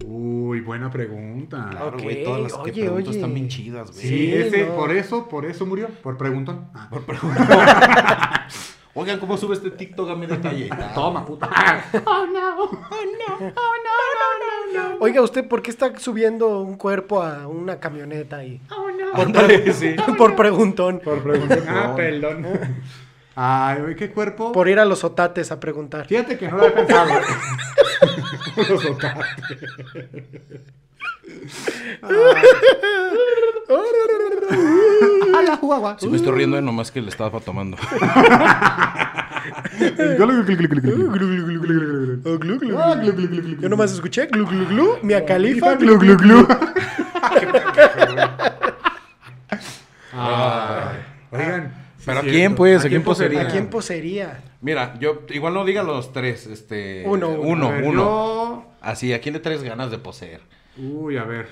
Uy, 0.05 0.61
buena 0.61 0.89
pregunta. 0.89 1.67
Claro, 1.71 1.97
güey, 2.01 2.23
todas 2.23 2.41
las 2.41 2.53
que 2.53 2.71
oye, 2.71 2.81
pregunto 2.81 3.09
oye. 3.09 3.19
están 3.19 3.33
bien 3.33 3.47
chidas, 3.47 3.91
güey. 3.91 4.07
Sí, 4.07 4.33
ese, 4.33 4.65
no. 4.65 4.75
por 4.75 4.91
eso, 4.91 5.27
por 5.27 5.45
eso 5.45 5.65
murió, 5.65 5.87
por 6.01 6.17
preguntón. 6.17 6.69
Ah, 6.73 6.89
Oigan, 8.95 9.19
¿cómo 9.19 9.37
sube 9.37 9.53
este 9.53 9.71
TikTok 9.71 10.09
a 10.09 10.15
mi 10.15 10.25
detalle? 10.25 10.69
Toma, 10.95 11.25
puta. 11.25 11.49
Oiga, 14.99 15.21
¿usted 15.21 15.47
por 15.47 15.61
qué 15.61 15.69
está 15.69 15.97
subiendo 15.97 16.61
un 16.61 16.75
cuerpo 16.75 17.21
a 17.21 17.47
una 17.47 17.79
camioneta 17.79 18.37
ahí? 18.37 18.59
Ándale, 19.13 19.71
sí. 19.73 19.95
Por 20.17 20.35
preguntón. 20.35 20.99
Por 20.99 21.21
preguntón. 21.21 21.63
Ah, 21.67 21.93
perdón. 21.95 22.45
Ay, 23.41 23.79
güey, 23.79 23.95
qué 23.95 24.11
cuerpo. 24.11 24.51
Por 24.51 24.67
ir 24.67 24.79
a 24.79 24.85
los 24.85 25.05
otates 25.05 25.49
a 25.53 25.61
preguntar. 25.61 26.05
Fíjate 26.07 26.37
que 26.37 26.49
no 26.49 26.57
lo 26.57 26.63
había 26.65 26.75
pensado. 26.75 27.09
Los 28.57 28.85
otates. 28.85 29.25
A 35.37 35.41
la 35.41 35.55
juagua. 35.55 35.95
Sí 36.01 36.09
me 36.09 36.17
estoy 36.17 36.33
riendo 36.33 36.57
de 36.57 36.61
nomás 36.61 36.91
que 36.91 37.01
le 37.01 37.07
estaba 37.07 37.39
tomando. 37.39 37.77
Yo 43.61 43.69
nomás 43.69 43.93
escuché 43.93 44.25
glu 44.25 44.45
glu 44.47 44.65
glu, 44.67 44.97
Mia 45.01 45.25
Califa, 45.25 45.75
glu 45.75 45.97
Glu, 45.97 46.17
glu 46.17 46.17
glu, 46.17 46.45
glu. 46.45 46.47
Ay, 50.11 50.97
Oigan. 51.31 51.78
Sí 51.99 52.03
¿Pero 52.05 52.19
a 52.19 52.23
quién, 52.23 52.55
pues? 52.55 52.83
¿A 52.83 52.89
quién 52.89 53.03
posería? 53.03 53.41
¿A 53.41 53.47
quién 53.47 53.67
poseería? 53.69 54.43
Mira, 54.61 54.97
yo 54.99 55.21
igual 55.29 55.53
no 55.53 55.63
diga 55.65 55.83
los 55.83 56.11
tres, 56.11 56.47
este... 56.47 57.03
Uno, 57.05 57.29
uno. 57.29 57.41
uno. 57.67 57.69
Ver, 57.69 57.83
uno. 57.83 58.01
yo- 58.03 58.65
Así, 58.81 59.13
¿a 59.13 59.21
quién 59.21 59.33
le 59.33 59.39
traes 59.39 59.61
ganas 59.63 59.91
de 59.91 59.97
poseer? 59.99 60.41
Uy, 60.77 61.17
a 61.17 61.23
ver. 61.25 61.47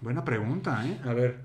Buena 0.00 0.24
pregunta, 0.24 0.84
¿eh? 0.86 0.98
A 1.04 1.12
ver. 1.12 1.40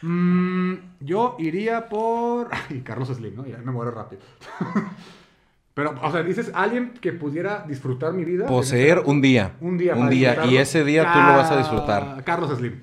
Mm, 0.00 0.74
yo 1.00 1.36
iría 1.40 1.88
por. 1.88 2.48
Ay, 2.70 2.80
Carlos 2.82 3.08
Slim, 3.08 3.34
¿no? 3.34 3.46
Ya 3.46 3.58
me 3.58 3.72
muero 3.72 3.90
rápido. 3.90 4.22
Pero, 5.74 5.94
o 6.02 6.10
sea, 6.10 6.22
dices 6.22 6.50
alguien 6.54 6.92
que 7.00 7.12
pudiera 7.12 7.64
disfrutar 7.68 8.12
mi 8.12 8.24
vida. 8.24 8.46
Poseer 8.46 9.00
un 9.04 9.20
día. 9.20 9.52
Un 9.60 9.78
día. 9.78 9.94
Un 9.94 10.08
día. 10.10 10.44
Y 10.46 10.56
ese 10.56 10.82
día 10.84 11.02
tú 11.12 11.18
lo 11.20 11.36
vas 11.36 11.50
a 11.52 11.56
disfrutar. 11.58 12.16
Ca- 12.16 12.22
Carlos 12.24 12.56
Slim. 12.58 12.80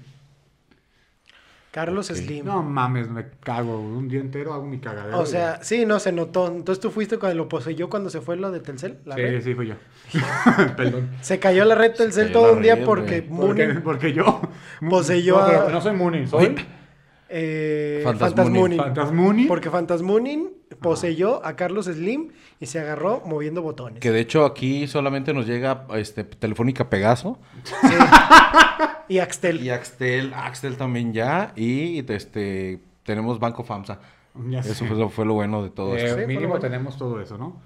Carlos 1.76 2.08
Slim. 2.08 2.46
No 2.46 2.64
mames, 2.64 3.10
me 3.10 3.26
cago. 3.42 3.78
Un 3.82 4.08
día 4.08 4.22
entero 4.22 4.54
hago 4.54 4.66
mi 4.66 4.80
cagadero. 4.80 5.20
O 5.20 5.26
sea, 5.26 5.62
sí, 5.62 5.86
no 5.86 6.00
se 6.00 6.14
notó. 6.14 6.48
Entonces 6.48 6.80
tú 6.82 6.90
fuiste 6.90 7.18
cuando 7.20 7.36
lo 7.38 7.50
poseyó 7.50 7.90
cuando 7.90 8.10
se 8.10 8.22
fue 8.22 8.38
lo 8.38 8.50
de 8.50 8.62
Telcel, 8.62 9.00
la 9.04 9.16
Sí, 9.16 9.22
red. 9.22 9.42
sí, 9.44 9.54
fui 9.54 9.68
yo. 9.68 9.76
Perdón. 10.78 11.10
Se 11.20 11.38
cayó 11.38 11.66
la 11.66 11.76
red 11.76 11.92
Telcel 11.94 12.32
todo 12.32 12.54
un 12.54 12.62
día 12.62 12.76
red, 12.76 12.86
porque 12.86 13.20
güey. 13.28 13.40
Porque, 13.42 13.66
Moonin, 13.68 13.84
porque 13.84 14.14
yo. 14.14 14.40
Poseyó 14.90 15.38
no, 15.42 15.48
pero 15.48 15.68
a- 15.68 15.72
no 15.74 15.82
soy 15.82 15.94
Moonin, 15.98 16.28
soy. 16.30 16.56
eh. 17.30 18.00
Fantasmoonin. 18.06 19.48
Porque 19.50 19.70
Fantasmoonin 19.70 20.54
poseyó 20.82 21.46
a 21.46 21.56
Carlos 21.56 21.86
Slim 21.86 22.32
y 22.60 22.66
se 22.66 22.80
agarró 22.80 23.22
moviendo 23.26 23.62
botones. 23.62 24.00
Que 24.00 24.12
de 24.12 24.20
hecho 24.20 24.46
aquí 24.46 24.88
solamente 24.88 25.34
nos 25.34 25.46
llega 25.48 25.86
este, 25.96 26.24
Telefónica 26.24 26.90
Pegaso. 26.90 27.40
Y 29.08 29.20
Axtel. 29.20 29.64
Y 29.64 29.70
Axtel, 29.70 30.34
Axtel 30.34 30.78
también 30.78 31.14
ya. 31.14 31.54
Y 31.56 32.04
este 32.12 32.82
tenemos 33.04 33.40
Banco 33.40 33.64
FAMSA. 33.64 34.00
Ya 34.50 34.60
Eso 34.60 34.86
fue 34.86 34.98
lo, 34.98 35.10
fue 35.10 35.26
lo 35.26 35.36
bueno 35.36 35.64
de 35.64 35.70
todo 35.70 35.96
Eh, 35.96 36.06
esto. 36.06 36.20
Sí, 36.20 36.26
mínimo 36.26 36.58
tenemos 36.60 36.98
todo 36.98 37.22
eso, 37.22 37.38
¿no? 37.38 37.62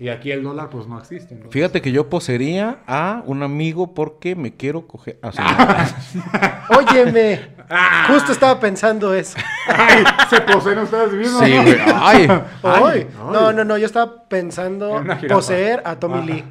Y 0.00 0.08
aquí 0.08 0.30
el 0.32 0.42
dólar, 0.42 0.70
pues 0.70 0.86
no 0.86 0.98
existe. 0.98 1.38
Fíjate 1.50 1.82
que 1.82 1.92
yo 1.92 2.08
poseería 2.08 2.78
a 2.86 3.22
un 3.26 3.42
amigo 3.42 3.92
porque 3.92 4.34
me 4.34 4.54
quiero 4.56 4.86
coger. 4.88 5.18
Ah, 5.22 5.86
sí, 6.10 6.18
no. 6.18 6.78
Óyeme. 6.78 7.40
Justo 8.08 8.32
estaba 8.32 8.58
pensando 8.58 9.12
eso. 9.14 9.36
Ay, 9.68 10.02
se 10.30 10.40
poseen 10.40 10.78
ustedes 10.78 11.12
mismos. 11.12 11.44
Sí, 11.44 11.54
¿no? 11.54 11.62
güey. 11.62 11.76
Ay. 11.94 12.26
Ay, 12.62 12.82
ay. 12.94 13.08
No, 13.30 13.52
no, 13.52 13.62
no. 13.64 13.76
Yo 13.76 13.84
estaba 13.84 14.26
pensando 14.26 15.04
poseer 15.28 15.82
a 15.84 15.96
Tommy. 15.96 16.26
Lee. 16.26 16.44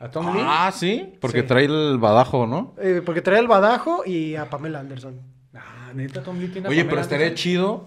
¿A 0.00 0.10
Tom 0.10 0.34
Lee? 0.34 0.42
Ah, 0.44 0.72
sí. 0.74 1.12
Porque 1.20 1.42
Sí. 1.42 1.46
trae 1.46 1.66
el 1.66 1.98
badajo, 1.98 2.46
¿no? 2.46 2.74
Eh, 2.82 3.02
porque 3.06 3.22
trae 3.22 3.38
el 3.38 3.46
badajo 3.46 4.02
y 4.04 4.34
a 4.34 4.50
Pamela 4.50 4.80
Anderson. 4.80 5.20
Ah, 5.54 5.92
neta, 5.94 6.22
Tom 6.22 6.38
Lee 6.40 6.48
tiene 6.48 6.66
a 6.66 6.70
Oye, 6.70 6.78
Pamela 6.80 6.90
pero 6.90 7.00
estaría 7.02 7.26
Anderson? 7.26 7.42
chido 7.42 7.86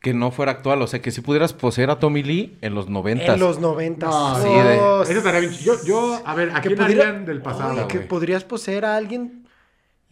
que 0.00 0.14
no 0.14 0.30
fuera 0.30 0.52
actual. 0.52 0.80
O 0.82 0.86
sea, 0.86 1.00
que 1.02 1.10
si 1.10 1.20
pudieras 1.20 1.52
poseer 1.52 1.90
a 1.90 1.98
Tommy 1.98 2.22
Lee 2.22 2.56
en 2.62 2.74
los 2.74 2.88
noventas. 2.88 3.34
En 3.34 3.40
los 3.40 3.60
noventas. 3.60 4.10
No, 4.10 4.36
sí, 4.36 4.48
de- 4.48 4.74
Eso 5.02 5.12
estaría 5.18 5.40
bien. 5.40 5.52
Yo, 5.52 5.74
yo, 5.84 6.22
a 6.24 6.34
ver, 6.34 6.50
¿a 6.54 6.60
quién 6.60 6.76
pudiera- 6.76 7.08
harían 7.08 7.24
del 7.26 7.42
pasado? 7.42 7.74
Oye, 7.74 7.86
que 7.88 7.96
güey. 7.98 8.08
podrías 8.08 8.44
poseer 8.44 8.84
a 8.84 8.96
alguien. 8.96 9.46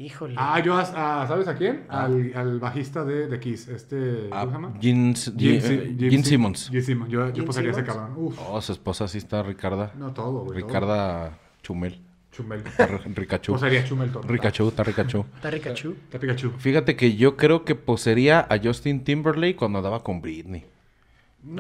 Híjole. 0.01 0.34
Ah, 0.39 0.61
yo, 0.61 0.74
a- 0.76 1.22
a- 1.22 1.26
¿sabes 1.26 1.49
a 1.49 1.57
quién? 1.57 1.84
Al, 1.89 2.32
al 2.36 2.61
bajista 2.61 3.05
de, 3.05 3.26
de 3.26 3.41
Kiss, 3.41 3.66
este, 3.66 4.28
Ah, 4.30 4.43
¿cómo 4.45 4.47
se 4.47 4.53
llama? 4.53 4.74
Gene, 4.80 5.16
Sim- 5.16 6.22
Simmons. 6.24 6.68
Gene 6.70 6.82
Simmons. 6.82 7.11
Yo, 7.11 7.26
yo 7.26 7.32
Gene 7.34 7.47
posería 7.47 7.70
ese 7.72 7.82
cabrón. 7.82 8.12
Uf, 8.16 8.39
Oh, 8.49 8.61
su 8.61 8.70
esposa 8.72 9.09
sí 9.09 9.18
está 9.18 9.43
Ricarda. 9.43 9.91
no 9.97 10.12
todo, 10.12 10.45
güey. 10.45 10.61
todo. 10.61 10.68
Ricarda 10.68 11.39
Chumel. 11.62 12.01
Chumel. 12.39 12.62
Está 12.64 12.86
ri- 12.89 13.14
Ricachú. 13.14 13.53
Posería 13.53 13.84
Chumel 13.84 14.11
todo. 14.12 14.22
Ricachú, 14.22 14.68
está 14.68 14.84
Ricachú. 14.84 15.24
Está. 15.34 15.49
Está 15.57 16.18
Pikachu. 16.18 16.51
Fíjate 16.59 16.95
que 16.97 17.16
yo 17.16 17.36
creo 17.36 17.64
que 17.64 17.74
poseería 17.74 18.47
a 18.49 18.59
Justin 18.62 19.03
Timberlake 19.03 19.57
cuando 19.57 19.78
andaba 19.78 20.03
con 20.05 20.20
Britney. 20.22 20.64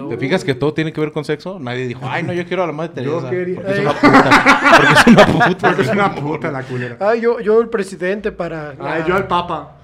¿Te 0.08 0.16
fijas 0.18 0.44
que 0.44 0.54
todo 0.54 0.74
tiene 0.74 0.92
que 0.92 1.00
ver 1.00 1.12
con 1.12 1.24
sexo? 1.24 1.58
Nadie 1.58 1.86
dijo, 1.86 2.00
ay, 2.04 2.22
no, 2.22 2.32
yo 2.32 2.44
quiero 2.46 2.62
a 2.62 2.66
la 2.66 2.72
madre 2.72 3.04
Yo 3.04 3.20
Teresa. 3.22 3.30
quería- 3.30 3.56
Porque 3.56 3.72
es 3.72 3.78
una 3.80 3.94
puta. 3.94 4.70
Porque 4.76 4.92
es 4.92 5.06
una 5.06 5.26
puta. 5.26 5.58
Porque 5.68 5.82
es 5.82 5.88
una 5.88 6.14
puta 6.14 6.50
la 6.52 6.62
culera. 6.62 6.96
Ah, 7.00 7.14
yo, 7.14 7.40
yo 7.40 7.60
el 7.60 7.68
presidente 7.68 8.30
para. 8.32 8.74
Ay, 8.80 9.02
yo 9.08 9.14
al 9.16 9.26
Papa. 9.26 9.76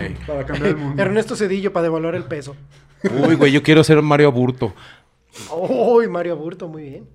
Ey. 0.00 0.16
Para 0.26 0.44
cambiar 0.44 0.68
el 0.70 0.76
mundo. 0.76 1.00
Ernesto 1.02 1.36
Cedillo 1.36 1.72
para 1.72 1.84
devaluar 1.84 2.14
el 2.16 2.24
peso. 2.24 2.54
Uy, 3.26 3.34
güey, 3.34 3.50
yo 3.52 3.62
quiero 3.62 3.82
ser 3.84 4.00
Mario 4.02 4.28
Aburto. 4.28 4.74
Uy, 5.50 6.06
Mario 6.08 6.32
Aburto, 6.34 6.68
muy 6.68 6.82
bien. 6.82 7.08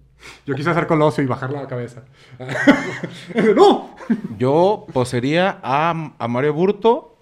Yo 0.45 0.53
quise 0.55 0.69
hacer 0.69 0.85
Colosio 0.87 1.23
y 1.23 1.27
bajar 1.27 1.51
la 1.51 1.67
cabeza. 1.67 2.03
¡No! 3.55 3.95
Yo 4.37 4.85
poseería 4.93 5.59
a, 5.63 6.11
a 6.17 6.27
Mario 6.27 6.51
Aburto 6.51 7.17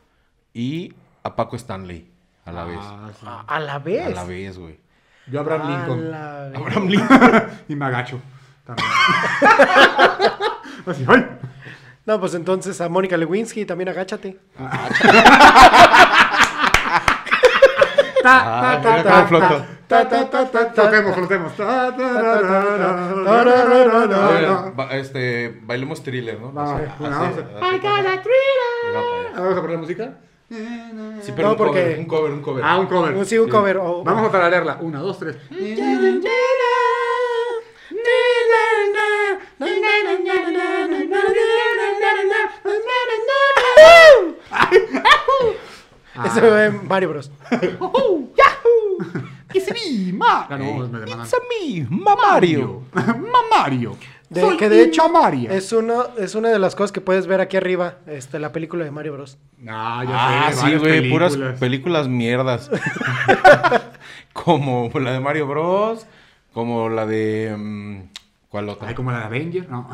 y 0.53 0.93
a 1.23 1.35
Paco 1.35 1.55
Stanley 1.55 2.09
a 2.45 2.51
la 2.51 2.63
vez. 2.63 2.79
Ah, 2.81 3.09
sí. 3.19 3.25
A, 3.27 3.41
a 3.41 3.59
la 3.59 3.79
vez. 3.79 4.05
A 4.05 4.09
la 4.09 4.23
vez, 4.23 4.57
güey. 4.57 4.79
Yo 5.27 5.39
a 5.39 5.41
Abraham 5.43 5.61
A 5.67 5.69
Lincoln. 5.77 6.11
la 6.11 6.41
vez. 6.49 6.55
Abraham 6.57 6.87
Lincoln. 6.87 7.49
y 7.67 7.75
me 7.75 7.85
agacho. 7.85 8.19
También. 8.65 8.89
Así, 10.85 11.05
¡ay! 11.07 11.27
No, 12.05 12.19
pues 12.21 12.33
entonces 12.35 12.79
a 12.79 12.87
Mónica 12.87 13.17
Lewinsky 13.17 13.65
también 13.65 13.89
agáchate. 13.89 14.39
Ah, 14.57 14.87
floto. 14.89 15.17
Ta, 18.23 18.81
ta, 18.81 19.03
ta, 19.03 19.27
ta, 19.39 19.67
Flotemos, 19.87 21.15
flotemos. 21.15 21.53
Este, 24.91 25.59
bailemos 25.63 26.03
thriller, 26.03 26.39
¿no? 26.39 26.51
Vamos 26.51 26.71
a- 26.71 26.75
así. 26.75 27.79
got 27.79 28.05
a 28.05 28.21
thriller. 28.21 29.33
¿Vamos 29.35 29.57
a 29.57 29.61
poner 29.61 29.77
música? 29.77 30.17
Sí, 30.49 31.31
pero 31.35 31.47
No, 31.49 31.51
un 31.53 31.57
porque- 31.57 31.81
cover, 31.81 31.99
un 31.99 32.05
cover, 32.05 32.31
un 32.33 32.41
cover. 32.41 32.63
Ah, 32.65 32.77
un 32.79 32.87
cover. 32.87 33.25
Sí, 33.25 33.37
un 33.37 33.49
cover. 33.49 33.77
Vamos 33.77 34.27
a 34.27 34.31
tararearla. 34.31 34.77
Una, 34.81 34.99
dos, 34.99 35.19
tres. 35.19 35.37
Ese 46.25 46.39
fue 46.41 46.71
Mario 46.71 47.09
Bros. 47.09 47.31
It's 49.53 49.71
me, 49.71 50.11
ma. 50.13 50.47
Ah, 50.49 50.57
no, 50.57 50.87
me 50.87 50.99
demandan. 50.99 51.21
It's 51.25 51.33
a 51.33 51.37
me, 51.49 51.87
Mamario. 51.89 52.83
Mamario. 52.93 53.95
De- 54.29 54.41
Soy 54.41 54.57
que 54.57 54.67
de 54.67 54.83
hecho 54.83 55.07
Mamaria. 55.07 55.53
es, 55.53 55.71
uno, 55.71 56.03
es 56.17 56.35
una 56.35 56.49
de 56.49 56.59
las 56.59 56.75
cosas 56.75 56.91
que 56.91 56.99
puedes 56.99 57.27
ver 57.27 57.39
aquí 57.39 57.55
arriba, 57.55 57.99
este, 58.07 58.39
la 58.39 58.51
película 58.51 58.83
de 58.83 58.91
Mario 58.91 59.13
Bros. 59.13 59.37
Ah, 59.69 60.03
ya 60.05 60.47
Ah, 60.47 60.51
sé, 60.51 60.71
sí, 60.71 60.75
güey, 60.75 61.09
puras 61.09 61.31
películas. 61.33 61.59
películas 61.59 62.07
mierdas. 62.09 62.69
como 64.33 64.89
la 64.99 65.13
de 65.13 65.19
Mario 65.19 65.47
Bros, 65.47 66.05
como 66.53 66.89
la 66.89 67.05
de... 67.05 67.55
mm, 67.57 68.01
¿Cuál 68.49 68.69
otra? 68.69 68.87
Ay, 68.89 68.95
como 68.95 69.11
la 69.11 69.19
de 69.19 69.23
Avenger, 69.25 69.69
no. 69.69 69.87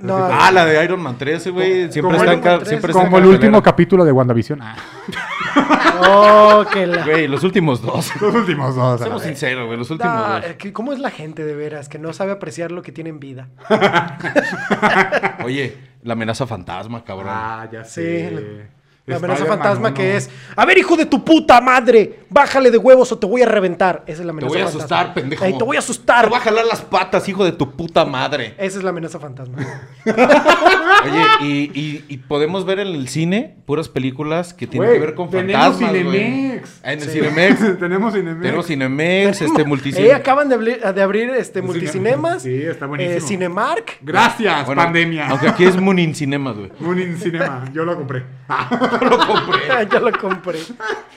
No, 0.00 0.16
Ah, 0.16 0.50
la 0.50 0.64
de 0.64 0.82
Iron 0.84 1.00
Man 1.02 1.16
13, 1.18 1.50
güey. 1.50 1.90
Siempre 1.92 2.16
está 2.16 2.32
en 2.32 2.38
Iron 2.38 2.40
Man 2.40 2.40
ca- 2.40 2.56
3, 2.58 2.68
siempre 2.68 2.90
está 2.92 3.02
en 3.02 3.06
Como 3.06 3.18
el 3.18 3.22
cartelera. 3.24 3.46
último 3.48 3.62
capítulo 3.62 4.04
de 4.04 4.12
WandaVision. 4.12 4.62
Ah. 4.62 4.76
Oh, 6.02 6.64
que 6.72 6.86
la... 6.86 7.04
Güey, 7.04 7.28
los 7.28 7.44
últimos 7.44 7.82
dos. 7.82 8.10
Los 8.22 8.34
últimos 8.34 8.74
dos. 8.74 8.84
a 8.86 8.90
la 8.92 8.98
Seamos 8.98 9.20
vez. 9.22 9.28
sinceros, 9.28 9.66
güey, 9.66 9.76
los 9.78 9.90
últimos 9.90 10.12
Ah, 10.16 10.40
dos. 10.42 10.54
que- 10.56 10.72
¿Cómo 10.72 10.92
es 10.94 10.98
la 10.98 11.10
gente 11.10 11.44
de 11.44 11.54
veras 11.54 11.88
que 11.90 11.98
no 11.98 12.12
sabe 12.14 12.32
apreciar 12.32 12.72
lo 12.72 12.80
que 12.82 12.90
tiene 12.90 13.10
en 13.10 13.20
vida? 13.20 13.48
Oye, 15.44 15.76
la 16.02 16.14
amenaza 16.14 16.46
fantasma, 16.46 17.04
cabrón. 17.04 17.28
Ah, 17.30 17.68
ya 17.70 17.84
Sí, 17.84 18.00
sé. 18.00 18.68
La 19.10 19.16
amenaza 19.16 19.44
fantasma 19.46 19.88
uno. 19.88 19.94
que 19.96 20.16
es, 20.16 20.30
a 20.56 20.64
ver 20.64 20.78
hijo 20.78 20.96
de 20.96 21.06
tu 21.06 21.24
puta 21.24 21.60
madre, 21.60 22.20
bájale 22.30 22.70
de 22.70 22.78
huevos 22.78 23.10
o 23.12 23.18
te 23.18 23.26
voy 23.26 23.42
a 23.42 23.46
reventar. 23.46 24.02
Esa 24.06 24.20
es 24.22 24.26
la 24.26 24.26
Te 24.26 24.30
amenaza 24.30 24.48
voy 24.48 24.58
a 24.58 24.64
fantasma. 24.64 24.80
asustar, 24.84 25.14
pendejo. 25.14 25.44
Ey, 25.44 25.58
te 25.58 25.64
voy 25.64 25.76
a 25.76 25.78
asustar. 25.80 26.24
Te 26.24 26.30
voy 26.30 26.38
a 26.38 26.42
jalar 26.42 26.64
las 26.66 26.80
patas, 26.82 27.28
hijo 27.28 27.44
de 27.44 27.52
tu 27.52 27.72
puta 27.72 28.04
madre. 28.04 28.54
Esa 28.58 28.78
es 28.78 28.84
la 28.84 28.90
amenaza 28.90 29.18
fantasma. 29.18 29.58
Oye, 31.04 31.24
y, 31.42 31.46
y- 31.78 32.04
y 32.08 32.16
podemos 32.18 32.64
ver 32.64 32.80
en 32.80 32.88
el 32.88 33.08
cine 33.08 33.56
puras 33.66 33.88
películas 33.88 34.52
que 34.54 34.66
tienen 34.66 34.88
Güey, 34.88 35.00
que 35.00 35.06
ver 35.06 35.14
con 35.14 35.30
tenemos 35.30 35.76
fantasmas, 35.78 35.90
güey. 36.04 36.04
Cinemex. 36.20 36.80
En 36.82 37.00
el 37.00 37.08
Cinemex. 37.10 37.78
Tenemos 37.78 38.14
Cinemex. 38.14 38.42
Tenemos 38.42 38.66
Cinemex, 38.66 39.40
este 39.42 39.62
Eh, 39.62 39.64
multicine. 39.64 40.12
acaban 40.12 40.48
de 40.48 40.54
abrir, 40.54 40.80
de 40.82 41.02
abrir 41.02 41.30
este 41.30 41.62
multicinemas. 41.62 42.42
Sí, 42.50 42.62
está 42.62 42.86
buenísimo. 42.86 43.16
eh, 43.16 43.20
Cinemark. 43.20 43.98
Gracias, 44.02 44.66
Bueno, 44.66 44.82
pandemia. 44.82 45.28
Aunque 45.28 45.48
aquí 45.48 45.64
es 45.64 45.76
Munin 45.76 46.14
Cinemas, 46.14 46.56
güey. 46.56 46.70
Un 46.80 47.16
cinema, 47.18 47.64
yo 47.72 47.84
lo 47.84 47.96
compré. 47.96 48.24
ya 49.90 50.00
lo 50.00 50.12
compré. 50.18 50.58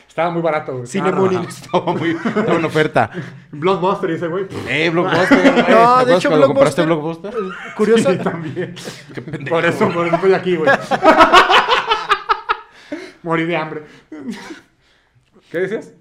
Estaba 0.08 0.30
muy 0.30 0.42
barato. 0.42 0.74
güey. 0.74 0.88
Cine. 0.88 1.10
Estaba 1.10 1.94
muy 1.94 2.12
estaba 2.12 2.56
en 2.56 2.66
oferta. 2.66 3.10
Blockbuster 3.52 4.12
ese 4.12 4.28
güey. 4.28 4.46
Eh, 4.70 4.90
Blockbuster. 4.92 5.40
güey. 5.54 5.66
¿Te 5.66 5.72
No, 5.72 6.06
de 6.06 6.16
hecho, 6.16 6.30
compraste 6.30 6.84
Blockbuster. 6.86 7.32
Blockbuster? 7.34 7.74
Curioso. 7.76 8.12
Sí, 8.12 8.18
también. 8.20 8.76
Qué 9.14 9.22
pendejo. 9.22 9.56
Por 9.56 9.66
eso, 9.66 9.90
por 9.90 10.06
eso 10.08 10.16
estoy 10.16 10.34
aquí, 10.34 10.56
güey. 10.56 10.70
Morí 13.24 13.46
de 13.46 13.58
hambre. 13.58 13.84
¿Qué 15.50 15.60
decías? 15.60 15.94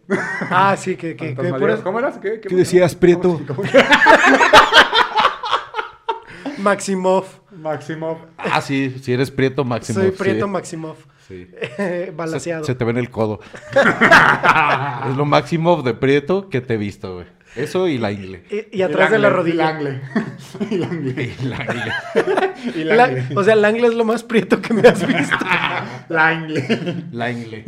Ah, 0.50 0.74
sí, 0.76 0.96
que, 0.96 1.14
que, 1.16 1.34
que 1.34 1.42
por 1.54 1.70
eso- 1.70 1.82
¿Cómo 1.82 1.98
eras? 1.98 2.18
¿Qué, 2.18 2.40
qué- 2.40 2.48
¿Qué 2.48 2.56
decías, 2.56 2.94
Prieto? 2.94 3.40
Maximov. 6.58 7.24
Máximo. 7.50 8.18
Ah, 8.38 8.60
sí, 8.60 8.96
si 9.02 9.12
eres 9.12 9.30
Prieto 9.30 9.64
máximo. 9.64 10.00
Soy 10.00 10.10
sí. 10.10 10.16
Prieto 10.18 10.48
Maximov. 10.48 10.96
Sí. 11.32 12.10
Balaseado. 12.16 12.64
Se, 12.64 12.72
se 12.72 12.78
te 12.78 12.84
ve 12.84 12.90
en 12.92 12.98
el 12.98 13.10
codo. 13.10 13.40
es 15.08 15.16
lo 15.16 15.24
máximo 15.24 15.82
de 15.82 15.94
Prieto 15.94 16.48
que 16.48 16.60
te 16.60 16.74
he 16.74 16.76
visto, 16.76 17.14
güey. 17.14 17.26
Eso 17.54 17.86
y 17.86 17.98
la 17.98 18.10
ingle. 18.12 18.44
Y, 18.50 18.78
y 18.78 18.82
atrás 18.82 19.10
de 19.10 19.18
la 19.18 19.28
rodilla. 19.28 19.68
Angle. 19.68 20.00
Angle. 20.60 21.22
Y 21.40 21.44
la 21.44 21.64
ingle. 21.64 21.92
Y 22.76 22.84
La- 22.84 22.94
la 22.96 23.04
angle. 23.04 23.24
o 23.36 23.44
sea, 23.44 23.52
el 23.54 23.64
angle 23.64 23.88
es 23.88 23.94
lo 23.94 24.04
más 24.06 24.22
prieto 24.24 24.60
que 24.62 24.72
me 24.72 24.88
has 24.88 25.06
visto. 25.06 25.36
La 26.08 26.28
angle. 26.28 27.04
La 27.12 27.30
ingle. 27.30 27.64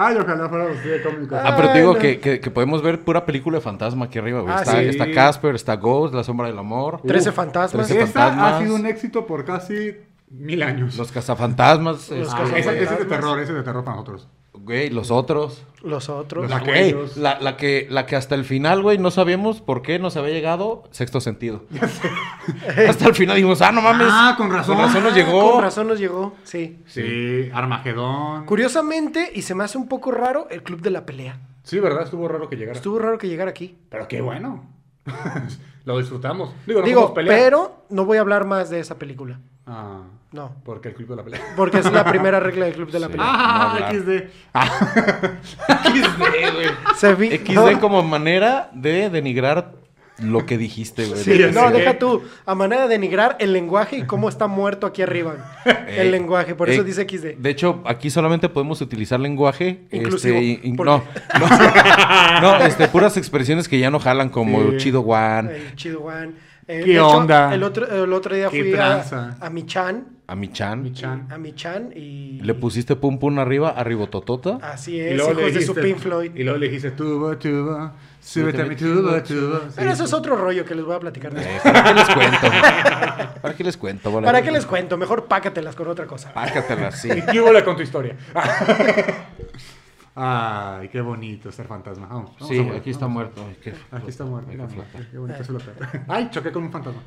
Ay, 0.00 0.16
ojalá 0.16 0.48
fuera 0.48 0.66
usted 0.66 0.98
de 0.98 1.02
cómico. 1.02 1.34
Ah, 1.34 1.54
pero 1.56 1.72
te 1.72 1.78
digo 1.80 1.94
no. 1.94 1.98
que, 1.98 2.20
que- 2.20 2.38
que 2.38 2.50
podemos 2.52 2.80
ver 2.82 3.00
pura 3.00 3.26
película 3.26 3.56
de 3.58 3.62
fantasma 3.62 4.04
aquí 4.04 4.20
arriba, 4.20 4.42
güey. 4.42 4.54
Ah, 4.56 4.60
está, 4.62 4.78
sí. 4.78 4.84
está 4.86 5.10
Casper, 5.10 5.56
está 5.56 5.74
Ghost, 5.74 6.14
La 6.14 6.22
Sombra 6.22 6.46
del 6.46 6.58
Amor. 6.58 7.00
Trece 7.04 7.32
fantasmas. 7.32 7.88
Trece 7.88 8.04
Esta 8.04 8.26
ha 8.26 8.30
fantasmas. 8.30 8.62
sido 8.62 8.76
un 8.76 8.86
éxito 8.86 9.26
por 9.26 9.44
casi 9.44 9.96
mil 10.30 10.62
años. 10.62 10.96
Los 10.96 11.12
cazafantasmas. 11.12 12.10
Los 12.10 12.28
este, 12.28 12.42
Ah, 12.42 12.44
ese, 12.56 12.82
ese 12.82 12.84
es 12.94 12.98
de 12.98 13.04
terror, 13.06 13.38
ese 13.40 13.52
es 13.52 13.58
de 13.58 13.64
terror 13.64 13.84
para 13.84 13.96
nosotros. 13.96 14.28
Güey, 14.52 14.90
los 14.90 15.10
otros. 15.10 15.64
Los 15.82 16.08
otros. 16.08 16.50
La, 16.50 17.38
la 17.40 17.56
que, 17.56 17.86
la 17.88 18.06
que 18.06 18.16
hasta 18.16 18.34
el 18.34 18.44
final, 18.44 18.82
güey, 18.82 18.98
no 18.98 19.10
sabíamos 19.10 19.60
por 19.62 19.82
qué 19.82 19.98
nos 19.98 20.16
había 20.16 20.32
llegado 20.34 20.82
sexto 20.90 21.20
sentido. 21.20 21.64
hasta 22.88 23.06
el 23.06 23.14
final 23.14 23.36
dijimos, 23.36 23.62
ah, 23.62 23.72
no 23.72 23.80
mames. 23.80 24.08
Ah, 24.10 24.34
con 24.36 24.50
razón. 24.50 24.76
Con 24.76 24.86
razón 24.86 25.04
nos 25.04 25.12
Ah, 25.12 25.16
llegó. 25.16 25.52
Con 25.52 25.62
razón 25.62 25.88
nos 25.88 25.98
llegó, 25.98 26.34
sí. 26.44 26.82
Sí, 26.86 27.48
Armagedón. 27.54 28.44
Curiosamente, 28.46 29.30
y 29.34 29.42
se 29.42 29.54
me 29.54 29.64
hace 29.64 29.78
un 29.78 29.88
poco 29.88 30.10
raro, 30.10 30.48
el 30.50 30.62
Club 30.62 30.80
de 30.82 30.90
la 30.90 31.06
Pelea. 31.06 31.38
Sí, 31.62 31.78
¿verdad? 31.78 32.02
Estuvo 32.02 32.26
raro 32.28 32.48
que 32.48 32.56
llegara. 32.56 32.76
Estuvo 32.76 32.98
raro 32.98 33.16
que 33.16 33.28
llegara 33.28 33.50
aquí. 33.50 33.78
Pero 33.88 34.08
qué 34.08 34.20
bueno. 34.20 34.66
Lo 35.84 35.98
disfrutamos. 35.98 36.50
Digo, 36.66 36.80
no 36.80 36.86
Digo, 36.86 37.14
pero 37.14 37.84
no 37.88 38.04
voy 38.04 38.18
a 38.18 38.20
hablar 38.20 38.44
más 38.44 38.68
de 38.70 38.80
esa 38.80 38.98
película. 38.98 39.40
Ah. 39.68 40.00
No. 40.32 40.54
Porque 40.64 40.88
el 40.88 40.94
club 40.94 41.08
de 41.10 41.16
la 41.16 41.22
pelea. 41.24 41.40
Porque 41.56 41.78
es 41.78 41.90
la 41.92 42.04
primera 42.04 42.40
regla 42.40 42.64
del 42.66 42.74
Club 42.74 42.90
de 42.90 43.00
la 43.00 43.06
Sí. 43.06 43.12
Pelea. 43.12 43.26
Ah, 43.30 43.76
No 43.78 43.86
hablar. 43.86 43.94
XD. 43.94 44.08
XD, 45.68 46.52
güey. 46.54 46.68
Se 46.96 47.14
vi- 47.14 47.36
XD 47.36 47.54
no, 47.54 47.80
como 47.80 48.02
manera 48.02 48.70
de 48.72 49.10
denigrar 49.10 49.72
lo 50.20 50.46
que 50.46 50.58
dijiste, 50.58 51.06
güey. 51.06 51.22
sí, 51.22 51.30
De- 51.38 51.52
no, 51.52 51.68
Sí. 51.68 51.74
deja 51.74 51.98
tú. 51.98 52.22
A 52.44 52.54
manera 52.56 52.82
de 52.82 52.88
denigrar 52.88 53.36
el 53.38 53.52
lenguaje 53.52 53.98
y 53.98 54.02
cómo 54.02 54.28
está 54.28 54.48
muerto 54.48 54.86
aquí 54.86 55.00
arriba. 55.02 55.36
el 55.64 56.08
Eh, 56.08 56.10
lenguaje, 56.10 56.54
por 56.56 56.68
eso 56.68 56.80
eh, 56.82 56.84
dice 56.84 57.02
XD. 57.08 57.36
De 57.38 57.50
hecho, 57.50 57.82
aquí 57.86 58.10
solamente 58.10 58.48
podemos 58.48 58.80
utilizar 58.80 59.20
lenguaje. 59.20 59.86
Inclusivo, 59.92 60.36
este, 60.38 60.74
porque- 60.76 60.90
no, 60.90 61.02
no, 61.38 61.48
no, 62.58 62.64
este, 62.66 62.88
puras 62.88 63.16
expresiones 63.16 63.68
que 63.68 63.78
ya 63.78 63.90
no 63.90 64.00
jalan, 64.00 64.28
como 64.28 64.72
Sí. 64.72 64.76
chido 64.78 65.02
one, 65.02 65.54
El 65.54 65.74
chido 65.76 66.00
Juan. 66.00 66.34
Eh, 66.70 66.82
¿Qué 66.84 66.92
hecho, 66.92 67.08
onda? 67.08 67.54
el, 67.54 67.62
otro, 67.62 67.86
el 68.04 68.12
otro 68.12 68.36
día 68.36 68.50
¿Qué 68.50 68.60
fui 68.60 68.72
a, 68.74 68.76
tranza? 68.76 69.38
a 69.40 69.48
mi 69.48 69.64
chan. 69.64 70.06
a 70.26 70.36
mi 70.36 70.52
chan. 70.52 70.82
Mi 70.82 70.92
chan. 70.92 71.26
A 71.32 71.38
mi 71.38 71.54
chan 71.54 71.92
y. 71.96 72.40
Le 72.42 72.52
pusiste 72.52 72.94
pum 72.94 73.18
pum 73.18 73.38
arriba, 73.38 73.70
arriba 73.70 74.06
totota. 74.08 74.58
Así 74.60 75.00
es, 75.00 75.16
hijos 75.18 75.54
de 75.54 75.62
su 75.62 75.74
Pink 75.74 75.96
Floyd. 75.96 76.30
Y 76.34 76.42
luego 76.42 76.58
le 76.58 76.66
dijiste, 76.66 76.90
tubo, 76.90 77.34
tubo, 77.38 77.92
súbete 78.20 78.60
a 78.60 78.66
mi 78.66 78.76
tubo, 78.76 79.22
tubo. 79.22 79.60
Pero 79.74 79.90
eso 79.90 80.04
es 80.04 80.12
otro 80.12 80.36
rollo 80.36 80.66
que 80.66 80.74
les 80.74 80.84
voy 80.84 80.94
a 80.94 81.00
platicar 81.00 81.32
después. 81.32 81.56
Eh, 81.56 81.60
¿Para 81.72 81.84
qué 81.84 81.94
les 81.94 82.08
cuento? 82.10 83.40
¿Para 83.40 83.56
qué 83.56 83.64
les 83.64 83.76
cuento? 83.78 84.10
bola? 84.10 84.26
¿Para 84.26 84.42
qué 84.42 84.50
les 84.50 84.66
cuento? 84.66 84.98
Mejor 84.98 85.24
pácatelas 85.24 85.74
con 85.74 85.88
otra 85.88 86.06
cosa. 86.06 86.34
Pácatelas, 86.34 87.00
sí. 87.00 87.08
¿Y 87.08 87.62
con 87.64 87.76
tu 87.76 87.82
historia? 87.82 88.14
Ay, 90.20 90.88
qué 90.88 91.00
bonito 91.00 91.52
ser 91.52 91.66
fantasma. 91.66 92.06
Vamos, 92.08 92.32
vamos 92.40 92.48
Sí, 92.48 92.58
aquí 92.76 92.90
está 92.90 93.06
vamos. 93.06 93.14
muerto. 93.14 93.44
Ay, 93.46 93.56
qué- 93.62 93.74
Aquí 93.96 94.08
está 94.08 94.24
muerto. 94.24 94.50
Mira, 94.50 94.66
qué 95.10 95.16
bonito 95.18 95.44
se 95.44 95.52
lo 95.52 95.58
trata. 95.60 96.04
Ay, 96.08 96.28
choqué 96.30 96.50
con 96.50 96.64
un 96.64 96.72
fantasma. 96.72 97.02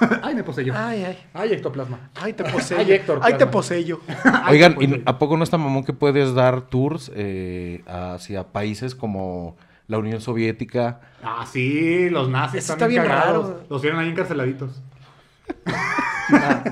Ay, 0.22 0.34
me 0.34 0.42
poseyó. 0.42 0.74
Ay, 0.76 1.04
ay. 1.04 1.18
Ay, 1.32 1.52
ectoplasma. 1.52 2.10
Ay, 2.20 2.32
te 2.32 2.42
poseyo. 2.44 2.80
Ay, 2.80 2.92
Héctor, 2.92 3.20
Ay, 3.22 3.34
te 3.38 3.46
poseyo. 3.46 4.00
Oigan, 4.50 4.76
¿y. 4.80 5.02
¿a 5.06 5.18
poco 5.18 5.36
no 5.36 5.44
está 5.44 5.58
mamón 5.58 5.84
que 5.84 5.92
puedes 5.92 6.34
dar 6.34 6.62
tours 6.62 7.12
eh, 7.14 7.82
hacia 7.86 8.44
países 8.52 8.94
como 8.96 9.56
la 9.86 9.98
Unión 9.98 10.20
Soviética? 10.20 11.00
Ah, 11.22 11.46
sí, 11.46 12.10
los 12.10 12.28
nazis 12.28 12.64
Eso 12.64 12.72
están 12.72 12.90
está 12.90 13.00
bien 13.00 13.02
cagados. 13.04 13.48
raro. 13.50 13.62
Los 13.70 13.80
tienen 13.80 14.00
ahí 14.00 14.08
encarceladitos. 14.08 14.82
Nada, 16.30 16.64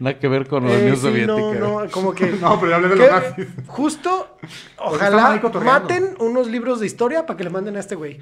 nada 0.00 0.18
que 0.18 0.28
ver 0.28 0.46
con 0.48 0.64
la 0.66 0.72
Eh, 0.74 0.78
Unión 0.82 0.96
sí, 0.96 1.02
Soviética. 1.02 1.32
no, 1.60 1.84
no, 1.84 1.90
como 1.90 2.12
que. 2.14 2.26
No, 2.40 2.58
pero 2.58 2.70
ya 2.70 2.76
hablé 2.76 2.88
de 2.88 2.94
que 2.94 3.00
los 3.00 3.10
nazis. 3.10 3.46
Justo, 3.66 4.36
ojalá 4.78 5.40
maten 5.64 6.14
unos 6.20 6.48
libros 6.48 6.80
de 6.80 6.86
historia 6.86 7.24
para 7.26 7.36
que 7.36 7.44
le 7.44 7.50
manden 7.50 7.76
a 7.76 7.80
este 7.80 7.94
güey. 7.94 8.20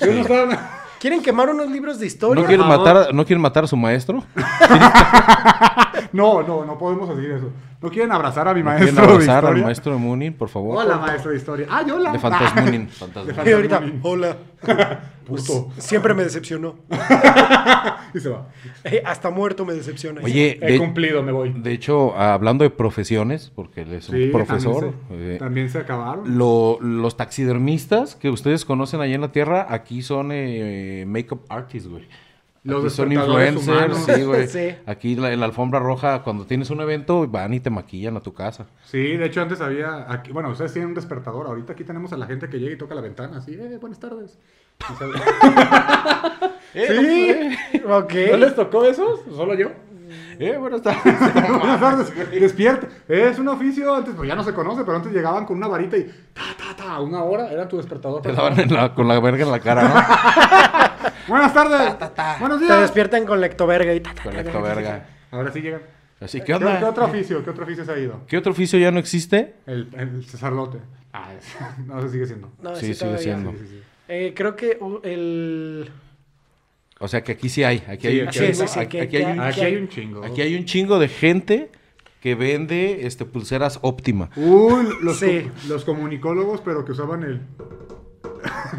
Sí, 0.00 0.24
¿Quieren 0.98 1.22
quemar 1.22 1.50
unos 1.50 1.70
libros 1.70 1.98
de 1.98 2.06
historia? 2.06 2.40
¿No 2.42 2.48
quieren, 2.48 2.66
matar, 2.66 2.96
a- 2.96 3.12
¿No 3.12 3.26
quieren 3.26 3.42
matar 3.42 3.64
a 3.64 3.66
su 3.66 3.76
maestro? 3.76 4.24
No, 6.12 6.42
no, 6.42 6.64
no 6.64 6.78
podemos 6.78 7.08
decir 7.14 7.30
eso. 7.32 7.50
¿No 7.82 7.90
quieren 7.90 8.12
abrazar 8.12 8.48
a 8.48 8.54
mi 8.54 8.60
¿No 8.60 8.66
maestro 8.66 8.86
quieren 8.94 9.10
abrazar 9.10 9.44
de 9.44 9.50
al 9.50 9.62
maestro 9.62 9.92
de 9.92 9.98
Munin, 9.98 10.32
por 10.32 10.48
favor? 10.48 10.78
Hola, 10.78 10.96
maestro 10.96 11.32
de 11.32 11.36
historia. 11.36 11.66
Ah, 11.68 11.82
hola. 11.94 12.12
De 12.12 12.18
Fantasmunin. 12.18 12.86
De 12.86 12.92
Fantasmunin. 12.92 13.48
Y 13.48 13.52
ahorita, 13.52 13.80
Fantasmunin. 13.80 14.98
Hola. 15.28 15.42
Puto. 15.42 15.70
Siempre 15.78 16.14
me 16.14 16.22
decepcionó. 16.24 16.76
Y 18.14 18.20
se 18.20 18.28
va. 18.28 18.46
Eh, 18.84 19.02
hasta 19.04 19.28
muerto 19.30 19.64
me 19.64 19.74
decepciona. 19.74 20.20
Oye, 20.22 20.56
He 20.62 20.72
de, 20.72 20.78
cumplido, 20.78 21.20
me 21.24 21.32
voy. 21.32 21.52
de 21.52 21.72
hecho, 21.72 22.16
hablando 22.16 22.62
de 22.62 22.70
profesiones, 22.70 23.50
porque 23.52 23.80
él 23.82 23.92
es 23.92 24.08
un 24.08 24.16
Sí, 24.16 24.26
profesor, 24.28 24.92
También 25.08 25.08
se, 25.28 25.34
eh, 25.34 25.38
también 25.38 25.70
se 25.70 25.78
acabaron. 25.78 26.38
lo- 26.38 26.78
los 26.80 27.16
taxidermistas 27.16 28.14
que 28.14 28.30
ustedes 28.30 28.64
conocen 28.64 29.00
allá 29.00 29.16
en 29.16 29.20
la 29.20 29.32
Tierra, 29.32 29.66
aquí 29.68 30.02
son 30.02 30.28
eh, 30.32 31.04
makeup 31.08 31.40
artists, 31.48 31.88
güey. 31.88 32.06
Los 32.62 32.92
son 32.94 33.12
influencers, 33.12 33.96
sí, 34.06 34.22
güey. 34.22 34.46
Sí. 34.48 34.76
Aquí 34.86 35.16
la- 35.16 35.32
en 35.32 35.40
la 35.40 35.46
alfombra 35.46 35.80
roja, 35.80 36.22
cuando 36.22 36.46
tienes 36.46 36.70
un 36.70 36.80
evento, 36.80 37.26
van 37.26 37.52
y 37.52 37.58
te 37.60 37.68
maquillan 37.70 38.16
a 38.16 38.20
tu 38.20 38.32
casa. 38.32 38.66
Sí, 38.84 39.16
de 39.16 39.26
hecho 39.26 39.42
antes 39.42 39.60
había, 39.60 40.10
aquí, 40.10 40.30
bueno, 40.30 40.50
ustedes 40.50 40.72
tienen 40.72 40.90
un 40.90 40.94
despertador. 40.94 41.46
Ahorita 41.48 41.72
aquí 41.72 41.82
tenemos 41.82 42.12
a 42.12 42.16
la 42.16 42.26
gente 42.26 42.48
que 42.48 42.58
llega 42.60 42.72
y 42.72 42.78
toca 42.78 42.94
la 42.94 43.00
ventana, 43.00 43.38
así, 43.38 43.54
eh, 43.54 43.76
buenas 43.80 43.98
tardes. 43.98 44.38
Sale- 44.98 45.14
Sí. 46.74 47.56
Ok. 47.88 48.12
¿No 48.32 48.36
les 48.38 48.54
tocó 48.56 48.84
eso? 48.84 49.22
¿Solo 49.34 49.54
yo? 49.54 49.68
Eh, 50.40 50.56
buenas 50.58 50.82
tardes. 50.82 51.04
buenas 51.32 51.80
tardes, 51.80 52.30
despierta. 52.32 52.88
Es 53.08 53.38
un 53.38 53.46
oficio, 53.48 53.94
antes 53.94 54.14
pues 54.16 54.28
ya 54.28 54.34
no 54.34 54.42
se 54.42 54.52
conoce, 54.52 54.82
pero 54.84 54.96
antes 54.96 55.12
llegaban 55.12 55.46
con 55.46 55.56
una 55.58 55.68
varita 55.68 55.96
y 55.96 56.04
ta, 56.32 56.42
ta, 56.58 56.74
ta, 56.76 57.00
una 57.00 57.22
hora, 57.22 57.48
era 57.52 57.68
tu 57.68 57.76
despertador. 57.76 58.22
Te 58.22 58.32
daban 58.32 58.58
en 58.58 58.74
la- 58.74 58.92
con 58.92 59.06
la 59.06 59.20
verga 59.20 59.44
en 59.44 59.50
la 59.52 59.60
cara, 59.60 59.82
¿no? 59.88 59.94
Buenas 61.28 61.54
tardes, 61.54 61.94
buenos 62.40 62.58
Te 62.58 62.64
días. 62.66 62.80
despiertan 62.80 63.24
con 63.24 63.40
lectoverga 63.40 63.94
y 63.94 64.00
ta, 64.00 64.10
ta, 64.10 64.16
ta. 64.24 64.30
Conecto 64.30 64.60
verga. 64.60 65.06
Ahora 65.30 65.52
sí 65.52 65.60
llegan. 65.60 65.82
Así, 66.20 66.38
¿qué 66.40 66.46
¿Qué, 66.46 66.54
onda? 66.54 66.78
qué 66.80 66.84
otro 66.84 67.04
oficio? 67.04 67.44
¿Qué 67.44 67.50
otro 67.50 67.64
oficio 67.64 67.84
se 67.84 67.92
ha 67.92 67.98
ido? 67.98 68.20
¿Qué 68.26 68.36
otro 68.36 68.50
oficio 68.52 68.78
ya 68.78 68.90
no 68.90 68.98
existe? 68.98 69.54
El, 69.66 69.88
el 69.96 70.24
sacerdote. 70.26 70.78
Ah, 71.12 71.28
es- 71.38 71.56
no, 71.86 72.02
se 72.02 72.08
sigue 72.10 72.26
siendo. 72.26 72.50
No, 72.60 72.74
Sí, 72.74 72.86
sí, 72.86 72.94
sigue 72.94 72.98
todavía. 72.98 73.18
siendo. 73.22 73.50
Sí, 73.52 73.58
sí, 73.58 73.66
sí. 73.68 73.82
Eh, 74.08 74.32
creo 74.36 74.54
que 74.56 74.76
uh, 74.80 75.00
el. 75.02 75.90
O 77.00 77.08
sea 77.08 77.22
que 77.22 77.32
aquí 77.32 77.48
sí 77.48 77.64
hay. 77.64 77.82
Aquí 77.88 78.06
hay, 78.06 78.20
un 78.20 78.28
chingo, 78.28 78.64
aquí, 78.76 78.98
hay 79.60 79.76
un, 79.76 79.88
chingo. 79.88 80.24
aquí 80.24 80.40
hay 80.42 80.54
un 80.56 80.64
chingo 80.64 80.98
de 80.98 81.08
gente 81.08 81.70
que 82.20 82.34
vende 82.34 83.06
este, 83.06 83.24
pulseras 83.24 83.78
óptima. 83.82 84.30
Uy, 84.36 84.86
los, 85.02 85.18
Sí. 85.18 85.42
co- 85.42 85.68
los 85.68 85.84
comunicólogos, 85.84 86.60
pero 86.62 86.84
que 86.84 86.92
usaban 86.92 87.22
el 87.24 87.40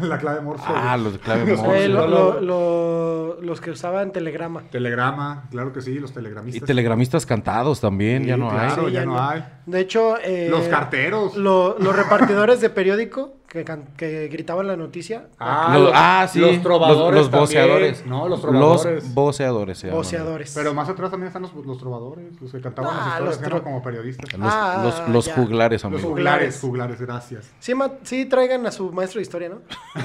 la 0.00 0.18
clave 0.18 0.40
Morse. 0.40 0.64
Ah, 0.66 0.96
los 0.96 1.12
de 1.14 1.18
clave 1.20 1.46
Los 1.50 1.60
Morse. 1.60 1.84
eh, 1.84 1.88
lo- 1.88 2.06
lo- 2.08 2.40
lo- 2.40 2.40
lo- 2.40 3.42
los 3.42 3.60
que 3.60 3.70
usaban 3.70 4.12
Telegrama. 4.12 4.62
Telegrama, 4.70 5.44
claro 5.50 5.72
que 5.72 5.80
sí, 5.80 5.98
los 5.98 6.10
Y 6.10 6.14
telegramistas. 6.14 6.66
telegramistas 6.66 7.26
cantados 7.26 7.80
también, 7.80 8.22
Sí, 8.22 8.28
ya 8.30 8.36
no 8.36 8.48
claro, 8.48 8.82
hay. 8.82 8.86
Sí, 8.88 8.92
ya, 8.92 9.00
ya 9.00 9.04
no 9.06 9.14
no. 9.14 9.28
hay. 9.28 9.44
De 9.66 9.80
hecho, 9.80 10.18
eh, 10.18 10.48
Los 10.50 10.66
carteros. 10.68 11.36
lo- 11.36 11.76
los 11.78 11.94
repartidores 11.94 12.60
de 12.60 12.70
periódico 12.70 13.35
que, 13.48 13.64
can- 13.64 13.86
que 13.96 14.28
gritaban 14.28 14.66
la 14.66 14.76
noticia. 14.76 15.28
Ah, 15.38 15.70
Los- 15.72 15.82
los, 15.84 15.92
ah, 15.94 16.28
sí. 16.30 16.38
Los 16.40 16.62
trovadores. 16.62 17.22
Los, 17.22 17.30
los 17.30 17.40
voceadores. 17.40 18.06
No, 18.06 18.28
los 18.28 18.40
trovadores. 18.42 19.04
Los 19.04 19.14
voceadores. 19.14 19.78
se 19.78 19.86
llaman. 19.86 19.98
voceadores. 20.02 20.52
Pero 20.54 20.74
más 20.74 20.88
atrás 20.88 21.10
también 21.10 21.28
están 21.28 21.42
los, 21.42 21.54
los 21.54 21.78
trovadores, 21.78 22.24
los 22.40 22.52
que 22.52 22.60
cantaban 22.60 22.90
Ah, 22.94 23.18
las 23.20 23.34
historias 23.34 23.40
los 23.40 23.50
tro- 23.60 23.62
como 23.64 23.82
periodistas. 23.82 24.32
Los, 24.38 24.52
Ah, 24.52 24.80
los, 24.84 25.08
los 25.08 25.28
juglares, 25.34 25.82
Los 25.82 25.92
amigo. 25.92 26.08
juglares, 26.10 26.58
juglares, 26.60 27.00
gracias. 27.00 27.50
Sí, 27.60 27.74
ma- 27.74 27.92
sí, 28.02 28.26
traigan 28.26 28.66
a 28.66 28.72
su 28.72 28.92
maestro 28.92 29.18
de 29.18 29.22
historia, 29.22 29.48
¿no? 29.48 29.60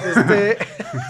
Este, 0.06 0.58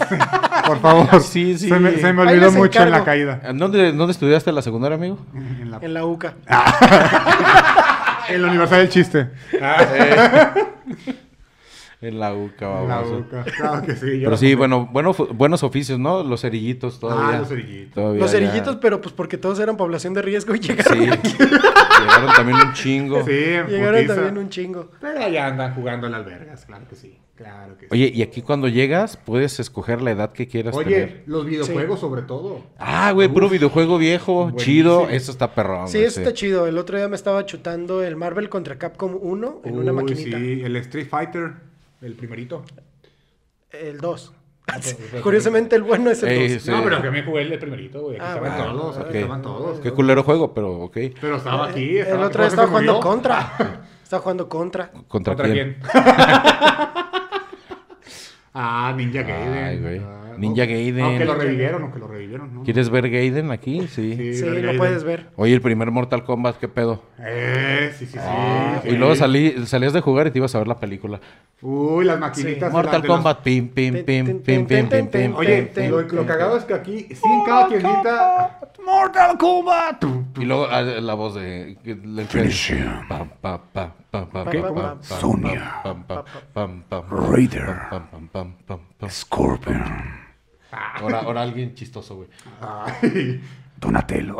Por 0.67 0.79
favor. 0.79 1.21
Sí, 1.21 1.57
sí. 1.57 1.69
Se 1.69 1.79
me, 1.79 1.91
se 1.97 2.13
me 2.13 2.21
olvidó 2.23 2.51
mucho 2.51 2.81
en 2.81 2.91
la 2.91 3.03
caída. 3.03 3.41
¿En 3.43 3.57
¿Dónde, 3.57 3.91
¿Dónde 3.91 4.11
estudiaste 4.13 4.51
la 4.51 4.61
secundaria, 4.61 4.95
amigo? 4.95 5.17
En 5.35 5.69
la, 5.71 5.77
en 5.81 5.93
la 5.93 6.05
UCA. 6.05 6.33
en 8.29 8.41
la 8.41 8.47
Universidad 8.47 8.79
del 8.79 8.89
Chiste. 8.89 9.29
En 12.01 12.19
la 12.19 12.33
UCA, 12.33 12.81
En 12.81 12.87
la 12.87 13.01
boca. 13.01 13.43
Claro 13.55 13.85
que 13.85 13.95
sí. 13.95 14.19
yo 14.19 14.25
Pero 14.25 14.37
sí, 14.37 14.55
bueno, 14.55 14.89
bueno, 14.91 15.13
buenos 15.13 15.61
oficios, 15.63 15.99
¿no? 15.99 16.23
Los 16.23 16.41
cerillitos 16.41 16.99
todavía. 16.99 17.37
Ah, 17.37 17.39
los 17.41 17.49
cerillitos. 17.49 17.93
Todavía 17.93 18.21
Los 18.21 18.31
ya- 18.31 18.39
cerillitos, 18.39 18.75
pero 18.77 18.99
pues 19.01 19.13
porque 19.13 19.37
todos 19.37 19.59
eran 19.59 19.77
población 19.77 20.13
de 20.15 20.21
riesgo 20.23 20.55
y 20.55 20.59
llegaron, 20.59 20.97
Sí. 21.23 21.35
Llegaron 21.37 22.33
también 22.35 22.57
un 22.57 22.73
chingo. 22.73 23.23
Sí, 23.23 23.31
llegaron 23.31 23.95
putiza. 23.95 24.15
también 24.15 24.37
un 24.37 24.49
chingo. 24.49 24.89
Pero 24.99 25.19
allá 25.21 25.47
andan 25.47 25.75
jugando 25.75 26.07
en 26.07 26.13
las 26.13 26.25
vergas, 26.25 26.65
claro 26.65 26.85
que 26.89 26.95
sí. 26.95 27.17
Claro 27.35 27.75
que 27.77 27.85
sí. 27.85 27.89
Oye, 27.91 28.11
y 28.13 28.21
aquí 28.21 28.41
cuando 28.41 28.67
llegas, 28.67 29.17
puedes 29.17 29.59
escoger 29.59 30.01
la 30.01 30.11
edad 30.11 30.31
que 30.31 30.47
quieras 30.47 30.75
Oye, 30.75 30.89
tener. 30.93 31.23
los 31.25 31.45
videojuegos 31.45 31.99
sobre 31.99 32.21
todo. 32.23 32.61
Ah, 32.77 33.11
güey, 33.13 33.27
puro 33.29 33.49
videojuego 33.49 33.97
viejo, 33.97 34.43
buenísimo. 34.43 34.59
chido. 34.59 35.09
Eso 35.09 35.31
está 35.31 35.53
perrón. 35.55 35.87
Sí, 35.87 35.99
eso 35.99 36.19
está 36.21 36.33
chido. 36.33 36.67
El 36.67 36.77
otro 36.77 36.97
día 36.97 37.07
me 37.07 37.15
estaba 37.15 37.43
chutando 37.45 38.03
el 38.03 38.15
Marvel 38.15 38.49
contra 38.49 38.77
Capcom 38.77 39.17
1 39.19 39.61
en 39.65 39.77
una 39.77 39.91
Uy, 39.91 39.97
maquinita. 40.03 40.37
Sí, 40.37 40.61
el 40.63 40.75
Street 40.77 41.07
Fighter, 41.09 41.53
el 42.01 42.13
primerito. 42.15 42.63
El 43.71 43.99
2. 43.99 44.33
Curiosamente, 45.23 45.75
el 45.75 45.83
bueno 45.83 46.11
es 46.11 46.23
el 46.23 46.29
Ey, 46.29 46.53
2. 46.53 46.61
sí. 46.61 46.71
No, 46.71 46.83
pero 46.83 47.01
que 47.01 47.11
me 47.11 47.23
jugué 47.23 47.41
el 47.41 47.59
primerito, 47.59 48.01
güey. 48.01 48.15
Aquí 48.17 48.25
Ah, 48.25 48.35
estaban 48.35 48.57
bueno. 48.57 48.81
todos. 48.81 48.97
Ok. 48.97 49.05
Aquí 49.07 49.17
estaban 49.17 49.41
todos. 49.41 49.79
Qué 49.79 49.91
culero 49.91 50.23
juego, 50.23 50.53
pero 50.53 50.71
ok. 50.83 50.97
Pero 51.19 51.35
estaba 51.37 51.67
aquí. 51.69 51.97
el 51.97 52.05
estaba- 52.05 52.27
otro 52.27 52.41
día 52.41 52.47
estaba 52.49 52.67
jugando 52.67 52.93
murió. 52.93 53.09
contra. 53.09 53.53
Estaba 54.03 54.23
jugando 54.23 54.49
contra. 54.49 54.91
¿Contra, 55.07 55.35
¿Contra 55.35 55.53
quién? 55.53 55.77
quién? 55.79 56.03
Ah, 58.53 58.93
Ninja 58.97 59.21
Gaiden. 59.23 59.53
Ay, 59.53 59.79
güey. 59.79 59.99
Ah, 59.99 60.30
Ninja. 60.41 60.65
Gaiden. 60.65 61.03
Aunque 61.03 61.25
lo 61.25 61.35
revivieron, 61.35 61.81
aunque 61.83 61.99
lo 61.99 62.07
revivieron, 62.07 62.53
¿no? 62.53 62.63
¿Quieres 62.63 62.89
ver 62.89 63.09
Gaiden 63.09 63.51
aquí? 63.51 63.87
Sí. 63.87 64.33
Sí, 64.33 64.45
lo 64.45 64.53
Gaiden. 64.53 64.77
puedes 64.77 65.03
ver. 65.03 65.27
Oye, 65.35 65.53
el 65.53 65.61
primer 65.61 65.91
Mortal 65.91 66.23
Kombat, 66.23 66.57
¿qué 66.57 66.67
pedo? 66.67 67.03
Eh, 67.19 67.91
sí, 67.97 68.05
sí, 68.05 68.13
sí. 68.13 68.19
Ah, 68.21 68.79
sí. 68.83 68.89
Y 68.89 68.97
luego 68.97 69.15
salí, 69.15 69.65
salías 69.65 69.93
de 69.93 70.01
jugar 70.01 70.27
y 70.27 70.31
te 70.31 70.39
ibas 70.39 70.53
a 70.55 70.57
ver 70.59 70.67
la 70.67 70.79
película. 70.79 71.19
Uy, 71.61 72.05
las 72.05 72.19
maquinitas. 72.19 72.71
Mortal 72.71 73.01
los- 73.01 73.07
Kombat, 73.07 73.41
pim, 73.41 73.69
pim, 73.69 74.03
pim, 74.03 74.25
pim, 74.41 74.65
pim, 74.65 74.87
pim, 74.89 75.07
pim. 75.07 75.35
Oye, 75.35 75.61
Ten, 75.63 75.91
lo, 75.91 76.01
lo 76.01 76.25
cagado 76.25 76.57
es 76.57 76.63
que 76.65 76.73
aquí, 76.73 77.07
sí, 77.11 77.21
en 77.23 77.43
cada 77.43 77.67
tiendita. 77.67 78.59
Mortal 78.83 79.37
Kombat. 79.37 80.03
Y 80.39 80.45
luego 80.45 80.67
ah, 80.71 80.81
la 80.81 81.13
voz 81.13 81.35
de... 81.35 81.77
Pam, 83.07 83.29
pa, 83.39 83.61
pa, 83.71 83.93
pa, 84.09 84.25
pa, 84.25 84.49
¿Qué? 84.49 84.59
pa, 84.59 84.73
pa, 84.73 84.95
pa, 84.95 85.03
Sonia. 85.03 85.83
Raider. 87.09 87.75
Scorpion. 89.09 89.83
Ahora, 90.71 91.19
ahora 91.19 91.41
alguien 91.41 91.75
chistoso, 91.75 92.15
güey. 92.15 92.29
Ay, 92.61 93.41
Donatello. 93.77 94.37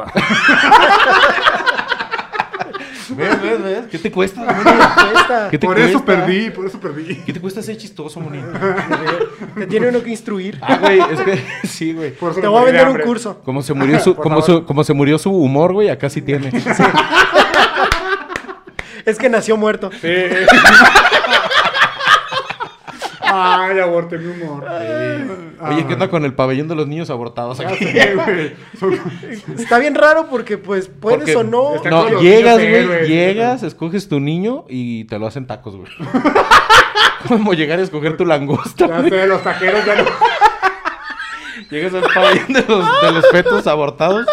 ¿Ves, 3.15 3.41
ves, 3.41 3.63
ves? 3.63 3.85
¿Qué 3.91 3.97
te 3.97 4.11
cuesta? 4.11 4.45
Cuesta. 4.45 5.47
¿Qué 5.49 5.57
te 5.57 5.67
Por 5.67 5.79
eso 5.79 6.05
perdí, 6.05 6.49
por 6.49 6.65
eso 6.65 6.79
perdí. 6.79 7.15
¿Qué 7.25 7.33
te 7.33 7.41
cuesta 7.41 7.61
ser 7.61 7.77
chistoso, 7.77 8.19
monito? 8.19 8.47
Te 9.55 9.67
tiene 9.67 9.89
uno 9.89 10.01
que 10.01 10.11
instruir. 10.11 10.57
Ah, 10.61 10.77
güey, 10.77 10.99
es 10.99 11.19
que 11.21 11.43
sí, 11.67 11.93
güey. 11.93 12.11
Te 12.11 12.47
voy 12.47 12.61
a 12.61 12.65
vender 12.65 12.87
un 12.87 12.99
curso. 12.99 13.41
Como 13.43 13.61
se 13.61 13.73
murió 13.73 13.99
su, 13.99 14.15
como 14.21 14.41
su, 14.41 14.65
como 14.65 14.83
se 14.83 14.93
murió 14.93 15.17
su 15.17 15.31
humor, 15.31 15.73
güey, 15.73 15.89
acá 15.89 16.09
sí 16.09 16.21
tiene. 16.21 16.51
Es 19.05 19.17
que 19.17 19.29
nació 19.29 19.57
muerto. 19.57 19.89
Ay, 23.33 23.79
aborté 23.79 24.17
mi 24.17 24.31
humor. 24.31 24.65
Oye, 24.65 25.85
¿qué 25.87 25.93
onda 25.93 26.09
con 26.09 26.25
el 26.25 26.33
pabellón 26.33 26.67
de 26.67 26.75
los 26.75 26.87
niños 26.87 27.09
abortados 27.09 27.59
aquí? 27.59 27.85
sé, 27.85 28.15
güey. 28.15 28.53
Son- 28.79 28.99
Está 29.57 29.79
bien 29.79 29.95
raro 29.95 30.27
porque, 30.29 30.57
pues, 30.57 30.87
puedes 30.89 31.19
Porque- 31.19 31.35
o 31.37 31.43
no. 31.43 31.75
No, 31.89 32.19
llegas, 32.21 32.57
güey, 32.57 33.07
llegas, 33.07 33.63
escoges 33.63 34.09
tu 34.09 34.19
niño 34.19 34.65
y 34.67 35.05
te 35.05 35.17
lo 35.19 35.27
hacen 35.27 35.47
tacos, 35.47 35.75
güey. 35.77 35.89
Como 37.27 37.53
llegar 37.53 37.79
a 37.79 37.83
escoger 37.83 38.17
tu 38.17 38.25
langosta, 38.25 38.87
Ya 38.87 39.03
sé, 39.09 39.27
los 39.27 39.43
taqueros 39.43 39.85
ya 39.85 39.95
no. 39.95 40.05
Llegas 41.69 41.93
al 41.93 42.01
pabellón 42.13 42.53
de 42.53 42.65
los, 42.67 43.01
de 43.01 43.11
los 43.13 43.29
fetos 43.31 43.67
abortados 43.67 44.25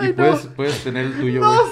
y 0.00 0.08
puedes, 0.12 0.46
puedes 0.56 0.84
tener 0.84 1.06
el 1.06 1.12
tuyo, 1.20 1.40
güey. 1.40 1.52
No, 1.52 1.62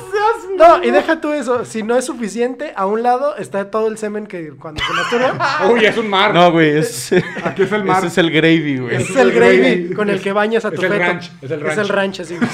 y 0.82 0.90
deja 0.90 1.20
tú 1.20 1.32
eso. 1.32 1.64
Si 1.64 1.82
no 1.82 1.96
es 1.96 2.04
suficiente, 2.04 2.72
a 2.76 2.86
un 2.86 3.02
lado 3.02 3.36
está 3.36 3.70
todo 3.70 3.88
el 3.88 3.98
semen 3.98 4.26
que 4.26 4.50
cuando 4.50 4.82
se 4.82 4.92
masturba. 4.92 5.68
Uy, 5.72 5.84
es 5.84 5.96
un 5.96 6.08
mar. 6.08 6.34
No, 6.34 6.52
güey, 6.52 6.78
es, 6.78 7.12
Aquí 7.44 7.62
es 7.62 7.72
el 7.72 7.84
mar. 7.84 7.98
ese 7.98 8.08
es 8.08 8.18
el 8.18 8.30
gravy, 8.30 8.78
güey. 8.78 8.96
Es 8.96 9.16
el 9.16 9.32
gravy 9.32 9.94
con 9.94 10.10
el 10.10 10.20
que 10.20 10.32
bañas 10.32 10.64
a 10.64 10.70
tu 10.70 10.82
Es 10.82 10.90
el 10.90 10.98
ranch, 10.98 11.30
es 11.42 11.50
el 11.50 11.66
Es 11.66 11.78
el 11.78 11.88
ranch, 11.88 12.20
así. 12.20 12.36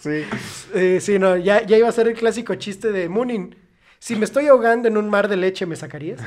Sí. 0.00 0.22
Eh, 0.74 0.98
sí, 1.00 1.18
no, 1.18 1.34
ya, 1.38 1.64
ya 1.64 1.78
iba 1.78 1.88
a 1.88 1.92
ser 1.92 2.08
el 2.08 2.14
clásico 2.14 2.54
chiste 2.56 2.92
de 2.92 3.08
Moonin. 3.08 3.56
Si 3.98 4.16
me 4.16 4.26
estoy 4.26 4.48
ahogando 4.48 4.86
en 4.86 4.98
un 4.98 5.08
mar 5.08 5.28
de 5.28 5.36
leche, 5.38 5.64
¿me 5.64 5.76
sacarías? 5.76 6.20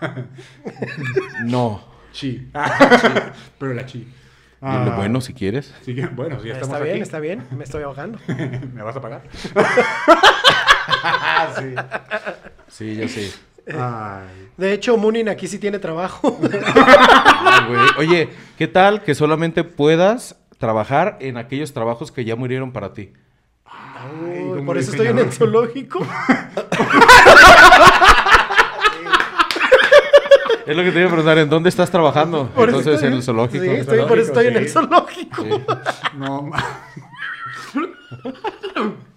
No. 1.46 1.82
Chi. 2.12 2.48
Pero 3.58 3.72
la 3.74 3.86
chi. 3.86 4.06
Ah. 4.60 4.94
Bueno, 4.96 5.20
si 5.20 5.34
quieres. 5.34 5.74
Sí, 5.82 5.94
bueno, 6.14 6.40
si 6.40 6.48
ya 6.48 6.54
estamos 6.54 6.74
Está 6.74 6.84
bien, 6.84 6.96
aquí. 6.96 7.02
está 7.02 7.20
bien. 7.20 7.42
Me 7.56 7.64
estoy 7.64 7.82
ahogando. 7.82 8.18
¿Me 8.74 8.82
vas 8.82 8.96
a 8.96 9.00
pagar? 9.00 9.22
Sí, 12.68 12.96
yo 12.96 13.08
sí. 13.08 13.32
Ay. 13.68 14.48
De 14.56 14.72
hecho, 14.72 14.96
Moonin 14.96 15.28
aquí 15.28 15.46
sí 15.48 15.58
tiene 15.58 15.78
trabajo. 15.78 16.38
Oye, 17.98 18.28
¿qué 18.58 18.66
tal 18.68 19.02
que 19.02 19.14
solamente 19.14 19.64
puedas 19.64 20.36
trabajar 20.58 21.16
en 21.20 21.36
aquellos 21.36 21.72
trabajos 21.72 22.12
que 22.12 22.24
ya 22.24 22.36
murieron 22.36 22.72
para 22.72 22.92
ti? 22.92 23.12
Por 24.64 24.78
eso 24.78 24.92
estoy 24.92 25.08
en 25.08 25.18
el 25.18 25.32
zoológico. 25.32 26.00
Es 30.66 30.76
lo 30.76 30.82
que 30.82 30.90
te 30.90 30.98
iba 30.98 31.06
a 31.06 31.10
preguntar, 31.12 31.38
¿en 31.38 31.48
dónde 31.48 31.68
estás 31.68 31.90
trabajando? 31.90 32.48
Por 32.48 32.68
eso 32.68 32.78
Entonces, 32.78 32.94
estoy- 32.94 33.08
en 33.08 33.14
el 33.14 33.22
zoológico. 33.22 33.64
Sí, 33.64 33.70
estoy, 33.70 33.98
por 34.02 34.18
eso 34.18 34.28
estoy 34.28 34.46
en 34.48 34.56
el 34.56 34.68
zoológico. 34.68 35.42
Sí. 35.42 35.50
No. 36.18 36.50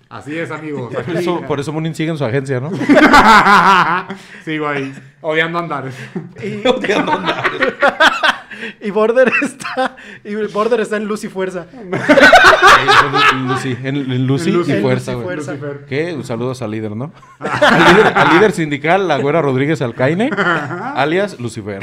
Así 0.09 0.37
es, 0.37 0.49
amigos. 0.51 0.93
Por 0.93 1.15
eso, 1.17 1.41
por 1.41 1.59
eso 1.59 1.71
Munin 1.71 1.93
sigue 1.93 2.09
en 2.11 2.17
su 2.17 2.25
agencia, 2.25 2.59
¿no? 2.59 2.71
Sigo 4.45 4.67
ahí, 4.67 4.91
odiando 5.21 5.59
andares. 5.59 5.95
Y, 6.43 6.63
y 8.81 8.89
Border 8.91 9.31
está. 9.41 9.95
Y 10.23 10.35
Border 10.35 10.79
está 10.81 10.97
en 10.97 11.05
Luz 11.05 11.23
y 11.23 11.29
Fuerza. 11.29 11.65
En 13.33 13.47
Lucy, 13.47 13.77
en, 13.83 13.95
en 13.97 14.27
Lucy 14.27 14.51
Lucy. 14.51 14.73
y 14.73 14.81
Fuerza, 14.81 15.13
güey. 15.13 15.37
¿Qué? 15.87 16.13
Un 16.13 16.23
saludos 16.23 16.61
al 16.61 16.71
líder, 16.71 16.95
¿no? 16.95 17.11
al, 17.39 17.95
líder, 17.95 18.07
al 18.15 18.33
líder 18.35 18.51
sindical, 18.51 19.07
la 19.07 19.17
güera 19.17 19.41
Rodríguez 19.41 19.81
Alcaine, 19.81 20.29
alias 20.33 21.39
Lucifer. 21.39 21.81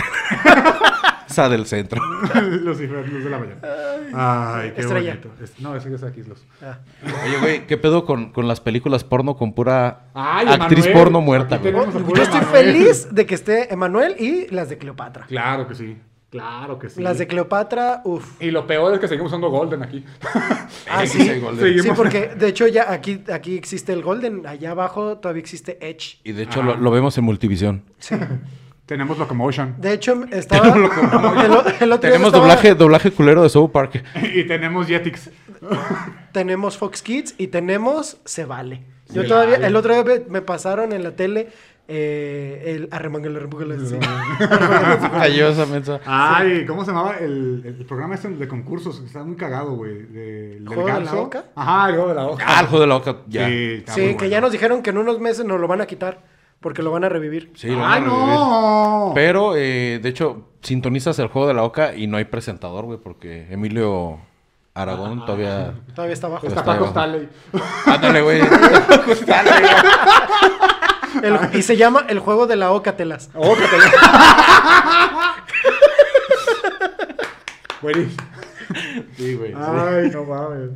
Esa 1.28 1.48
del 1.48 1.66
centro. 1.66 2.00
Lucifer, 2.62 3.06
luz 3.08 3.24
de 3.24 3.30
la 3.30 3.38
mañana. 3.38 3.60
Ay, 4.14 4.72
qué 4.74 4.80
Estrella. 4.80 5.18
bonito. 5.22 5.44
Es- 5.44 5.60
no, 5.60 5.76
ese 5.76 5.92
es 5.94 6.02
aquí, 6.02 6.22
Luz. 6.22 6.42
Ah. 6.62 6.78
Oye, 7.26 7.38
güey, 7.40 7.66
¿qué 7.66 7.76
pedo 7.76 8.06
con, 8.06 8.30
con 8.32 8.48
las 8.48 8.60
películas 8.60 9.04
porno 9.04 9.36
con 9.36 9.52
pura 9.52 10.06
Ay, 10.14 10.46
actriz 10.48 10.86
Emanuel, 10.86 10.92
porno 11.04 11.20
muerta, 11.20 11.58
güey? 11.58 11.74
Yo 12.14 12.22
estoy 12.22 12.40
feliz 12.40 13.08
de 13.10 13.26
que 13.26 13.34
esté 13.34 13.72
Emanuel 13.72 14.14
y 14.18 14.46
las 14.54 14.68
de 14.70 14.78
Cleopatra. 14.78 15.26
Claro 15.26 15.68
que 15.68 15.74
sí. 15.74 15.96
Claro 16.30 16.78
que 16.78 16.88
sí. 16.90 17.00
Las 17.00 17.18
de 17.18 17.26
Cleopatra, 17.26 18.02
uff. 18.04 18.42
Y 18.42 18.50
lo 18.50 18.66
peor 18.66 18.92
es 18.94 19.00
que 19.00 19.08
seguimos 19.08 19.30
usando 19.30 19.48
Golden 19.50 19.82
aquí. 19.82 20.04
Ah, 20.90 21.06
Sí, 21.06 21.18
sí. 21.18 21.28
sí, 21.28 21.40
Golden. 21.40 21.82
Sí, 21.82 21.88
porque 21.96 22.28
de 22.36 22.48
hecho 22.48 22.66
ya 22.66 22.90
aquí, 22.92 23.22
aquí 23.32 23.56
existe 23.56 23.92
el 23.92 24.02
Golden. 24.02 24.46
Allá 24.46 24.72
abajo 24.72 25.18
todavía 25.18 25.40
existe 25.40 25.78
Edge. 25.80 26.18
Y 26.24 26.32
de 26.32 26.42
hecho 26.44 26.62
lo, 26.62 26.76
lo 26.76 26.90
vemos 26.90 27.16
en 27.18 27.24
Multivisión. 27.24 27.84
Tenemos 28.86 29.18
Locomotion. 29.18 29.74
De 29.78 29.92
hecho, 29.92 30.24
estaba. 30.30 30.68
el, 30.76 30.84
o- 30.84 30.84
el 31.44 31.52
otro 31.52 31.62
día 31.80 31.98
Tenemos 32.00 32.26
estaba- 32.28 32.38
doblaje, 32.38 32.74
doblaje 32.74 33.10
culero 33.10 33.42
de 33.42 33.48
South 33.48 33.70
Park. 33.72 34.02
y 34.34 34.44
tenemos 34.44 34.86
Jetix. 34.86 35.30
Tenemos 36.32 36.76
Fox 36.76 37.02
Kids 37.02 37.34
y 37.38 37.48
tenemos 37.48 38.18
Se 38.24 38.44
Vale. 38.44 38.82
Yo 39.08 39.22
Se 39.22 39.28
todavía, 39.28 39.54
Vale. 39.56 39.66
el 39.68 39.76
otro 39.76 39.92
día 39.94 40.04
me, 40.04 40.20
me 40.28 40.42
pasaron 40.42 40.92
en 40.92 41.02
la 41.02 41.12
tele 41.16 41.48
eh, 41.88 42.62
el 42.66 42.88
arremángale, 42.90 43.36
arremángale, 43.38 43.86
sí. 43.86 43.96
Cayó 45.12 45.48
esa 45.48 45.66
mensa. 45.66 46.00
Ay, 46.04 46.64
¿cómo 46.66 46.84
se 46.84 46.90
llamaba 46.90 47.16
el, 47.18 47.62
el 47.64 47.86
programa 47.86 48.14
este 48.16 48.28
de 48.28 48.48
concursos? 48.48 49.00
Estaba 49.04 49.24
muy 49.24 49.36
cagado, 49.36 49.72
güey. 49.76 50.02
De, 50.06 50.54
del 50.60 50.66
¿Juego 50.66 50.82
de 50.86 50.92
la 50.92 50.98
ganso. 50.98 51.22
Oca? 51.22 51.44
Ajá, 51.54 51.88
el 51.90 51.94
juego 51.94 52.08
de 52.08 52.14
la 52.16 52.26
oca. 52.26 52.44
Ah, 52.46 52.60
el 52.60 52.66
juego 52.66 52.80
de 52.82 52.86
la 52.88 52.96
oca, 52.96 53.16
ya. 53.28 53.46
Sí, 53.46 53.52
Sí, 53.54 53.74
está 53.78 53.92
Sí, 53.94 54.00
que 54.00 54.12
bueno. 54.14 54.26
ya 54.28 54.40
nos 54.40 54.52
dijeron 54.52 54.82
que 54.82 54.90
en 54.90 54.98
unos 54.98 55.20
meses 55.20 55.44
nos 55.44 55.60
lo 55.60 55.68
van 55.68 55.80
a 55.80 55.86
quitar 55.86 56.22
porque 56.60 56.82
lo 56.82 56.90
van 56.90 57.04
a 57.04 57.08
revivir. 57.08 57.52
lo 57.62 57.78
van 57.78 57.84
a 57.84 57.94
¡Ay, 57.94 58.00
revivir. 58.02 58.18
no! 58.18 59.12
Pero, 59.14 59.54
eh, 59.56 60.00
de 60.02 60.08
hecho, 60.08 60.48
sintonizas 60.62 61.18
el 61.20 61.28
juego 61.28 61.46
de 61.46 61.54
la 61.54 61.62
oca 61.62 61.94
y 61.94 62.06
no 62.08 62.16
hay 62.16 62.24
presentador, 62.24 62.86
güey, 62.86 62.98
porque 62.98 63.46
Emilio 63.50 64.18
Aragón 64.74 65.24
todavía... 65.24 65.74
Todavía 65.94 66.14
está 66.14 66.26
abajo. 66.26 66.46
Está 66.48 66.60
Está 66.60 66.72
Paco. 66.72 66.86
Stanley. 66.86 67.28
Ándale, 67.86 68.22
güey. 68.22 68.40
El- 71.26 71.38
y 71.58 71.62
se 71.62 71.76
llama 71.76 72.04
el 72.08 72.18
juego 72.18 72.46
de 72.46 72.56
la 72.56 72.70
Ócatelas. 72.72 73.30
Ócatela. 73.34 73.84
Buenísimo. 77.82 78.22
Sí, 79.16 79.34
güey. 79.34 79.52
Ay, 79.54 80.10
no 80.10 80.24
mames. 80.24 80.70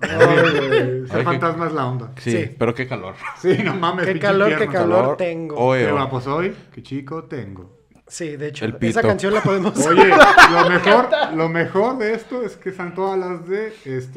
Ay, 0.00 1.22
fantasma 1.24 1.66
es 1.66 1.72
la 1.72 1.86
onda. 1.86 2.12
Sí, 2.18 2.30
Sí. 2.32 2.54
pero 2.58 2.74
qué 2.74 2.86
calor. 2.86 3.14
Sí, 3.40 3.58
no 3.64 3.74
mames. 3.74 4.06
Qué 4.06 4.18
calor, 4.18 4.56
qué 4.56 4.66
calor 4.66 5.00
Calor. 5.02 5.16
tengo. 5.16 5.56
Oye, 5.56 5.88
oh. 5.90 5.94
guapo 5.94 6.20
soy, 6.20 6.54
qué 6.74 6.82
chico 6.82 7.24
tengo. 7.24 7.79
Sí, 8.12 8.36
de 8.36 8.48
hecho, 8.48 8.64
El 8.64 8.72
pito. 8.74 8.98
esa 8.98 9.02
canción 9.02 9.32
la 9.32 9.40
podemos... 9.40 9.86
Oye, 9.86 10.08
lo 10.52 10.68
mejor, 10.68 11.08
lo 11.36 11.48
mejor 11.48 11.98
de 11.98 12.12
esto 12.14 12.42
es 12.42 12.56
que 12.56 12.70
están 12.70 12.92
todas 12.92 13.16
las 13.16 13.46
de 13.48 13.68
este 13.84 14.10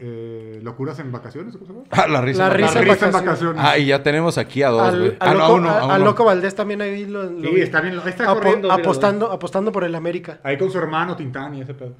eh, 0.00 0.60
locuras 0.62 0.98
en 0.98 1.12
vacaciones. 1.12 1.52
¿cómo 1.54 1.66
se 1.66 1.72
llama? 1.74 1.84
Ah, 1.90 2.08
la 2.08 2.22
risa. 2.22 2.48
La 2.48 2.54
risa 2.54 2.78
en 2.80 2.88
risa 2.88 3.06
en 3.06 3.12
vacaciones. 3.12 3.62
Ah, 3.62 3.76
y 3.76 3.84
ya 3.84 4.02
tenemos 4.02 4.38
aquí 4.38 4.62
a 4.62 4.70
dos, 4.70 4.80
al, 4.80 4.98
güey. 4.98 5.16
al 5.20 5.28
Ah, 5.28 5.34
no, 5.34 5.44
a 5.44 5.48
loco, 5.48 5.54
uno, 5.56 5.68
a- 5.68 5.80
a 5.80 5.84
uno. 5.96 5.98
loco 6.06 6.24
Valdés 6.24 6.54
también 6.54 6.80
ahí 6.80 7.04
lo, 7.04 7.24
lo 7.24 7.48
Sí, 7.50 7.54
vi. 7.54 7.60
está 7.60 7.82
bien. 7.82 8.00
Está 8.06 8.24
Apo- 8.24 8.34
corriendo. 8.40 8.72
apostando, 8.72 9.30
apostando 9.30 9.70
por 9.72 9.84
el 9.84 9.94
América. 9.94 10.40
Ahí 10.42 10.56
con 10.56 10.70
su 10.70 10.78
hermano 10.78 11.14
Tintán 11.14 11.54
y 11.54 11.60
ese 11.60 11.74
pedo. 11.74 11.94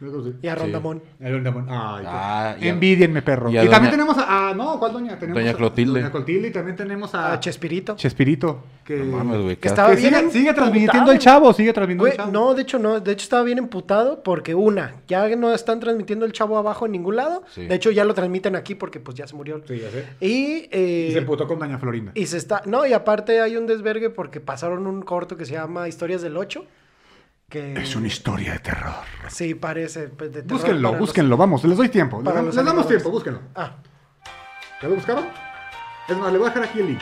Sí. 0.00 0.32
Y 0.42 0.46
a 0.46 0.54
Rondamón. 0.54 1.02
Ay, 1.20 1.32
qué- 1.42 1.68
Ah, 1.68 2.56
y 2.60 2.66
a- 2.66 2.70
Envidienme, 2.70 3.20
perro. 3.22 3.50
y 3.50 3.54
Y, 3.54 3.58
a 3.58 3.62
también 3.62 3.82
doña- 3.82 3.90
tenemos 3.90 4.18
a, 4.18 4.50
a- 4.50 4.54
No, 4.54 4.78
¿cuál 4.78 4.92
doña? 4.92 5.18
Tenemos 5.18 5.40
Doña 5.40 5.50
a- 5.50 5.54
Clotilde. 5.56 6.00
Doña 6.00 6.10
Clotilde 6.12 6.48
y 6.48 6.50
también 6.52 6.76
tenemos 6.76 7.14
a. 7.14 7.32
A 7.32 7.40
Chespirito. 7.40 7.96
Chespirito. 7.96 8.62
Que, 8.84 8.96
No 8.98 9.16
mames, 9.18 9.42
güey. 9.42 9.56
Que 9.56 9.62
qué 9.62 9.68
estaba 9.68 9.90
que 9.90 9.96
bien 9.96 10.14
sigue, 10.14 10.30
sigue 10.30 10.54
transmitiendo 10.54 10.92
emputado. 10.92 11.12
el 11.12 11.18
chavo. 11.18 11.52
Sigue 11.52 11.72
transmitiendo 11.72 12.02
Güey, 12.04 12.12
el 12.12 12.16
chavo. 12.16 12.32
no, 12.32 12.54
de 12.54 12.62
hecho 12.62 12.78
no, 12.78 13.00
de 13.00 13.12
hecho 13.12 13.22
estaba 13.24 13.42
bien 13.42 13.58
emputado 13.58 14.22
porque 14.22 14.54
una, 14.54 14.94
ya 15.08 15.28
no 15.36 15.52
están 15.52 15.78
transmitiendo 15.80 16.24
el 16.24 16.32
chavo 16.32 16.56
abajo 16.56 16.86
en 16.86 16.92
ningún 16.92 17.16
lado. 17.16 17.42
Sí. 17.52 17.66
De 17.66 17.74
hecho 17.74 17.90
ya 17.90 18.04
lo 18.04 18.14
transmiten 18.14 18.56
aquí 18.56 18.74
porque 18.76 19.00
pues 19.00 19.16
ya 19.16 19.26
se 19.26 19.34
murió. 19.36 19.60
Sí, 19.66 19.78
ya 19.80 19.90
sé. 19.90 20.06
Y, 20.24 20.68
eh, 20.70 21.08
Y 21.10 21.12
se 21.12 21.18
emputó 21.18 21.46
con 21.46 21.58
Doña 21.58 21.78
Florinda. 21.78 22.12
y 22.14 22.24
se 22.26 22.38
está, 22.38 22.62
no, 22.64 22.86
y 22.86 22.92
aparte 22.94 23.40
hay 23.40 23.56
un 23.56 23.66
desvergue 23.66 24.08
porque 24.10 24.40
pasaron 24.40 24.86
un 24.86 25.02
corto 25.02 25.36
que 25.36 25.44
se 25.44 25.52
llama 25.54 25.86
Historias 25.88 26.22
del 26.22 26.36
8. 26.36 26.64
Que 27.48 27.72
Es 27.80 27.96
una 27.96 28.08
historia 28.08 28.52
de 28.52 28.58
terror. 28.58 28.94
sí 29.28 29.54
parece 29.54 30.08
pues, 30.08 30.30
de 30.32 30.42
terror 30.42 30.58
Búsquenlo, 30.58 30.90
los- 30.90 30.98
búsquenlo, 30.98 31.36
vamos, 31.36 31.64
les 31.64 31.76
doy 31.78 31.88
tiempo. 31.88 32.18
Les, 32.18 32.24
para 32.24 32.36
damos- 32.36 32.46
los 32.48 32.56
les 32.56 32.64
damos 32.64 32.70
animadores. 32.84 33.02
tiempo, 33.02 33.10
búsquenlo. 33.10 33.40
Ah, 33.54 33.76
¿Ya 34.82 34.88
lo 34.88 34.94
buscaron? 34.96 35.26
Es 36.08 36.16
más, 36.16 36.30
le 36.32 36.38
voy 36.38 36.46
a 36.46 36.50
dejar 36.50 36.68
aquí 36.68 36.80
el 36.80 36.86
link. 36.88 37.00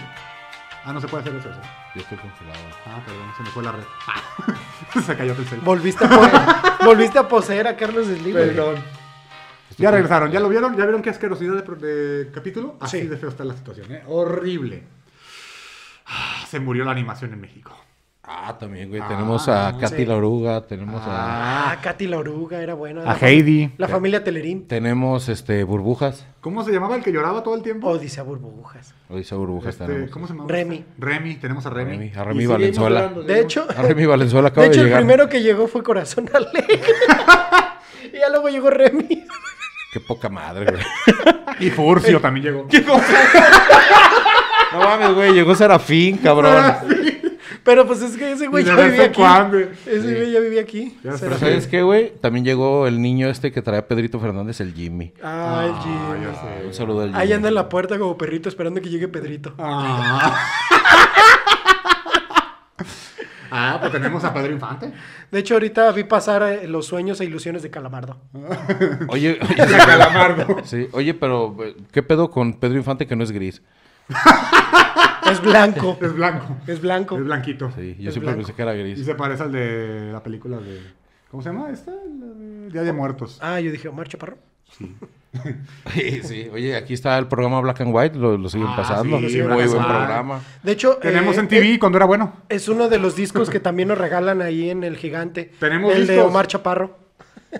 Ah, 0.85 0.93
no 0.93 1.01
se 1.01 1.09
puede 1.09 1.23
hacer 1.25 1.35
eso. 1.37 1.53
¿sí? 1.53 1.61
Yo 1.97 2.01
estoy 2.03 2.19
congelado. 2.19 2.61
Ah, 2.87 3.03
perdón, 3.05 3.33
se 3.37 3.43
me 3.43 3.49
fue 3.51 3.63
la 3.65 3.73
red. 3.73 3.85
se 5.05 5.17
cayó 5.17 5.33
el 5.33 5.47
cel. 5.47 5.61
volviste 5.63 6.05
a, 6.05 6.77
volviste 6.85 7.19
a 7.19 7.27
poseer 7.29 7.67
a 7.67 7.77
Carlos 7.77 8.07
Slim. 8.07 8.33
Perdón. 8.35 8.77
Ya 9.79 9.91
regresaron, 9.91 10.31
¿ya 10.31 10.39
lo 10.39 10.49
vieron? 10.49 10.77
¿Ya 10.77 10.85
vieron 10.85 11.03
qué 11.03 11.11
asquerosidad 11.11 11.65
de, 11.65 12.31
capítulo? 12.33 12.77
Así 12.81 13.01
Sí. 13.01 13.07
de 13.09 13.17
feo 13.17 13.29
está 13.31 13.45
la 13.45 13.55
situación, 13.57 13.91
¿eh? 13.93 14.03
Horrible. 14.07 14.85
Ah, 16.07 16.45
Se 16.49 16.61
murió 16.61 16.85
la 16.85 16.93
animación 16.93 17.33
en 17.33 17.41
México. 17.41 17.77
Ah, 18.29 18.57
también, 18.59 18.89
güey. 18.89 19.01
Ah, 19.01 19.07
tenemos 19.09 19.49
a 19.49 19.77
Katy 19.79 20.05
la 20.05 20.17
oruga, 20.17 20.61
tenemos 20.67 21.01
a... 21.07 21.71
Ah, 21.71 21.81
Katy 21.81 22.09
la 22.09 22.19
oruga 22.19 22.61
era 22.61 22.75
buena. 22.75 23.03
A 23.03 23.05
La 23.05 23.19
Heidi. 23.21 23.71
La 23.79 23.87
familia 23.87 24.25
Telerín. 24.25 24.67
Tenemos, 24.67 25.29
este, 25.29 25.63
burbujas. 25.63 26.27
¿Cómo 26.41 26.65
se 26.65 26.73
llamaba 26.73 26.97
el 26.97 27.05
que 27.05 27.13
lloraba 27.13 27.45
todo 27.45 27.55
el 27.55 27.63
tiempo? 27.63 27.89
Odisea 27.89 28.25
Burbujas. 28.25 28.95
Dice 29.09 29.35
burbujas 29.37 29.75
Este, 29.75 29.87
tenemos. 29.87 30.11
¿Cómo 30.11 30.27
se 30.27 30.33
llamaba? 30.33 30.51
Remy. 30.51 30.85
Remy, 30.99 31.37
tenemos 31.37 31.67
a 31.67 31.71
Remy. 31.71 31.93
Remy, 31.93 32.13
a 32.17 32.25
Remy 32.25 32.47
Valenzuela. 32.47 33.01
llorando, 33.01 33.23
De 33.23 33.41
hecho, 33.41 33.67
A 33.77 33.83
Remy 33.83 34.07
Valenzuela 34.07 34.49
acaba 34.49 34.63
de 34.67 34.71
de, 34.71 34.77
hecho 34.77 34.87
el 34.87 34.93
primero 34.97 35.29
que 35.29 35.43
llegó 35.43 35.69
fue 35.69 35.85
Corazón 35.85 36.29
Alegre. 36.35 36.67
y 38.13 38.19
ya 38.19 38.29
luego 38.31 38.49
llegó 38.49 38.71
Remy. 38.71 39.25
Qué 39.93 40.01
poca 40.01 40.29
madre, 40.29 40.67
güey. 40.73 40.83
Y 41.61 41.71
Furcio 41.71 42.21
también 42.21 42.47
llegó. 42.47 42.67
no 44.73 44.79
mames, 44.81 45.15
güey. 45.15 45.33
Llegó 45.33 45.55
Serafín, 45.55 46.19
cabrón. 46.19 46.75
Pero 47.67 47.87
pues 47.87 48.01
es 48.01 48.17
que 48.17 48.33
ese 48.33 48.47
güey 48.47 48.65
de 48.65 48.71
ya 48.71 48.77
vivía 48.77 49.05
aquí. 49.07 49.15
cuando. 49.17 49.59
Ese 49.59 50.15
güey 50.15 50.31
ya 50.33 50.41
vivía 50.41 50.63
aquí. 50.63 50.97
Ya 51.05 51.13
Pero 51.21 51.37
¿sabes 51.37 51.67
qué, 51.67 51.83
güey? 51.83 52.13
También 52.21 52.45
llegó 52.45 52.87
el 52.87 53.03
niño 53.03 53.29
este 53.29 53.51
que 53.53 53.61
trae 53.61 53.79
a 53.81 53.89
Pedrito 53.89 54.19
Fernández, 54.21 54.61
el 54.61 54.73
Jimmy. 54.73 55.13
Ah, 55.23 55.65
el 55.67 55.73
Ah, 55.73 55.81
Jimmy. 55.83 56.25
ya 56.25 56.35
sé. 56.41 56.67
Un 56.67 56.73
saludo 56.73 57.03
al 57.03 57.09
Jimmy. 57.09 57.21
Ahí 57.21 57.33
anda 57.33 57.49
en 57.49 57.55
la 57.55 57.69
puerta 57.69 57.99
como 57.99 58.17
perrito 58.17 58.49
esperando 58.49 58.81
que 58.81 58.89
llegue 58.89 59.09
Pedrito. 59.09 59.53
Ah. 59.59 60.41
ah, 63.51 63.79
pues 63.81 63.93
tenemos 63.93 64.23
a 64.25 64.33
Pedro 64.33 64.53
Infante. 64.53 64.93
De 65.31 65.39
hecho, 65.41 65.55
ahorita 65.55 65.91
vi 65.93 66.05
pasar 66.05 66.43
eh, 66.45 66.69
los 66.69 66.87
sueños 66.87 67.21
e 67.21 67.25
ilusiones 67.25 67.63
de 67.63 67.71
Calamardo. 67.71 68.17
Oye, 69.09 69.39
oye, 69.43 69.55
Calamardo. 69.77 70.59
sí, 70.65 70.89
oye, 70.93 71.15
pero 71.15 71.57
eh, 71.65 71.77
¿qué 71.93 72.03
pedo 72.03 72.31
con 72.31 72.55
Pedro 72.55 72.77
Infante 72.77 73.07
que 73.07 73.17
no 73.17 73.25
es 73.25 73.33
gris? 73.33 73.63
Es 75.31 75.41
blanco. 75.41 75.99
Es 76.01 76.13
blanco. 76.15 76.57
Es 76.67 76.81
blanco. 76.81 77.17
Es 77.19 77.25
blanquito. 77.25 77.71
Sí, 77.77 77.97
yo 77.99 78.09
Es 78.09 78.15
siempre 78.15 78.21
blanco. 78.21 78.37
pensé 78.39 78.53
que 78.55 78.63
era 78.63 78.75
Y 78.77 78.79
gris. 78.81 79.05
se 79.05 79.15
parece 79.15 79.43
al 79.43 79.53
de 79.53 80.11
la 80.13 80.23
película 80.23 80.59
de. 80.59 80.81
¿Cómo 81.31 81.43
se 81.43 81.49
llama 81.51 81.71
esta? 81.71 81.93
De 81.93 82.71
Día 82.71 82.83
de 82.83 82.93
Muertos. 82.93 83.39
Ah, 83.43 83.61
yo 83.61 83.71
dije, 83.71 83.89
Omar 83.89 84.09
Chaparro. 84.09 84.39
Sí, 85.93 86.21
sí. 86.23 86.49
Oye, 86.53 86.75
aquí 86.77 86.95
está 86.95 87.19
el 87.19 87.27
programa 87.27 87.61
Black 87.61 87.81
and 87.83 87.95
White, 87.95 88.19
lo, 88.19 88.39
lo 88.39 88.49
siguen 88.49 88.69
Ah, 88.71 88.77
pasando. 88.77 89.19
sí, 89.21 89.43
Muy 89.43 89.67
buen 89.67 89.85
programa. 89.85 90.41
De 90.63 90.73
hecho, 90.73 90.97
Tenemos 90.97 91.37
eh, 91.37 91.41
en 91.41 91.49
TV 91.49 91.75
eh, 91.75 91.79
cuando 91.79 91.99
era 91.99 92.07
bueno. 92.07 92.33
Es 92.49 92.69
uno 92.69 92.89
de 92.89 92.99
los 92.99 93.17
discos 93.17 93.51
que 93.51 93.61
también 93.61 93.89
nos 93.89 93.99
regalan 93.99 94.41
ahí 94.43 94.71
en 94.71 94.83
el 94.83 94.97
gigante. 94.97 95.53
Tenemos 95.61 95.95
El 95.95 96.07
de 96.07 96.15
discos. 96.15 96.31
Omar 96.31 96.47
Chaparro. 96.47 96.99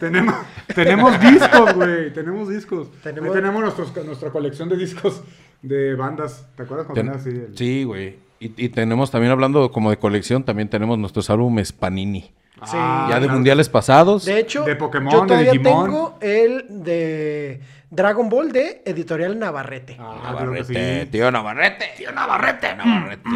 Tenemos, 0.01 0.35
tenemos 0.75 1.21
discos, 1.21 1.75
güey. 1.75 2.13
Tenemos 2.13 2.49
discos. 2.49 2.89
Tenemos- 3.03 3.31
Ahí 3.31 3.35
tenemos 3.43 3.63
nuestros- 3.63 4.05
nuestra 4.07 4.31
colección 4.31 4.69
de 4.69 4.77
discos 4.77 5.23
de 5.63 5.95
bandas. 5.95 6.47
¿Te 6.57 6.63
acuerdas 6.65 6.87
cuando 6.87 7.01
Ten- 7.03 7.09
era 7.11 7.17
así? 7.17 7.29
el- 7.31 7.57
Sí, 7.57 7.85
güey. 7.85 8.19
Y, 8.39 8.53
y 8.65 8.69
tenemos 8.69 9.11
también, 9.11 9.33
hablando 9.33 9.71
como 9.73 9.91
de 9.91 9.97
colección, 9.99 10.45
también 10.45 10.69
tenemos 10.69 10.99
nuestros 10.99 11.31
álbumes 11.31 11.73
Panini. 11.73 12.21
Sí. 12.65 12.73
Ah, 12.75 13.07
ya 13.11 13.15
de 13.17 13.21
claro. 13.23 13.35
mundiales 13.35 13.69
pasados. 13.69 14.25
De 14.25 14.39
hecho, 14.39 14.65
De 14.65 14.77
Pokémon, 14.77 15.13
yo 15.13 15.21
de 15.23 15.27
todavía 15.27 15.53
Digimon. 15.53 15.85
tengo 15.85 16.19
el 16.23 16.65
de 16.85 17.61
Dragon 17.91 18.29
Ball 18.31 18.51
de 18.53 18.83
Editorial 18.85 19.39
Navarrete. 19.39 19.97
Ah, 20.01 20.21
Navarrete, 20.33 21.03
sí. 21.05 21.09
tío 21.11 21.31
Navarrete. 21.31 21.85
Tío 21.99 22.13
Navarrete, 22.13 22.75
Navarrete. 22.77 23.29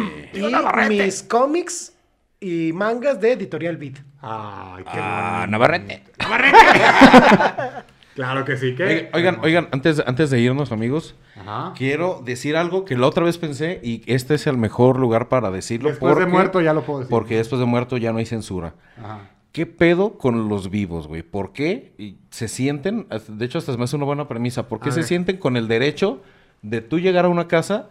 y 0.95 0.99
mis 1.03 1.23
cómics 1.23 1.93
y 2.39 2.71
mangas 2.73 3.21
de 3.21 3.33
Editorial 3.33 3.77
Beat. 3.77 3.97
Ay, 4.21 4.83
qué 4.83 4.89
Ah, 4.99 5.31
bonito. 5.47 5.51
Navarrete. 5.51 6.03
Claro 8.21 8.45
que 8.45 8.55
sí. 8.57 8.75
¿qué? 8.75 9.09
Oigan, 9.13 9.39
Oigan, 9.41 9.67
antes, 9.71 10.01
antes 10.05 10.29
de 10.29 10.39
irnos, 10.39 10.71
amigos, 10.71 11.15
Ajá. 11.35 11.73
quiero 11.75 12.21
decir 12.23 12.55
algo 12.55 12.85
que 12.85 12.95
la 12.95 13.07
otra 13.07 13.23
vez 13.23 13.37
pensé 13.39 13.79
y 13.83 14.03
este 14.05 14.35
es 14.35 14.45
el 14.45 14.57
mejor 14.57 14.99
lugar 14.99 15.27
para 15.27 15.49
decirlo. 15.49 15.89
Después 15.89 16.11
de 16.15 16.21
porque- 16.21 16.31
muerto 16.31 16.61
ya 16.61 16.73
lo 16.73 16.83
puedo 16.83 16.99
decir. 16.99 17.09
Porque 17.09 17.37
después 17.37 17.59
de 17.59 17.65
muerto 17.65 17.97
ya 17.97 18.11
no 18.11 18.19
hay 18.19 18.25
censura. 18.27 18.75
Ajá. 18.97 19.29
¿Qué 19.51 19.65
pedo 19.65 20.17
con 20.19 20.47
los 20.49 20.69
vivos, 20.69 21.07
güey? 21.07 21.23
¿Por 21.23 21.51
qué 21.51 21.93
y 21.97 22.17
se 22.29 22.47
sienten? 22.47 23.07
De 23.27 23.45
hecho, 23.45 23.57
hasta 23.57 23.75
me 23.75 23.83
hace 23.85 23.95
una 23.95 24.05
buena 24.05 24.27
premisa. 24.27 24.67
¿Por 24.67 24.79
qué 24.79 24.89
A 24.89 24.91
se 24.91 24.99
ver. 24.99 25.07
sienten 25.07 25.37
con 25.37 25.57
el 25.57 25.67
derecho 25.67 26.21
de 26.61 26.79
tú 26.81 26.99
llegar 26.99 27.25
a 27.25 27.29
una 27.29 27.47
casa 27.47 27.89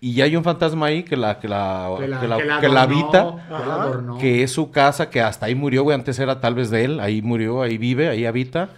y 0.00 0.14
ya 0.14 0.24
hay 0.24 0.36
un 0.36 0.44
fantasma 0.44 0.86
ahí 0.86 1.02
que 1.02 1.16
la, 1.16 1.40
que 1.40 1.48
la, 1.48 1.88
que 1.98 2.06
la, 2.08 2.20
que 2.20 2.28
la 2.28 2.34
adornó, 2.36 2.78
habita? 2.80 3.36
que 3.48 3.52
la 3.52 3.56
Ajá. 3.58 3.82
adornó. 3.82 4.18
que 4.18 4.42
es 4.42 4.50
su 4.52 4.70
casa, 4.70 5.10
que 5.10 5.20
hasta 5.20 5.46
ahí 5.46 5.54
murió, 5.54 5.82
güey, 5.84 5.94
antes 5.94 6.18
era 6.18 6.40
tal 6.40 6.54
vez 6.56 6.70
de 6.70 6.84
él, 6.84 7.00
ahí 7.00 7.22
murió, 7.22 7.62
ahí 7.62 7.78
vive, 7.78 8.08
ahí 8.08 8.26
habita. 8.26 8.68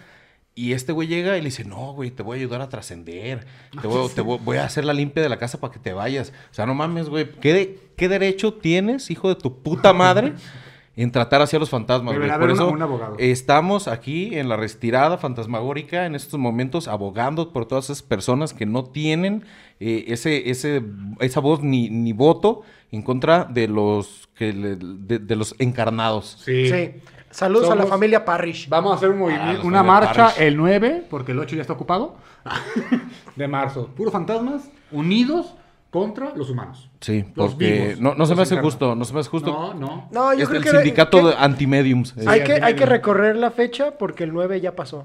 Y 0.56 0.72
este 0.72 0.92
güey 0.92 1.08
llega 1.08 1.36
y 1.36 1.40
le 1.40 1.46
dice, 1.46 1.64
no, 1.64 1.92
güey, 1.94 2.10
te 2.12 2.22
voy 2.22 2.36
a 2.38 2.40
ayudar 2.40 2.60
a 2.60 2.68
trascender. 2.68 3.44
Te, 3.82 3.88
voy, 3.88 4.08
te 4.14 4.20
voy- 4.20 4.38
voy 4.44 4.56
a 4.58 4.64
hacer 4.64 4.84
la 4.84 4.92
limpia 4.92 5.20
de 5.22 5.28
la 5.28 5.36
casa 5.38 5.58
para 5.58 5.72
que 5.72 5.80
te 5.80 5.92
vayas. 5.92 6.32
O 6.50 6.54
sea, 6.54 6.64
no 6.64 6.74
mames, 6.74 7.08
güey. 7.08 7.28
¿Qué, 7.40 7.52
de- 7.52 7.78
¿Qué 7.96 8.08
derecho 8.08 8.54
tienes, 8.54 9.10
hijo 9.10 9.28
de 9.28 9.34
tu 9.34 9.62
puta 9.62 9.92
madre, 9.92 10.34
en 10.96 11.10
tratar 11.10 11.42
así 11.42 11.56
a 11.56 11.58
los 11.58 11.70
fantasmas, 11.70 12.14
güey? 12.16 12.30
Por 12.38 12.50
eso 12.52 12.68
un 12.70 12.82
abogado. 12.82 13.16
estamos 13.18 13.88
aquí 13.88 14.38
en 14.38 14.48
la 14.48 14.56
retirada 14.56 15.18
fantasmagórica 15.18 16.06
en 16.06 16.14
estos 16.14 16.38
momentos 16.38 16.86
abogando 16.86 17.52
por 17.52 17.66
todas 17.66 17.86
esas 17.86 18.02
personas 18.02 18.54
que 18.54 18.64
no 18.64 18.84
tienen 18.84 19.42
eh, 19.80 20.04
ese, 20.06 20.50
ese, 20.50 20.84
esa 21.18 21.40
voz 21.40 21.64
ni, 21.64 21.90
ni 21.90 22.12
voto 22.12 22.62
en 22.92 23.02
contra 23.02 23.44
de 23.44 23.66
los, 23.66 24.28
que 24.36 24.52
le- 24.52 24.76
de, 24.76 25.18
de 25.18 25.34
los 25.34 25.56
encarnados. 25.58 26.38
Sí. 26.44 26.68
Sí. 26.70 26.90
Saludos 27.34 27.68
a 27.70 27.74
la 27.74 27.86
familia 27.86 28.24
Parrish. 28.24 28.68
Vamos 28.68 28.92
a 28.92 28.96
hacer 28.96 29.08
un 29.10 29.16
Ah, 29.16 29.18
movimiento, 29.18 29.66
una 29.66 29.82
marcha 29.82 30.26
Parrish. 30.26 30.40
el 30.40 30.56
9, 30.56 31.04
porque 31.10 31.32
el 31.32 31.38
8 31.40 31.56
ya 31.56 31.62
está 31.62 31.72
ocupado, 31.72 32.14
de 33.36 33.48
marzo. 33.48 33.88
Puro 33.96 34.10
fantasmas, 34.12 34.70
unidos 34.92 35.54
contra 35.90 36.32
los 36.36 36.48
humanos. 36.50 36.88
Sí, 37.00 37.24
Los 37.34 37.52
porque 37.52 37.72
vivos, 37.96 38.00
no, 38.00 38.14
no 38.14 38.26
se 38.26 38.34
me 38.36 38.42
hace 38.42 38.56
justo, 38.58 38.94
no 38.94 39.04
se 39.04 39.12
me 39.14 39.20
hace 39.20 39.30
justo. 39.30 39.50
No, 39.50 39.74
no. 39.74 40.08
No, 40.12 40.32
yo 40.34 40.42
es 40.44 40.48
creo 40.48 40.58
el 40.60 40.64
que... 40.64 40.70
sindicato 40.70 41.18
que- 41.20 41.26
de 41.28 41.34
anti-mediums. 41.36 42.14
Hay, 42.26 42.44
que, 42.44 42.52
hay 42.54 42.74
que 42.76 42.86
recorrer 42.86 43.34
la 43.36 43.50
fecha 43.50 43.92
porque 43.98 44.22
el 44.24 44.32
9 44.32 44.60
ya 44.60 44.76
pasó. 44.76 45.04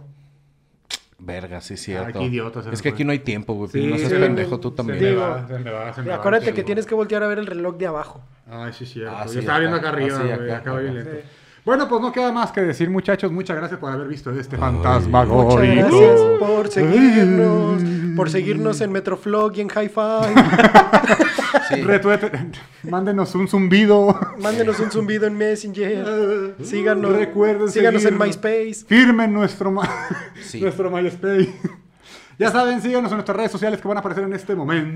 Verga, 1.21 1.59
sí 1.61 1.73
es 1.73 1.81
cierto. 1.81 2.19
qué 2.19 2.25
idiota 2.25 2.61
es 2.71 2.81
que 2.81 2.89
aquí 2.89 3.03
no 3.03 3.11
hay 3.11 3.19
tiempo, 3.19 3.53
güey. 3.53 3.69
Sí, 3.69 3.85
no 3.87 3.97
seas 3.97 4.09
sí. 4.11 4.17
pendejo 4.17 4.57
tú 4.59 4.69
Se 4.69 4.75
también. 4.77 4.99
me 5.01 5.09
Digo, 5.09 5.21
va, 5.21 5.47
se 5.47 5.59
me 5.59 5.69
va, 5.71 5.93
se 5.93 6.01
me 6.01 6.09
va. 6.11 6.15
Acuérdate 6.15 6.53
que 6.53 6.63
tienes 6.63 6.85
que 6.85 6.95
voltear 6.95 7.23
a 7.23 7.27
ver 7.27 7.39
el 7.39 7.45
reloj 7.47 7.75
de 7.75 7.87
abajo. 7.87 8.21
Ay, 8.49 8.71
sí, 8.71 8.85
cierto. 8.85 9.13
Ah, 9.17 9.25
Yo 9.25 9.31
sí, 9.33 9.39
estaba 9.39 9.59
viendo 9.59 9.77
acá. 9.77 9.89
acá 9.89 9.97
arriba, 9.97 10.17
Ah, 10.17 10.23
güey, 10.23 10.31
acá, 10.33 10.57
acá 10.57 10.71
acá. 10.71 10.79
lento. 10.81 11.09
Bueno, 11.65 11.87
pues 11.87 12.01
no 12.01 12.11
queda 12.11 12.31
más 12.31 12.51
que 12.51 12.61
decir, 12.61 12.89
muchachos. 12.89 13.31
Muchas 13.31 13.55
gracias 13.57 13.79
por 13.79 13.91
haber 13.91 14.07
visto 14.07 14.31
este 14.31 14.57
Muchas 14.57 14.71
fantasmagórico. 14.73 15.75
gracias 15.99 16.21
por 16.39 16.67
seguirnos, 16.69 17.83
por 18.15 18.29
seguirnos 18.29 18.81
en 18.81 18.91
Metroflog 18.91 19.55
y 19.57 19.61
en 19.61 19.67
Hi-Fi. 19.69 20.33
Sí. 21.69 21.75
Retuete- 21.83 22.31
Mándenos 22.83 23.35
un 23.35 23.47
zumbido. 23.47 24.19
Mándenos 24.39 24.79
un 24.79 24.89
zumbido 24.91 25.27
en 25.27 25.37
Messenger. 25.37 26.55
Síganos, 26.63 27.11
Recuerden 27.15 27.69
síganos 27.69 28.03
en 28.05 28.17
seguirnos. 28.17 28.27
MySpace. 28.27 28.85
Firmen 28.87 29.31
nuestro, 29.33 29.71
ma- 29.71 29.87
Sí. 30.41 30.59
nuestro 30.61 30.89
MySpace. 30.89 31.53
Ya 32.39 32.51
saben, 32.51 32.81
síganos 32.81 33.11
en 33.11 33.17
nuestras 33.17 33.35
redes 33.35 33.51
sociales 33.51 33.81
que 33.81 33.87
van 33.89 33.97
a 33.97 33.99
aparecer 33.99 34.23
en 34.23 34.31
este 34.31 34.55
momento. 34.55 34.95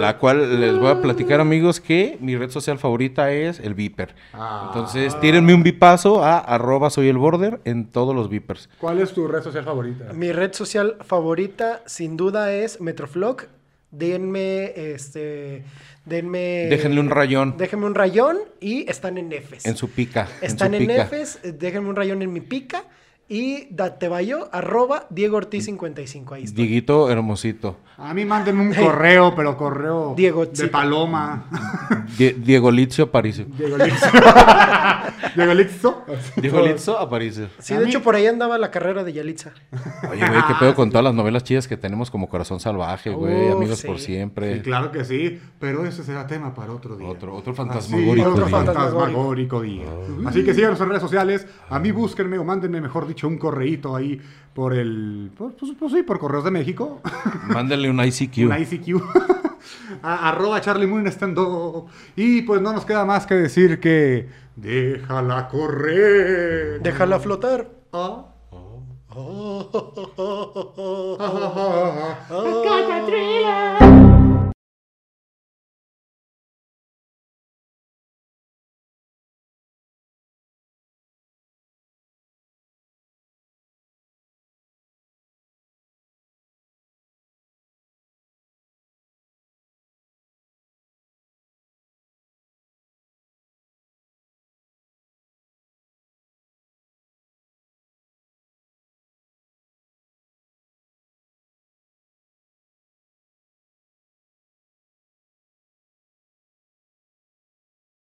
La 0.00 0.16
cual 0.16 0.58
les 0.58 0.78
voy 0.78 0.88
a 0.88 1.02
platicar, 1.02 1.38
amigos, 1.38 1.82
que 1.82 2.16
mi 2.18 2.34
red 2.34 2.48
social 2.48 2.78
favorita 2.78 3.30
es 3.30 3.60
el 3.60 3.74
Viper. 3.74 4.14
Ah. 4.32 4.68
Entonces, 4.68 5.20
tírenme 5.20 5.52
un 5.52 5.62
bipazo 5.62 6.24
a 6.24 6.38
arroba 6.38 6.88
soy 6.88 7.08
el 7.08 7.18
border 7.18 7.60
en 7.66 7.90
todos 7.90 8.16
los 8.16 8.30
Vipers. 8.30 8.70
¿Cuál 8.80 9.00
es 9.00 9.12
tu 9.12 9.28
red 9.28 9.42
social 9.42 9.64
favorita? 9.64 10.14
Mi 10.14 10.32
red 10.32 10.54
social 10.54 10.96
favorita, 11.04 11.82
sin 11.84 12.16
duda, 12.16 12.54
es 12.54 12.80
Metroflog. 12.80 13.42
Denme, 13.90 14.72
este, 14.74 15.62
denme... 16.06 16.68
Déjenle 16.70 17.00
un 17.00 17.10
rayón 17.10 17.58
Déjenme 17.58 17.84
un 17.84 17.94
rayón 17.94 18.38
y 18.60 18.90
están 18.90 19.18
en 19.18 19.30
Fs. 19.30 19.66
en 19.66 19.76
su 19.76 19.90
pica. 19.90 20.26
Están 20.40 20.72
en 20.72 20.90
en, 20.90 21.02
su 21.02 21.10
pica. 21.10 21.24
Fs, 21.24 21.58
déjenme 21.58 21.90
un 21.90 21.96
rayón 21.96 22.22
en 22.22 22.32
mi 22.32 22.40
pica 22.40 22.84
y 23.28 23.66
datebayo 23.70 24.48
arroba 24.52 25.06
Diego 25.10 25.38
Ortiz 25.38 25.64
55. 25.64 26.34
Ahí 26.34 26.44
está. 26.44 26.56
Dieguito 26.56 27.10
hermosito. 27.10 27.76
A 27.96 28.12
mí 28.14 28.24
mándenme 28.24 28.62
un 28.62 28.74
correo, 28.74 29.34
pero 29.34 29.56
correo 29.56 30.14
Diego, 30.16 30.44
de 30.46 30.68
paloma. 30.68 31.44
Die- 32.18 32.34
Diego 32.34 32.70
Litzio 32.70 33.04
Aparicio. 33.04 33.46
Diego 33.56 33.76
Lixo. 33.78 34.06
Diego 35.36 35.54
Lixo. 35.54 36.04
Diego 36.36 36.60
Litzio 36.60 36.98
Aparicio. 36.98 37.48
Sí, 37.58 37.74
de 37.74 37.84
mí- 37.84 37.90
hecho 37.90 38.02
por 38.02 38.16
ahí 38.16 38.26
andaba 38.26 38.58
la 38.58 38.70
carrera 38.70 39.04
de 39.04 39.12
Yalitza. 39.12 39.52
Oye, 40.10 40.26
güey, 40.28 40.42
qué 40.48 40.54
pedo 40.58 40.74
con 40.74 40.90
todas 40.90 41.04
las 41.04 41.14
novelas 41.14 41.44
chidas 41.44 41.68
que 41.68 41.76
tenemos 41.76 42.10
como 42.10 42.28
Corazón 42.28 42.60
Salvaje, 42.60 43.10
güey. 43.10 43.48
Uf, 43.50 43.56
Amigos 43.56 43.78
sí. 43.78 43.86
por 43.86 43.98
siempre. 44.00 44.56
Sí, 44.56 44.60
claro 44.62 44.90
que 44.90 45.04
sí, 45.04 45.40
pero 45.58 45.86
ese 45.86 46.02
será 46.02 46.26
tema 46.26 46.54
para 46.54 46.72
otro 46.72 46.96
día. 46.96 47.08
Otro, 47.08 47.34
otro 47.34 47.52
Así, 47.52 47.56
fantasmagórico. 47.58 48.28
otro 48.30 48.46
día. 48.46 48.56
fantasmagórico 48.56 49.60
día. 49.62 49.84
Así 50.26 50.44
que 50.44 50.54
síganos 50.54 50.80
en 50.80 50.88
redes 50.88 51.02
sociales. 51.02 51.46
A 51.70 51.78
mí 51.78 51.92
búsquenme 51.92 52.38
o 52.38 52.44
mándenme, 52.44 52.80
mejor 52.80 53.06
dicho, 53.14 53.28
un 53.28 53.38
correíto 53.38 53.94
ahí 53.96 54.20
por 54.54 54.74
el. 54.74 55.30
Pues, 55.36 55.54
pues- 55.58 55.72
pues 55.78 55.92
sí, 55.92 56.02
por 56.02 56.18
Correos 56.18 56.44
de 56.44 56.50
México. 56.50 57.00
Mándale 57.48 57.88
un 57.90 58.00
ICQ. 58.04 58.38
Un 58.50 58.60
ICQ. 58.60 59.02
A- 60.02 60.28
arroba 60.30 60.60
Charlie 60.60 60.86
Moon. 60.86 61.06
Y 62.16 62.42
pues 62.42 62.60
no 62.60 62.72
nos 62.72 62.84
queda 62.84 63.04
más 63.04 63.26
que 63.26 63.34
decir 63.34 63.78
que. 63.80 64.28
Déjala 64.56 65.48
correr. 65.48 66.80
Déjala 66.82 67.18
flotar. 67.20 67.70
Ah. 67.92 68.26
Calla, 72.64 73.06
Trila. 73.06 74.41